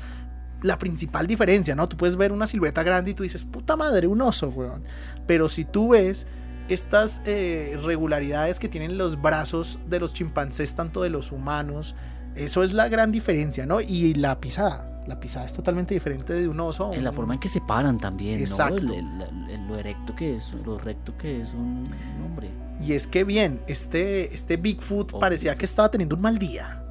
la 0.62 0.78
principal 0.78 1.28
diferencia, 1.28 1.76
¿no? 1.76 1.88
Tú 1.88 1.98
puedes 1.98 2.16
ver 2.16 2.32
una 2.32 2.48
silueta 2.48 2.84
grande 2.84 3.12
y 3.12 3.14
tú 3.14 3.24
dices, 3.24 3.44
puta 3.44 3.76
madre, 3.76 4.08
un 4.08 4.22
oso, 4.22 4.50
weón. 4.50 4.84
Pero 5.28 5.50
si 5.50 5.66
tú 5.66 5.90
ves 5.90 6.28
estas 6.70 7.22
eh, 7.26 7.78
regularidades 7.84 8.60
que 8.60 8.68
tienen 8.68 8.98
los 8.98 9.22
brazos 9.22 9.80
de 9.88 10.00
los 10.00 10.14
chimpancés, 10.14 10.76
tanto 10.76 11.04
de 11.04 11.10
los 11.10 11.32
humanos, 11.32 11.96
eso 12.36 12.64
es 12.64 12.74
la 12.74 12.90
gran 12.90 13.12
diferencia, 13.12 13.66
¿no? 13.66 13.82
Y 13.82 14.14
la 14.16 14.40
pisada. 14.40 14.95
La 15.08 15.20
pisada 15.20 15.46
es 15.46 15.54
totalmente 15.54 15.94
diferente 15.94 16.34
de 16.34 16.48
un 16.48 16.60
oso. 16.60 16.92
En 16.94 17.04
la 17.04 17.12
forma 17.12 17.36
en 17.36 17.40
que 17.40 17.48
se 17.50 17.62
paran 17.62 18.00
también, 18.00 18.40
Exacto. 18.40 18.82
¿no? 18.84 18.94
El- 18.94 19.22
el- 19.22 19.50
el- 19.52 19.68
lo 19.68 19.78
erecto 19.78 20.16
que 20.16 20.36
es, 20.36 20.54
lo 20.66 20.78
recto 20.80 21.16
que 21.18 21.42
es 21.42 21.54
un 21.54 21.84
hombre. 22.26 22.50
Y 22.82 22.94
es 22.94 23.06
que 23.08 23.24
bien, 23.24 23.62
este, 23.68 24.34
este 24.34 24.58
Bigfoot 24.58 25.14
Oh, 25.14 25.20
parecía 25.20 25.52
Bigfoot. 25.52 25.60
que 25.60 25.66
estaba 25.66 25.92
teniendo 25.92 26.16
un 26.16 26.22
mal 26.22 26.38
día. 26.40 26.82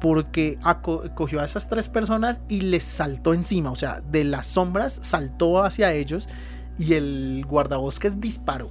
Porque 0.00 0.58
cogió 1.14 1.40
a 1.40 1.44
esas 1.44 1.68
tres 1.68 1.88
personas 1.88 2.40
y 2.48 2.62
les 2.62 2.82
saltó 2.84 3.34
encima. 3.34 3.70
O 3.70 3.76
sea, 3.76 4.00
de 4.00 4.24
las 4.24 4.46
sombras 4.46 4.98
saltó 5.02 5.62
hacia 5.62 5.92
ellos. 5.92 6.26
Y 6.78 6.94
el 6.94 7.44
guardabosques 7.46 8.18
disparó. 8.18 8.70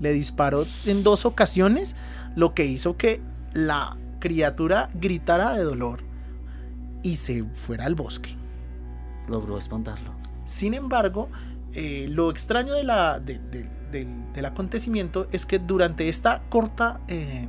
Le 0.00 0.12
disparó 0.14 0.64
en 0.86 1.02
dos 1.02 1.26
ocasiones. 1.26 1.94
Lo 2.34 2.54
que 2.54 2.64
hizo 2.64 2.96
que 2.96 3.20
la 3.52 3.96
criatura 4.20 4.88
gritara 4.94 5.54
de 5.54 5.62
dolor. 5.64 6.02
Y 7.02 7.16
se 7.16 7.44
fuera 7.54 7.84
al 7.84 7.94
bosque. 7.94 8.34
Logró 9.28 9.58
espantarlo. 9.58 10.12
Sin 10.44 10.74
embargo, 10.74 11.28
eh, 11.72 12.06
lo 12.10 12.30
extraño 12.30 12.74
de 12.74 12.84
la, 12.84 13.20
de- 13.20 13.38
de- 13.38 13.68
del- 13.90 14.32
del 14.32 14.44
acontecimiento 14.44 15.26
es 15.32 15.46
que 15.46 15.58
durante 15.58 16.08
esta 16.08 16.42
corta 16.48 17.00
eh, 17.08 17.48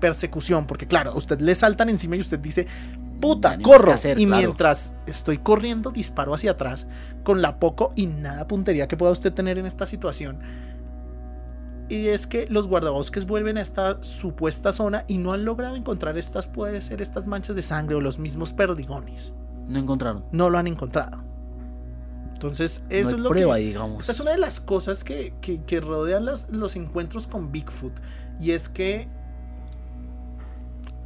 persecución, 0.00 0.66
porque 0.66 0.86
claro, 0.86 1.12
a 1.12 1.16
usted 1.16 1.40
le 1.40 1.54
saltan 1.54 1.88
encima 1.88 2.16
y 2.16 2.20
usted 2.20 2.38
dice, 2.38 2.66
puta, 3.20 3.58
corro. 3.62 3.92
hacer, 3.92 4.18
y 4.18 4.26
claro. 4.26 4.42
mientras 4.42 4.92
estoy 5.06 5.38
corriendo, 5.38 5.90
disparo 5.90 6.34
hacia 6.34 6.52
atrás 6.52 6.86
con 7.24 7.40
la 7.40 7.58
poco 7.58 7.92
y 7.96 8.06
nada 8.06 8.46
puntería 8.46 8.88
que 8.88 8.96
pueda 8.96 9.12
usted 9.12 9.32
tener 9.32 9.58
en 9.58 9.64
esta 9.66 9.86
situación. 9.86 10.40
Y 11.88 12.08
es 12.08 12.26
que 12.26 12.46
los 12.50 12.66
guardabosques 12.68 13.26
vuelven 13.26 13.58
a 13.58 13.60
esta 13.60 14.02
supuesta 14.02 14.72
zona 14.72 15.04
y 15.06 15.18
no 15.18 15.32
han 15.32 15.44
logrado 15.44 15.76
encontrar 15.76 16.18
estas, 16.18 16.46
puede 16.48 16.80
ser 16.80 17.00
estas 17.00 17.26
manchas 17.28 17.54
de 17.54 17.62
sangre 17.62 17.94
o 17.94 18.00
los 18.00 18.18
mismos 18.18 18.52
perdigones. 18.52 19.34
No 19.68 19.78
encontraron. 19.78 20.24
No 20.32 20.50
lo 20.50 20.58
han 20.58 20.66
encontrado. 20.66 21.22
Entonces, 22.32 22.82
eso 22.90 23.10
no 23.12 23.16
es 23.16 23.22
lo 23.22 23.28
prueba, 23.30 23.56
que. 23.56 23.62
digamos. 23.62 24.00
Esta 24.00 24.12
es 24.12 24.20
una 24.20 24.32
de 24.32 24.38
las 24.38 24.60
cosas 24.60 25.04
que, 25.04 25.32
que- 25.40 25.62
que 25.62 25.80
rodean 25.80 26.24
los, 26.26 26.48
los 26.50 26.76
encuentros 26.76 27.26
con 27.26 27.50
Bigfoot. 27.50 27.94
Y 28.40 28.50
es 28.50 28.68
que 28.68 29.08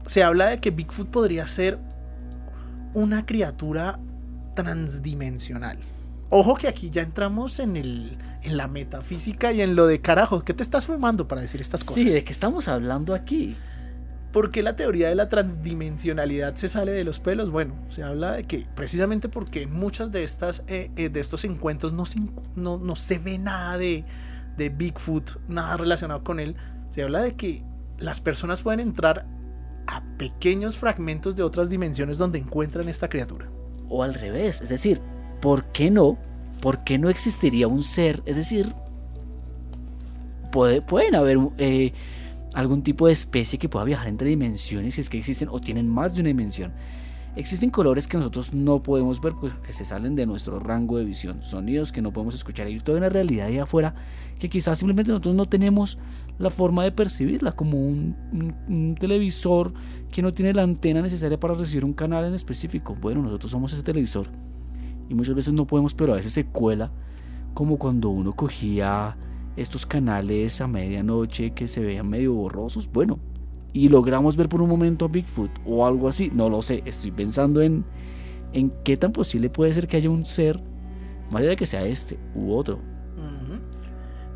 se 0.06 0.22
habla 0.24 0.46
de 0.46 0.58
que 0.58 0.70
Bigfoot 0.70 1.08
podría 1.08 1.46
ser 1.46 1.78
una 2.94 3.24
criatura 3.26 4.00
transdimensional. 4.54 5.78
Ojo 6.30 6.54
que 6.54 6.68
aquí 6.68 6.90
ya 6.90 7.02
entramos 7.02 7.58
en, 7.60 7.76
el, 7.76 8.16
en 8.42 8.56
la 8.56 8.68
metafísica 8.68 9.52
y 9.52 9.62
en 9.62 9.74
lo 9.76 9.86
de 9.86 10.00
carajo. 10.00 10.44
¿Qué 10.44 10.54
te 10.54 10.62
estás 10.62 10.86
fumando 10.86 11.26
para 11.28 11.40
decir 11.42 11.60
estas 11.60 11.82
cosas? 11.82 11.94
Sí, 11.94 12.04
¿de 12.08 12.24
qué 12.24 12.32
estamos 12.32 12.68
hablando 12.68 13.14
aquí? 13.14 13.56
¿Por 14.32 14.52
qué 14.52 14.62
la 14.62 14.76
teoría 14.76 15.08
de 15.08 15.16
la 15.16 15.28
transdimensionalidad 15.28 16.54
se 16.54 16.68
sale 16.68 16.92
de 16.92 17.02
los 17.02 17.18
pelos? 17.18 17.50
Bueno, 17.50 17.74
se 17.90 18.04
habla 18.04 18.32
de 18.32 18.44
que 18.44 18.64
precisamente 18.76 19.28
porque 19.28 19.62
en 19.62 19.72
muchos 19.72 20.10
eh, 20.14 20.90
eh, 20.96 21.08
de 21.08 21.20
estos 21.20 21.44
encuentros 21.44 21.92
no 21.92 22.06
se, 22.96 23.18
ve 23.18 23.38
nada 23.38 23.76
de, 23.76 24.04
Bigfoot, 24.56 25.40
nada 25.48 25.76
relacionado 25.76 26.22
con 26.22 26.38
él. 26.38 26.54
Se 26.90 27.02
habla 27.02 27.22
de 27.22 27.34
que 27.34 27.64
las 27.98 28.20
personas 28.20 28.62
pueden 28.62 28.78
entrar 28.78 29.26
a 29.88 30.04
pequeños 30.16 30.76
fragmentos 30.76 31.34
de 31.34 31.42
otras 31.42 31.68
dimensiones 31.68 32.16
donde 32.16 32.38
encuentran 32.38 32.88
esta 32.88 33.08
criatura. 33.08 33.50
O 33.88 34.04
al 34.04 34.14
revés, 34.14 34.60
es 34.60 34.68
decir, 34.68 35.00
¿por 35.42 35.64
qué 35.72 35.90
no? 35.90 36.18
¿Por 36.60 36.84
qué 36.84 36.98
no 36.98 37.08
existiría 37.10 37.66
un 37.66 37.82
ser? 37.82 38.22
Es 38.26 38.36
decir, 38.36 38.74
puede- 40.52 40.82
pueden 40.82 41.16
haber 41.16 41.38
eh, 41.58 41.92
algún 42.54 42.82
tipo 42.82 43.06
de 43.06 43.12
especie 43.12 43.58
que 43.58 43.68
pueda 43.68 43.84
viajar 43.84 44.08
entre 44.08 44.28
dimensiones, 44.28 44.94
si 44.94 45.00
es 45.00 45.08
que 45.10 45.18
existen 45.18 45.48
o 45.50 45.60
tienen 45.60 45.88
más 45.88 46.14
de 46.14 46.20
una 46.22 46.28
dimensión. 46.28 46.72
Existen 47.36 47.70
colores 47.70 48.08
que 48.08 48.16
nosotros 48.16 48.52
no 48.54 48.82
podemos 48.82 49.20
ver 49.20 49.34
porque 49.40 49.72
se 49.72 49.84
salen 49.84 50.16
de 50.16 50.26
nuestro 50.26 50.58
rango 50.58 50.98
de 50.98 51.04
visión, 51.04 51.44
sonidos 51.44 51.92
que 51.92 52.02
no 52.02 52.12
podemos 52.12 52.34
escuchar 52.34 52.68
y 52.68 52.80
toda 52.80 52.98
una 52.98 53.08
realidad 53.08 53.46
ahí 53.46 53.58
afuera 53.58 53.94
que 54.40 54.48
quizás 54.48 54.80
simplemente 54.80 55.12
nosotros 55.12 55.36
no 55.36 55.46
tenemos 55.46 55.96
la 56.40 56.50
forma 56.50 56.82
de 56.82 56.90
percibirla, 56.90 57.52
como 57.52 57.78
un, 57.86 58.16
un- 58.32 58.54
un 58.68 58.94
televisor 58.96 59.72
que 60.10 60.22
no 60.22 60.34
tiene 60.34 60.52
la 60.54 60.62
antena 60.62 61.02
necesaria 61.02 61.38
para 61.38 61.54
recibir 61.54 61.84
un 61.84 61.92
canal 61.92 62.24
en 62.24 62.34
específico. 62.34 62.96
Bueno, 63.00 63.22
nosotros 63.22 63.52
somos 63.52 63.72
ese 63.72 63.84
televisor 63.84 64.26
y 65.08 65.14
muchas 65.14 65.36
veces 65.36 65.54
no 65.54 65.66
podemos, 65.68 65.94
pero 65.94 66.14
a 66.14 66.16
veces 66.16 66.32
se 66.32 66.46
cuela, 66.46 66.90
como 67.54 67.78
cuando 67.78 68.08
uno 68.08 68.32
cogía 68.32 69.16
estos 69.60 69.86
canales 69.86 70.60
a 70.60 70.66
medianoche 70.66 71.52
que 71.52 71.68
se 71.68 71.80
veían 71.80 72.08
medio 72.08 72.32
borrosos. 72.32 72.90
Bueno, 72.90 73.18
y 73.72 73.88
logramos 73.88 74.36
ver 74.36 74.48
por 74.48 74.62
un 74.62 74.68
momento 74.68 75.04
a 75.04 75.08
Bigfoot 75.08 75.50
o 75.66 75.86
algo 75.86 76.08
así. 76.08 76.30
No 76.32 76.48
lo 76.48 76.62
sé, 76.62 76.82
estoy 76.86 77.10
pensando 77.10 77.60
en, 77.60 77.84
en 78.52 78.72
qué 78.84 78.96
tan 78.96 79.12
posible 79.12 79.50
puede 79.50 79.74
ser 79.74 79.86
que 79.86 79.96
haya 79.96 80.10
un 80.10 80.24
ser, 80.24 80.62
más 81.30 81.40
allá 81.40 81.50
de 81.50 81.56
que 81.56 81.66
sea 81.66 81.84
este 81.84 82.18
u 82.34 82.52
otro. 82.52 82.80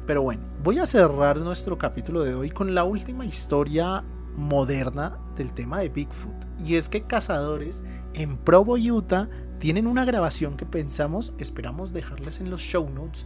Pero 0.06 0.20
bueno, 0.20 0.42
voy 0.62 0.78
a 0.80 0.86
cerrar 0.86 1.38
nuestro 1.38 1.78
capítulo 1.78 2.24
de 2.24 2.34
hoy 2.34 2.50
con 2.50 2.74
la 2.74 2.84
última 2.84 3.24
historia 3.24 4.04
moderna 4.36 5.18
del 5.34 5.54
tema 5.54 5.78
de 5.78 5.88
Bigfoot. 5.88 6.34
Y 6.62 6.74
es 6.74 6.90
que 6.90 7.04
cazadores 7.04 7.82
en 8.12 8.36
Provo, 8.36 8.74
Utah, 8.74 9.30
tienen 9.58 9.86
una 9.86 10.04
grabación 10.04 10.58
que 10.58 10.66
pensamos, 10.66 11.32
esperamos 11.38 11.94
dejarles 11.94 12.40
en 12.40 12.50
los 12.50 12.60
show 12.60 12.86
notes, 12.90 13.24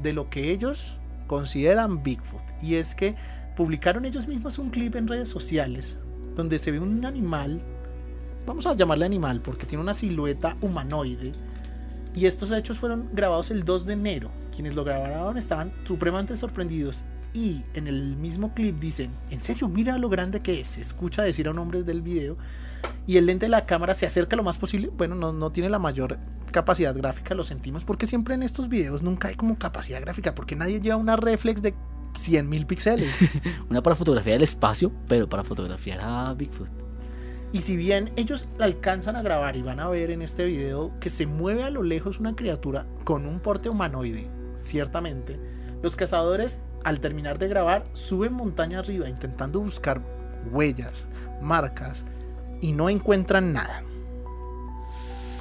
de 0.00 0.12
lo 0.12 0.30
que 0.30 0.52
ellos 0.52 0.99
consideran 1.30 2.02
Bigfoot. 2.02 2.42
Y 2.60 2.74
es 2.74 2.96
que 2.96 3.14
publicaron 3.54 4.04
ellos 4.04 4.26
mismos 4.26 4.58
un 4.58 4.70
clip 4.70 4.96
en 4.96 5.06
redes 5.06 5.28
sociales 5.28 5.96
donde 6.34 6.58
se 6.58 6.72
ve 6.72 6.80
un 6.80 7.04
animal, 7.04 7.62
vamos 8.46 8.66
a 8.66 8.74
llamarle 8.74 9.04
animal 9.04 9.40
porque 9.40 9.64
tiene 9.64 9.84
una 9.84 9.94
silueta 9.94 10.56
humanoide. 10.60 11.32
Y 12.16 12.26
estos 12.26 12.50
hechos 12.50 12.80
fueron 12.80 13.10
grabados 13.12 13.52
el 13.52 13.64
2 13.64 13.86
de 13.86 13.92
enero. 13.92 14.30
Quienes 14.52 14.74
lo 14.74 14.82
grabaron 14.82 15.38
estaban 15.38 15.72
supremamente 15.84 16.34
sorprendidos. 16.34 17.04
Y 17.32 17.62
en 17.74 17.86
el 17.86 18.16
mismo 18.16 18.54
clip 18.54 18.80
dicen, 18.80 19.12
en 19.30 19.40
serio, 19.40 19.68
mira 19.68 19.98
lo 19.98 20.08
grande 20.08 20.40
que 20.40 20.60
es. 20.60 20.70
Se 20.70 20.80
escucha 20.80 21.22
decir 21.22 21.46
a 21.46 21.52
un 21.52 21.58
hombre 21.58 21.82
del 21.82 22.02
video. 22.02 22.36
Y 23.06 23.18
el 23.18 23.26
lente 23.26 23.46
de 23.46 23.50
la 23.50 23.66
cámara 23.66 23.94
se 23.94 24.06
acerca 24.06 24.36
lo 24.36 24.42
más 24.42 24.58
posible. 24.58 24.90
Bueno, 24.96 25.14
no, 25.14 25.32
no 25.32 25.52
tiene 25.52 25.70
la 25.70 25.78
mayor 25.78 26.18
capacidad 26.50 26.94
gráfica, 26.94 27.34
lo 27.34 27.44
sentimos. 27.44 27.84
Porque 27.84 28.06
siempre 28.06 28.34
en 28.34 28.42
estos 28.42 28.68
videos 28.68 29.02
nunca 29.02 29.28
hay 29.28 29.36
como 29.36 29.58
capacidad 29.58 30.00
gráfica. 30.00 30.34
Porque 30.34 30.56
nadie 30.56 30.80
lleva 30.80 30.96
una 30.96 31.16
reflex 31.16 31.62
de 31.62 31.74
100.000 32.14 32.66
píxeles. 32.66 33.14
Una 33.70 33.82
para 33.82 33.96
fotografiar 33.96 34.36
el 34.36 34.42
espacio, 34.42 34.92
pero 35.08 35.28
para 35.28 35.44
fotografiar 35.44 36.00
a 36.02 36.34
Bigfoot. 36.34 36.68
Y 37.52 37.62
si 37.62 37.76
bien 37.76 38.12
ellos 38.16 38.46
alcanzan 38.60 39.16
a 39.16 39.22
grabar 39.22 39.56
y 39.56 39.62
van 39.62 39.80
a 39.80 39.88
ver 39.88 40.10
en 40.10 40.22
este 40.22 40.44
video 40.44 40.92
que 41.00 41.10
se 41.10 41.26
mueve 41.26 41.64
a 41.64 41.70
lo 41.70 41.82
lejos 41.82 42.20
una 42.20 42.36
criatura 42.36 42.86
con 43.04 43.26
un 43.26 43.40
porte 43.40 43.68
humanoide, 43.68 44.28
ciertamente, 44.54 45.40
los 45.82 45.96
cazadores 45.96 46.60
al 46.84 47.00
terminar 47.00 47.38
de 47.38 47.48
grabar 47.48 47.86
suben 47.92 48.32
montaña 48.32 48.78
arriba 48.78 49.08
intentando 49.08 49.60
buscar 49.60 50.02
huellas, 50.50 51.04
marcas 51.40 52.04
y 52.60 52.72
no 52.72 52.88
encuentran 52.88 53.52
nada. 53.52 53.82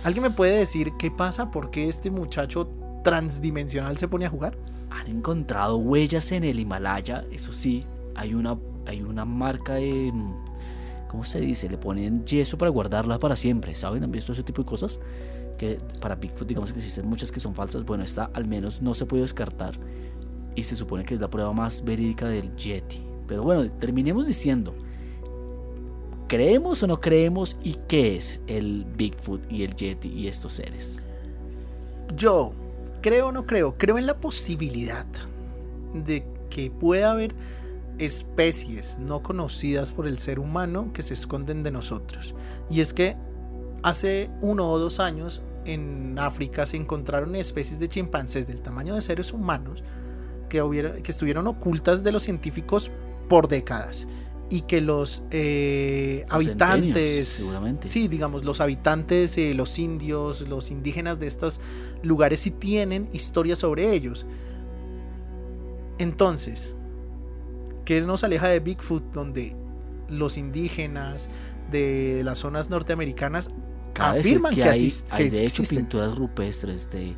¿Alguien 0.04 0.24
me 0.24 0.32
puede 0.32 0.58
decir 0.58 0.94
qué 0.98 1.12
pasa? 1.12 1.52
¿Por 1.52 1.72
qué 1.72 1.90
este 1.90 2.10
muchacho 2.10 2.70
transdimensional 3.04 3.98
se 3.98 4.08
pone 4.08 4.26
a 4.26 4.30
jugar? 4.30 4.58
Han 4.90 5.08
encontrado 5.08 5.78
huellas 5.78 6.32
en 6.32 6.44
el 6.44 6.60
Himalaya, 6.60 7.26
eso 7.32 7.54
sí, 7.54 7.86
hay 8.16 8.34
una, 8.34 8.58
hay 8.86 9.02
una 9.02 9.26
marca 9.26 9.76
de... 9.76 10.14
¿Cómo 11.10 11.24
se 11.24 11.40
dice? 11.40 11.68
Le 11.68 11.78
ponen 11.78 12.24
yeso 12.26 12.58
para 12.58 12.70
guardarla 12.70 13.20
para 13.20 13.36
siempre, 13.36 13.74
¿saben? 13.74 14.04
¿Han 14.04 14.12
visto 14.12 14.32
ese 14.32 14.44
tipo 14.44 14.62
de 14.62 14.68
cosas? 14.68 15.00
Que 15.58 15.80
para 16.00 16.16
Bigfoot 16.16 16.48
digamos 16.48 16.72
que 16.72 16.78
existen 16.78 17.08
muchas 17.08 17.32
que 17.32 17.40
son 17.40 17.56
falsas, 17.56 17.84
bueno, 17.84 18.04
esta 18.04 18.30
al 18.34 18.46
menos 18.46 18.82
no 18.82 18.94
se 18.94 19.06
puede 19.06 19.24
descartar 19.24 19.80
y 20.60 20.64
se 20.64 20.76
supone 20.76 21.04
que 21.04 21.16
es 21.16 21.20
la 21.20 21.30
prueba 21.30 21.54
más 21.54 21.84
verídica 21.84 22.28
del 22.28 22.56
Yeti. 22.56 23.02
Pero 23.28 23.44
bueno, 23.44 23.72
terminemos 23.80 24.28
diciendo, 24.28 24.76
¿creemos 26.28 26.84
o 26.84 26.88
no 26.88 27.00
creemos 27.00 27.58
y 27.64 27.76
qué 27.88 28.18
es 28.18 28.40
el 28.48 28.86
Bigfoot 28.98 29.52
y 29.52 29.64
el 29.64 29.76
Yeti 29.76 30.10
y 30.10 30.28
estos 30.28 30.54
seres? 30.54 31.02
Yo 32.16 32.54
creo 33.02 33.28
o 33.28 33.32
no 33.32 33.46
creo, 33.46 33.76
creo 33.78 33.98
en 33.98 34.06
la 34.06 34.18
posibilidad 34.18 35.06
de 35.94 36.26
que 36.50 36.70
pueda 36.72 37.12
haber 37.12 37.34
especies 38.00 38.98
no 39.00 39.22
conocidas 39.22 39.92
por 39.92 40.08
el 40.08 40.18
ser 40.18 40.40
humano 40.40 40.92
que 40.94 41.02
se 41.02 41.14
esconden 41.14 41.64
de 41.64 41.72
nosotros. 41.72 42.36
Y 42.70 42.82
es 42.82 42.94
que 42.94 43.16
hace 43.84 44.30
uno 44.42 44.70
o 44.70 44.80
dos 44.80 45.00
años 45.00 45.42
en 45.66 46.18
África 46.18 46.66
se 46.66 46.78
encontraron 46.78 47.36
especies 47.36 47.80
de 47.80 47.88
chimpancés 47.88 48.48
del 48.48 48.62
tamaño 48.62 48.96
de 48.96 49.02
seres 49.02 49.34
humanos 49.34 49.84
que, 50.50 50.62
hubiera, 50.62 50.96
que 50.96 51.12
estuvieron 51.12 51.48
ocultas 51.48 52.04
de 52.04 52.12
los 52.12 52.24
científicos 52.24 52.92
por 53.28 53.48
décadas 53.48 54.08
y 54.50 54.62
que 54.62 54.82
los 54.82 55.24
eh, 55.32 56.26
Por 56.28 56.36
habitantes, 56.38 57.28
seguramente. 57.28 57.90
sí, 57.90 58.08
digamos, 58.08 58.44
los 58.44 58.62
habitantes, 58.62 59.38
eh, 59.38 59.54
los 59.54 59.78
indios, 59.78 60.42
los 60.42 60.72
indígenas 60.72 61.20
de 61.20 61.28
estos 61.28 61.60
lugares 62.02 62.42
sí 62.42 62.52
tienen 62.52 63.08
historias 63.14 63.60
sobre 63.60 63.94
ellos. 63.94 64.26
Entonces, 66.00 66.76
¿qué 67.86 68.02
nos 68.02 68.24
aleja 68.24 68.48
de 68.48 68.60
Bigfoot 68.60 69.04
donde 69.14 69.56
los 70.10 70.38
indígenas 70.38 71.30
de 71.70 72.22
las 72.24 72.40
zonas 72.40 72.72
norteamericanas 72.72 73.52
Cabe 73.94 74.20
afirman 74.20 74.56
que, 74.56 74.62
que 74.62 74.70
hay, 74.70 74.94
que 75.16 75.30
de 75.30 75.44
hecho 75.44 75.64
pinturas 75.64 76.18
rupestres 76.18 76.90
de 76.90 77.16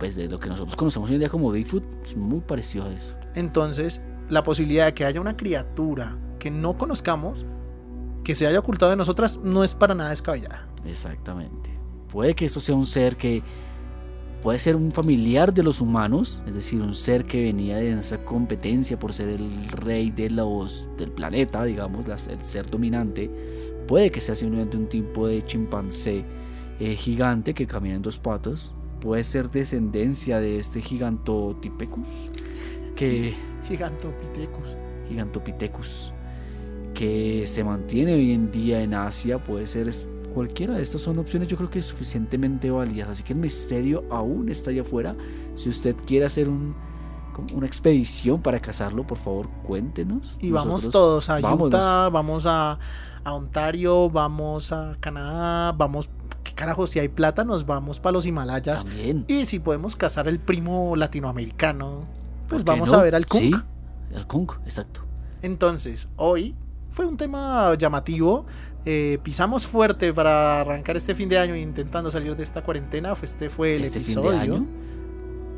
pues 0.00 0.16
de 0.16 0.28
lo 0.28 0.40
que 0.40 0.48
nosotros 0.48 0.74
conocemos 0.76 1.10
hoy 1.10 1.16
en 1.16 1.20
día 1.20 1.28
como 1.28 1.50
Bigfoot 1.52 1.84
es 2.02 2.16
muy 2.16 2.40
parecido 2.40 2.86
a 2.86 2.92
eso. 2.92 3.14
Entonces, 3.34 4.00
la 4.30 4.42
posibilidad 4.42 4.86
de 4.86 4.94
que 4.94 5.04
haya 5.04 5.20
una 5.20 5.36
criatura 5.36 6.16
que 6.38 6.50
no 6.50 6.76
conozcamos, 6.78 7.44
que 8.24 8.34
se 8.34 8.46
haya 8.46 8.58
ocultado 8.58 8.90
de 8.90 8.96
nosotras, 8.96 9.38
no 9.44 9.62
es 9.62 9.74
para 9.74 9.94
nada 9.94 10.10
descabellada. 10.10 10.66
exactamente. 10.86 11.70
Puede 12.10 12.34
que 12.34 12.46
esto 12.46 12.58
sea 12.58 12.74
un 12.74 12.86
ser 12.86 13.16
que 13.16 13.42
puede 14.42 14.58
ser 14.58 14.74
un 14.74 14.90
familiar 14.90 15.52
de 15.52 15.62
los 15.62 15.82
humanos 15.82 16.42
es 16.46 16.54
decir 16.54 16.80
un 16.80 16.94
ser 16.94 17.24
que 17.24 17.44
venía 17.44 17.76
de 17.76 17.92
esa 17.92 18.24
competencia 18.24 18.98
por 18.98 19.12
ser 19.12 19.28
el 19.28 19.68
rey 19.68 20.10
de 20.10 20.30
los 20.30 20.88
del 20.96 21.12
planeta 21.12 21.62
digamos 21.64 22.06
el 22.26 22.42
ser 22.42 22.68
dominante. 22.68 23.30
Puede 23.86 24.10
que 24.10 24.20
sea 24.20 24.34
simplemente 24.34 24.78
un 24.78 24.88
tipo 24.88 25.28
de 25.28 25.42
chimpancé 25.42 26.24
eh, 26.80 26.96
gigante 26.96 27.52
que 27.52 27.66
camina 27.66 27.96
en 27.96 28.02
dos 28.02 28.18
patas 28.18 28.74
puede 29.00 29.24
ser 29.24 29.50
descendencia 29.50 30.40
de 30.40 30.58
este 30.58 30.82
gigantotipecus 30.82 32.30
que 32.96 33.34
Gigantopithecus. 33.68 34.76
Gigantopithecus 35.08 36.12
que 36.94 37.44
se 37.46 37.62
mantiene 37.64 38.14
hoy 38.14 38.32
en 38.32 38.50
día 38.50 38.82
en 38.82 38.94
Asia 38.94 39.38
puede 39.38 39.66
ser 39.66 39.88
es- 39.88 40.06
cualquiera 40.34 40.74
de 40.74 40.82
estas 40.82 41.00
son 41.00 41.18
opciones 41.18 41.48
yo 41.48 41.56
creo 41.56 41.70
que 41.70 41.80
suficientemente 41.82 42.70
válidas 42.70 43.08
así 43.08 43.22
que 43.22 43.32
el 43.32 43.38
misterio 43.38 44.04
aún 44.10 44.48
está 44.48 44.70
allá 44.70 44.82
afuera 44.82 45.16
si 45.54 45.68
usted 45.68 45.96
quiere 46.06 46.26
hacer 46.26 46.48
un 46.48 46.74
una 47.54 47.66
expedición 47.66 48.42
para 48.42 48.60
cazarlo 48.60 49.06
por 49.06 49.16
favor 49.16 49.48
cuéntenos 49.66 50.36
Y 50.42 50.50
vamos 50.50 50.88
todos 50.90 51.30
a 51.30 51.40
vámonos. 51.40 51.68
Utah, 51.68 52.08
vamos 52.10 52.44
a, 52.44 52.78
a 53.24 53.32
Ontario, 53.32 54.10
vamos 54.10 54.72
a 54.72 54.92
Canadá, 55.00 55.72
vamos, 55.72 56.08
¿qué 56.08 56.19
carajo? 56.60 56.86
Si 56.86 56.98
hay 56.98 57.08
plata, 57.08 57.44
nos 57.44 57.66
vamos 57.66 57.98
para 58.00 58.12
los 58.12 58.26
Himalayas. 58.26 58.84
también 58.84 59.24
Y 59.28 59.44
si 59.46 59.58
podemos 59.58 59.96
cazar 59.96 60.28
el 60.28 60.38
primo 60.38 60.94
latinoamericano, 60.96 62.04
pues 62.48 62.62
¿Por 62.62 62.74
qué 62.74 62.80
vamos 62.80 62.92
no? 62.92 62.98
a 62.98 63.02
ver 63.02 63.14
al 63.14 63.26
Kunk. 63.26 63.40
sí 63.42 63.52
al 64.14 64.26
Kunk 64.26 64.54
exacto 64.64 65.02
Entonces, 65.42 66.08
hoy 66.16 66.54
fue 66.88 67.06
un 67.06 67.16
tema 67.16 67.74
llamativo. 67.76 68.46
eh, 68.84 69.18
pisamos 69.22 69.66
fuerte 69.66 70.12
para 70.12 70.60
arrancar 70.62 70.96
este 70.96 71.14
fin 71.14 71.28
de 71.28 71.38
año 71.38 71.54
intentando 71.54 72.10
salir 72.10 72.34
de 72.36 72.42
esta 72.42 72.62
cuarentena. 72.62 73.12
Este 73.22 73.50
fue 73.50 73.76
el 73.76 73.84
este 73.84 74.00
fin 74.00 74.18
episodio. 74.18 74.30
de 74.30 74.38
año 74.38 74.66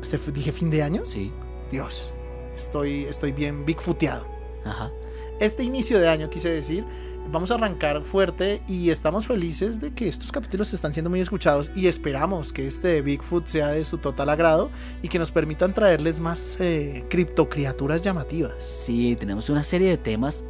Este 0.01 0.17
dije 0.31 0.51
fin 0.51 0.69
de 0.69 0.83
año. 0.83 1.01
sí 1.05 1.31
Dios, 1.71 2.13
estoy, 2.53 3.05
estoy 3.05 3.31
bien 3.31 3.65
bigfooteado. 3.65 4.25
ajá 4.65 4.91
Este 5.39 5.63
inicio 5.63 5.99
de 5.99 6.07
año, 6.07 6.29
quise 6.29 6.49
decir, 6.49 6.85
vamos 7.31 7.51
a 7.51 7.55
arrancar 7.55 8.03
fuerte 8.03 8.61
y 8.67 8.89
estamos 8.89 9.27
felices 9.27 9.81
de 9.81 9.91
que 9.91 10.07
estos 10.07 10.31
capítulos 10.31 10.73
están 10.73 10.93
siendo 10.93 11.09
muy 11.09 11.19
escuchados 11.19 11.71
y 11.75 11.87
esperamos 11.87 12.53
que 12.53 12.67
este 12.67 12.89
de 12.89 13.01
Bigfoot 13.01 13.45
sea 13.45 13.69
de 13.69 13.83
su 13.85 13.97
total 13.97 14.29
agrado 14.29 14.69
y 15.01 15.07
que 15.07 15.19
nos 15.19 15.31
permitan 15.31 15.73
traerles 15.73 16.19
más 16.19 16.57
eh, 16.59 17.05
criptocriaturas 17.09 18.01
llamativas. 18.01 18.53
Sí, 18.59 19.15
tenemos 19.15 19.49
una 19.49 19.63
serie 19.63 19.89
de 19.89 19.97
temas 19.97 20.45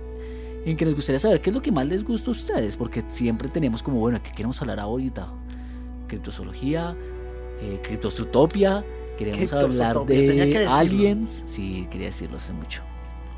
en 0.65 0.78
que 0.78 0.86
nos 0.86 0.95
gustaría 0.95 1.19
saber 1.19 1.41
qué 1.41 1.49
es 1.49 1.55
lo 1.55 1.61
que 1.61 1.71
más 1.71 1.86
les 1.88 2.03
gusta 2.03 2.30
a 2.30 2.32
ustedes, 2.32 2.78
porque 2.78 3.03
siempre 3.09 3.49
tenemos 3.49 3.84
como, 3.84 3.99
bueno, 3.99 4.21
¿qué 4.24 4.32
queremos 4.32 4.61
hablar 4.61 4.80
ahorita? 4.80 5.28
Criptozoología, 6.07 6.95
eh, 7.61 7.80
criptostrutopia, 7.84 8.84
queremos 9.17 9.51
hablar 9.53 10.05
de 10.05 10.67
aliens. 10.69 11.43
Sí, 11.45 11.88
quería 11.91 12.07
decirlo 12.07 12.38
hace 12.38 12.53
mucho. 12.53 12.82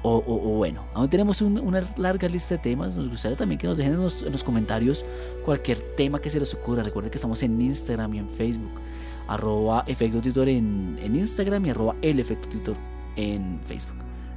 O, 0.08 0.18
o- 0.18 0.36
o 0.54 0.58
bueno, 0.58 0.84
aún 0.94 1.10
tenemos 1.10 1.42
un- 1.42 1.58
una 1.60 1.82
larga 1.98 2.28
lista 2.30 2.56
de 2.56 2.62
temas. 2.62 2.96
Nos 2.96 3.10
gustaría 3.10 3.36
también 3.36 3.58
que 3.58 3.66
nos 3.66 3.78
dejen 3.78 3.94
en 3.94 4.02
los, 4.02 4.22
en 4.22 4.32
los 4.32 4.44
comentarios 4.44 5.04
cualquier 5.44 5.80
tema 5.98 6.20
que 6.22 6.30
se 6.30 6.40
les 6.40 6.54
ocurra. 6.54 6.84
Recuerden 6.84 7.10
que 7.10 7.18
estamos 7.18 7.42
en 7.42 7.60
Instagram 7.60 8.14
y 8.14 8.20
en 8.20 8.30
Facebook. 8.30 8.72
Arroba 9.28 9.84
Efecto 9.88 10.22
Tutor 10.22 10.48
en, 10.50 11.00
en 11.02 11.16
Instagram 11.16 11.66
y 11.66 11.70
arroba 11.72 11.96
el 12.04 12.20
Efecto 12.20 12.48
Tutor 12.50 12.76
en 13.16 13.60
Facebook. 13.66 13.96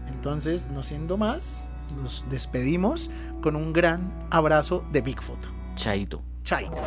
Entonces, 0.09 0.71
no 0.71 0.83
siendo 0.83 1.19
más, 1.19 1.69
nos 2.03 2.25
despedimos 2.31 3.11
con 3.43 3.55
un 3.55 3.75
gran 3.75 4.11
abrazo 4.31 4.85
de 4.91 5.03
Bigfoot. 5.03 5.39
Chaito. 5.77 6.23
Chaito. 6.45 6.83